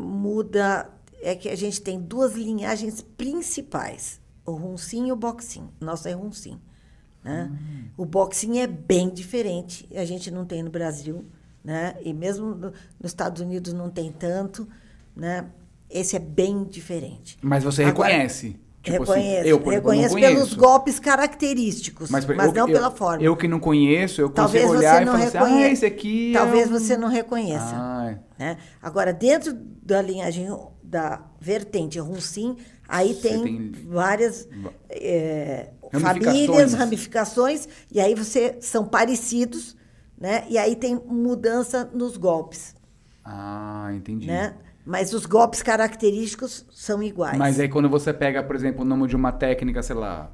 [0.00, 0.88] Muda
[1.22, 5.68] é que a gente tem duas linhagens principais, o Runsim e o Boxing.
[5.80, 6.58] Nossa é Runsim.
[7.22, 7.50] Né?
[7.98, 11.24] O Boxing é bem diferente, a gente não tem no Brasil,
[11.62, 11.94] né?
[12.02, 14.66] e mesmo no- nos Estados Unidos não tem tanto.
[15.14, 15.44] Né?
[15.90, 17.36] Esse é bem diferente.
[17.42, 18.56] Mas você Agora, reconhece.
[18.82, 22.74] Tipo assim, reconheço, eu, exemplo, não reconheço pelos golpes característicos, mas, por- eu- não eu-
[22.74, 23.22] pela forma.
[23.22, 26.30] Eu que não conheço, eu Talvez consigo olhar e não falar assim, ah, esse aqui
[26.32, 26.78] Talvez é um...
[26.78, 27.74] você não reconheça.
[27.74, 28.56] Ah, né?
[28.80, 29.52] Agora, dentro
[29.90, 30.48] da linhagem
[30.82, 32.56] da vertente Runsim,
[32.88, 34.48] aí tem, tem- várias
[34.88, 36.24] é, Ramificações.
[36.24, 39.76] famílias, ramificações, e aí você são parecidos,
[40.18, 40.44] né?
[40.48, 42.74] E aí tem mudança nos golpes,
[43.24, 44.26] ah, entendi.
[44.26, 44.54] né?
[44.86, 47.36] Mas os golpes característicos são iguais.
[47.36, 50.30] Mas aí quando você pega, por exemplo, o nome de uma técnica, sei lá,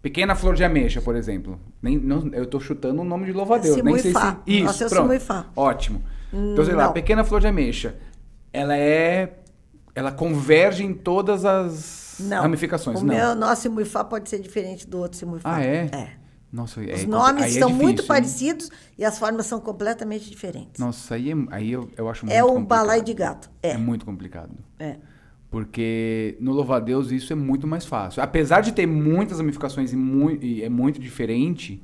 [0.00, 1.60] pequena flor de ameixa, por exemplo.
[1.80, 3.76] Nem, não, eu tô chutando o nome de louva-a-Deus.
[3.82, 4.18] Nem sei se...
[4.46, 5.46] Isso, Nossa, o pronto.
[5.54, 6.02] Ótimo.
[6.32, 6.92] Então, sei lá, não.
[6.92, 7.94] pequena flor de ameixa.
[8.52, 9.38] Ela é...
[9.94, 12.42] Ela converge em todas as não.
[12.42, 13.00] ramificações.
[13.00, 13.14] O não.
[13.14, 15.56] meu nosso Simuifá pode ser diferente do outro Simuifá.
[15.56, 15.90] Ah, é?
[15.92, 16.08] É.
[16.50, 18.08] Nossa, é, Os aí nomes é são difícil, muito hein?
[18.08, 20.78] parecidos e as formas são completamente diferentes.
[20.78, 22.68] Nossa, aí, é, aí eu, eu acho muito é o complicado.
[22.68, 23.50] balai de gato.
[23.62, 23.70] É.
[23.70, 23.76] É.
[23.78, 24.50] muito complicado.
[24.78, 24.96] é.
[25.50, 28.22] Porque no louva-a-Deus isso é muito mais fácil.
[28.22, 31.82] Apesar de ter muitas ramificações e, mui- e é muito diferente,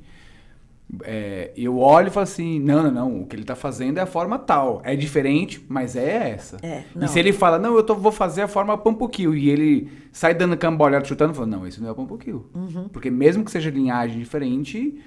[1.03, 4.01] é, eu olho e falo assim, não, não, não, o que ele tá fazendo é
[4.01, 4.81] a forma tal.
[4.83, 6.57] É diferente, mas é essa.
[6.63, 9.91] É, e se ele fala, não, eu tô- vou fazer a forma Pampoquil, e ele
[10.11, 12.49] sai dando cambolhada, chutando, fala, não, isso não é o Pampoquil.
[12.55, 12.89] Uhum.
[12.89, 14.99] Porque mesmo que seja linhagem diferente,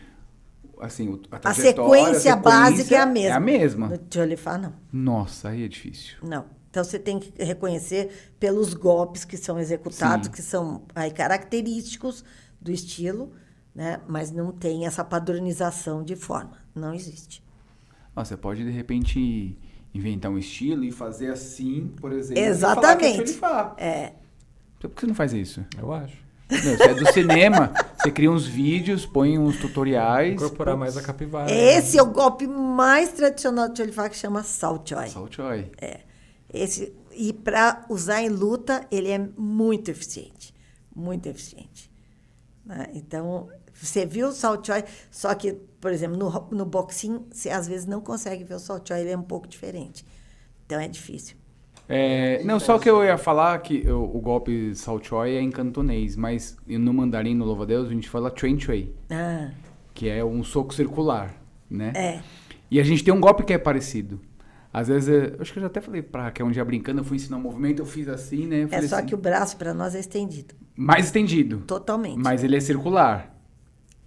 [0.81, 3.29] assim, a, A trajetória, sequência básica é a mesma.
[3.31, 3.89] É a mesma.
[3.89, 4.73] No Tcholifá, não.
[4.93, 6.17] Nossa, aí é difícil.
[6.23, 6.45] Não.
[6.71, 10.33] Então você tem que reconhecer pelos golpes que são executados, Sim.
[10.33, 12.25] que são aí, característicos
[12.61, 13.33] do estilo,
[13.75, 14.01] né?
[14.07, 16.59] mas não tem essa padronização de forma.
[16.75, 17.43] Não existe.
[18.15, 19.57] Nossa, você pode de repente
[19.95, 22.43] inventar um estilo e fazer assim, por exemplo.
[22.43, 23.33] Exatamente.
[23.33, 23.87] E falar que é.
[23.87, 24.15] É,
[24.79, 25.65] Então, Por que você não faz isso?
[25.79, 26.23] Eu acho.
[26.51, 30.35] Meu, você é do cinema, você cria uns vídeos, põe uns tutoriais.
[30.35, 31.51] Incorporar mais a capivara.
[31.51, 35.09] esse é o golpe mais tradicional do Tcholifá, que chama Salchoy.
[35.09, 35.71] Salchoy.
[35.81, 36.01] É.
[36.53, 40.55] Esse, e para usar em luta, ele é muito eficiente.
[40.95, 41.91] Muito eficiente.
[42.67, 42.89] né?
[42.93, 47.87] Então, você viu o Salchoy, só que, por exemplo, no, no boxing, você às vezes
[47.87, 50.05] não consegue ver o Salchoy, ele é um pouco diferente.
[50.67, 51.37] Então, é difícil.
[51.89, 56.17] É, não, só que eu ia falar que o, o golpe Salchoy é em cantonês,
[56.17, 59.51] mas no mandarim, no louva-a-Deus, a gente fala Train Shui, Ah,
[59.93, 61.35] que é um soco circular,
[61.69, 61.93] né?
[61.95, 62.21] é.
[62.71, 64.19] E a gente tem um golpe que é parecido.
[64.73, 67.05] Às vezes, eu acho que eu já até falei pra Raquel um dia brincando, eu
[67.05, 68.63] fui ensinar um movimento, eu fiz assim, né?
[68.63, 70.55] Eu É só assim, que o braço para nós é estendido.
[70.75, 71.59] Mais estendido.
[71.67, 72.17] Totalmente.
[72.17, 73.32] Mas ele é circular.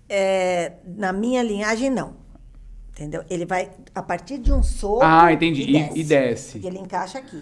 [0.08, 2.16] É, na minha linhagem, não.
[2.92, 3.24] Entendeu?
[3.30, 5.02] Ele vai a partir de um soco.
[5.04, 5.64] Ah, entendi.
[5.64, 6.60] E- e desce.
[6.60, 7.42] E ele encaixa aqui.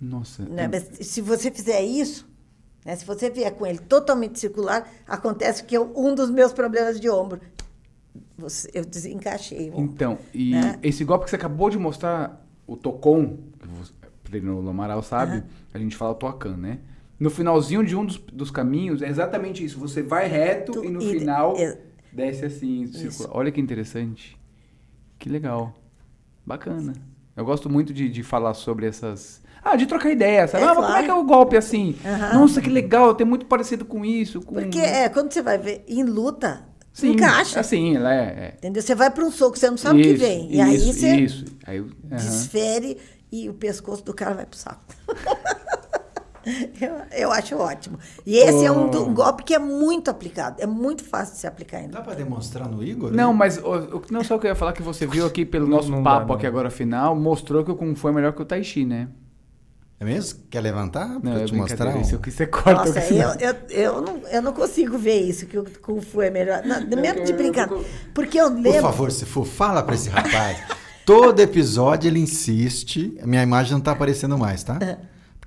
[0.00, 0.44] Nossa.
[0.44, 0.68] né?
[0.68, 2.24] Mas se você fizer isso,
[2.84, 7.00] né, se você vier com ele totalmente circular, acontece que eu- um dos meus problemas
[7.00, 7.40] de ombro.
[8.36, 9.68] você- eu desencaixei.
[9.70, 9.92] o ombro.
[9.94, 10.78] Então, e Né?
[10.80, 13.36] esse golpe que você acabou de mostrar, o Tocon,
[14.24, 15.42] que no Amaral sabe,
[15.74, 16.78] a gente fala Toacan, né?
[17.18, 19.78] No finalzinho de um dos, dos caminhos, é exatamente isso.
[19.80, 21.78] Você vai reto Tu- e no e- final é-
[22.12, 23.30] desce assim, circular.
[23.36, 24.38] Olha que interessante.
[25.18, 25.74] Que legal.
[26.46, 26.92] Bacana.
[27.36, 29.42] Eu gosto muito de, de falar sobre essas...
[29.62, 30.62] Ah, de trocar ideia, sabe?
[30.64, 31.04] É, ah, mas como é claro.
[31.04, 31.96] que é o golpe assim?
[32.04, 32.38] Aham.
[32.38, 34.40] Nossa, que legal, tem muito parecido com isso.
[34.40, 34.54] Com...
[34.54, 37.58] Porque é, quando você vai ver em luta, Sim, encaixa.
[37.60, 38.18] Assim, ela é...
[38.22, 38.54] é.
[38.58, 38.80] Entendeu?
[38.82, 40.52] Você vai para um soco, você não sabe o que vem.
[40.52, 41.90] E aí isso, você Isso, aí, aham.
[42.16, 42.96] desfere
[43.30, 44.82] e o pescoço do cara vai pro saco.
[46.80, 47.98] eu, eu acho ótimo.
[48.26, 50.56] E esse é um, do- um golpe que é muito aplicado.
[50.60, 51.92] É muito fácil de se aplicar ainda.
[51.98, 53.12] Dá pra demonstrar no Igor?
[53.12, 55.44] Não, mas o, o- não só o que eu ia falar que você viu aqui
[55.44, 56.34] pelo Não- nosso não dá, papo não.
[56.36, 59.08] aqui agora final, mostrou que o Kung Fu é melhor que o Tai Chi, né?
[60.00, 60.40] É mesmo?
[60.48, 61.08] Quer levantar?
[61.08, 61.96] Não, pra é te mostrar?
[61.96, 62.00] um?
[62.00, 62.84] Isso que você corta.
[62.86, 66.30] Nossa, eu, eu, eu, não, eu não consigo ver isso, que o Kung Fu é
[66.30, 66.62] melhor.
[66.64, 67.68] Não, mesmo de eu- brincar.
[67.68, 67.84] eu-
[68.14, 68.80] Porque eu Por lembro.
[68.82, 70.62] favor, se for, fala pra esse rapaz.
[71.04, 73.18] Todo episódio ele insiste.
[73.24, 74.78] Minha imagem não tá aparecendo mais, tá?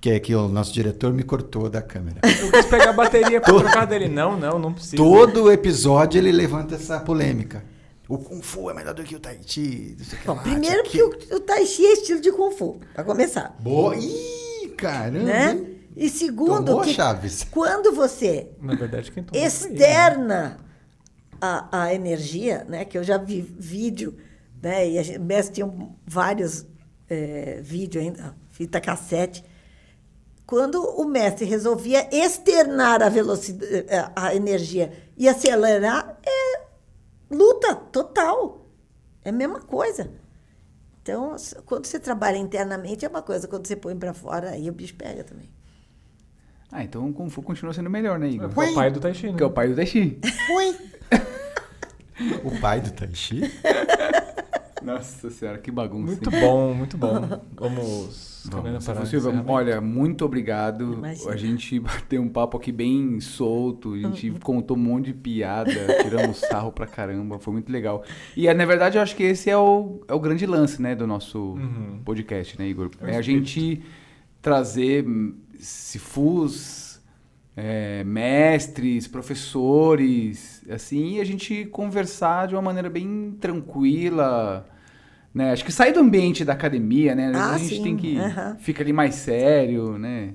[0.01, 2.21] Porque é que o nosso diretor me cortou da câmera.
[2.25, 4.09] Eu quis pegar a bateria pra trocar dele.
[4.09, 4.97] Não, não, não precisa.
[4.97, 7.63] Todo episódio ele levanta essa polêmica.
[8.09, 9.95] O Kung Fu é melhor do que o Tai Chi.
[9.99, 12.31] não sei o que Bom, lá, primeiro porque o, o Tai Chi é estilo de
[12.31, 13.55] Kung Fu, pra começar.
[13.59, 13.95] Boa.
[13.95, 15.23] Ih, caramba.
[15.23, 15.65] Né?
[15.95, 17.45] E segundo, Tomou, que Chaves?
[17.51, 19.23] quando você Na verdade, né?
[19.33, 20.57] externa
[21.39, 22.85] a, a energia, né?
[22.85, 24.17] Que eu já vi vídeo,
[24.63, 24.89] né?
[24.89, 25.71] E a gente, o mestre tinha
[26.07, 26.65] vários
[27.07, 29.50] é, vídeos ainda, fita cassete.
[30.51, 36.61] Quando o mestre resolvia externar a velocidade, a energia e acelerar, é
[37.33, 38.69] luta total.
[39.23, 40.11] É a mesma coisa.
[41.01, 44.73] Então, quando você trabalha internamente é uma coisa, quando você põe para fora, aí o
[44.73, 45.49] bicho pega também.
[46.69, 48.51] Ah, então o Kung Fu continua sendo melhor, né, Igor?
[48.53, 49.37] É o pai do Tai Chi, né?
[49.37, 50.19] Que é o pai do Tai Chi.
[50.53, 50.77] Ui.
[52.43, 53.39] o pai do Tai Chi?
[54.83, 56.13] Nossa senhora, que bagunça.
[56.13, 56.41] Muito hein?
[56.41, 57.21] bom, muito bom.
[57.59, 60.93] Vamos Vamos, para olha, muito obrigado.
[60.93, 61.31] Imagina.
[61.31, 65.71] A gente bateu um papo aqui bem solto, a gente contou um monte de piada,
[66.01, 68.03] tiramos sarro pra caramba, foi muito legal.
[68.35, 71.05] E na verdade eu acho que esse é o, é o grande lance, né, do
[71.05, 71.99] nosso Uhum.
[72.03, 72.89] podcast, né, Igor?
[73.01, 73.81] É É a gente
[74.41, 76.80] trazer hum, Sifus,
[77.55, 84.67] é, mestres, professores, assim, e a gente conversar de uma maneira bem tranquila,
[85.33, 85.51] né?
[85.51, 87.31] Acho que sair do ambiente da academia, né?
[87.35, 88.55] Ah, a gente sim, tem que aham.
[88.59, 90.33] fica ali mais sério, né?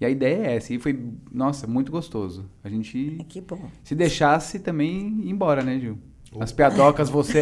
[0.00, 0.98] E a ideia é essa, e foi,
[1.32, 2.44] nossa, muito gostoso.
[2.62, 3.70] A gente Que bom.
[3.82, 5.98] se deixasse também ir embora, né, Gil?
[6.38, 7.38] As piadocas, você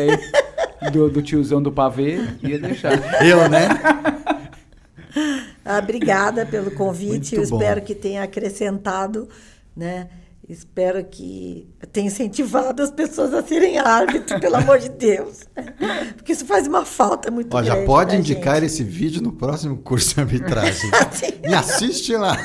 [0.82, 2.92] aí, do, do tiozão do pavê, ia deixar.
[3.24, 3.68] Eu, né?
[5.64, 7.36] Ah, obrigada pelo convite.
[7.36, 9.28] Espero que tenha acrescentado,
[9.76, 10.08] né?
[10.46, 15.48] Espero que tenha incentivado as pessoas a serem árbitros, pelo amor de Deus.
[16.16, 18.66] Porque isso faz uma falta muito Ó, já grande pode pra indicar gente.
[18.66, 20.90] esse vídeo no próximo curso de arbitragem.
[21.42, 22.36] Me assiste lá.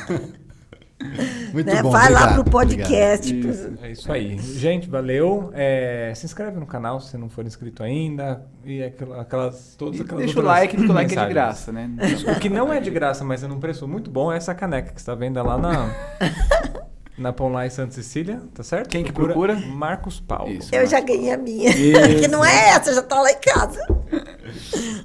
[1.53, 1.81] Muito Né?
[1.81, 1.89] bom.
[1.91, 3.39] Vai lá obrigado, pro podcast.
[3.39, 3.69] Isso.
[3.71, 4.38] pro- É isso aí.
[4.38, 5.49] Gente, valeu.
[5.53, 8.45] É, se inscreve no canal se não for inscrito ainda.
[8.65, 11.71] E aquela- aquelas, todas E aquelas deixa o like, porque o like é de graça,
[11.71, 11.89] né?
[12.35, 14.89] O que não é de graça, mas é num preço muito bom, é essa caneca
[14.93, 15.89] que você está vendo lá na,
[17.17, 18.89] na Pão lá em Santa Cecília, tá certo?
[18.89, 19.55] Quem que procura?
[19.55, 20.51] Marcos Paulo.
[20.51, 20.73] Isso.
[20.76, 21.69] Eu já ganhei a minha.
[21.69, 22.15] Isso.
[22.21, 23.80] que não é essa, já tá lá em casa.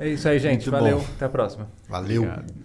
[0.01, 0.69] É isso aí, gente.
[0.69, 0.99] Muito Valeu.
[0.99, 1.05] bom.
[1.17, 1.69] Até a próxima.
[1.89, 2.23] Valeu.
[2.23, 2.64] Obrigado.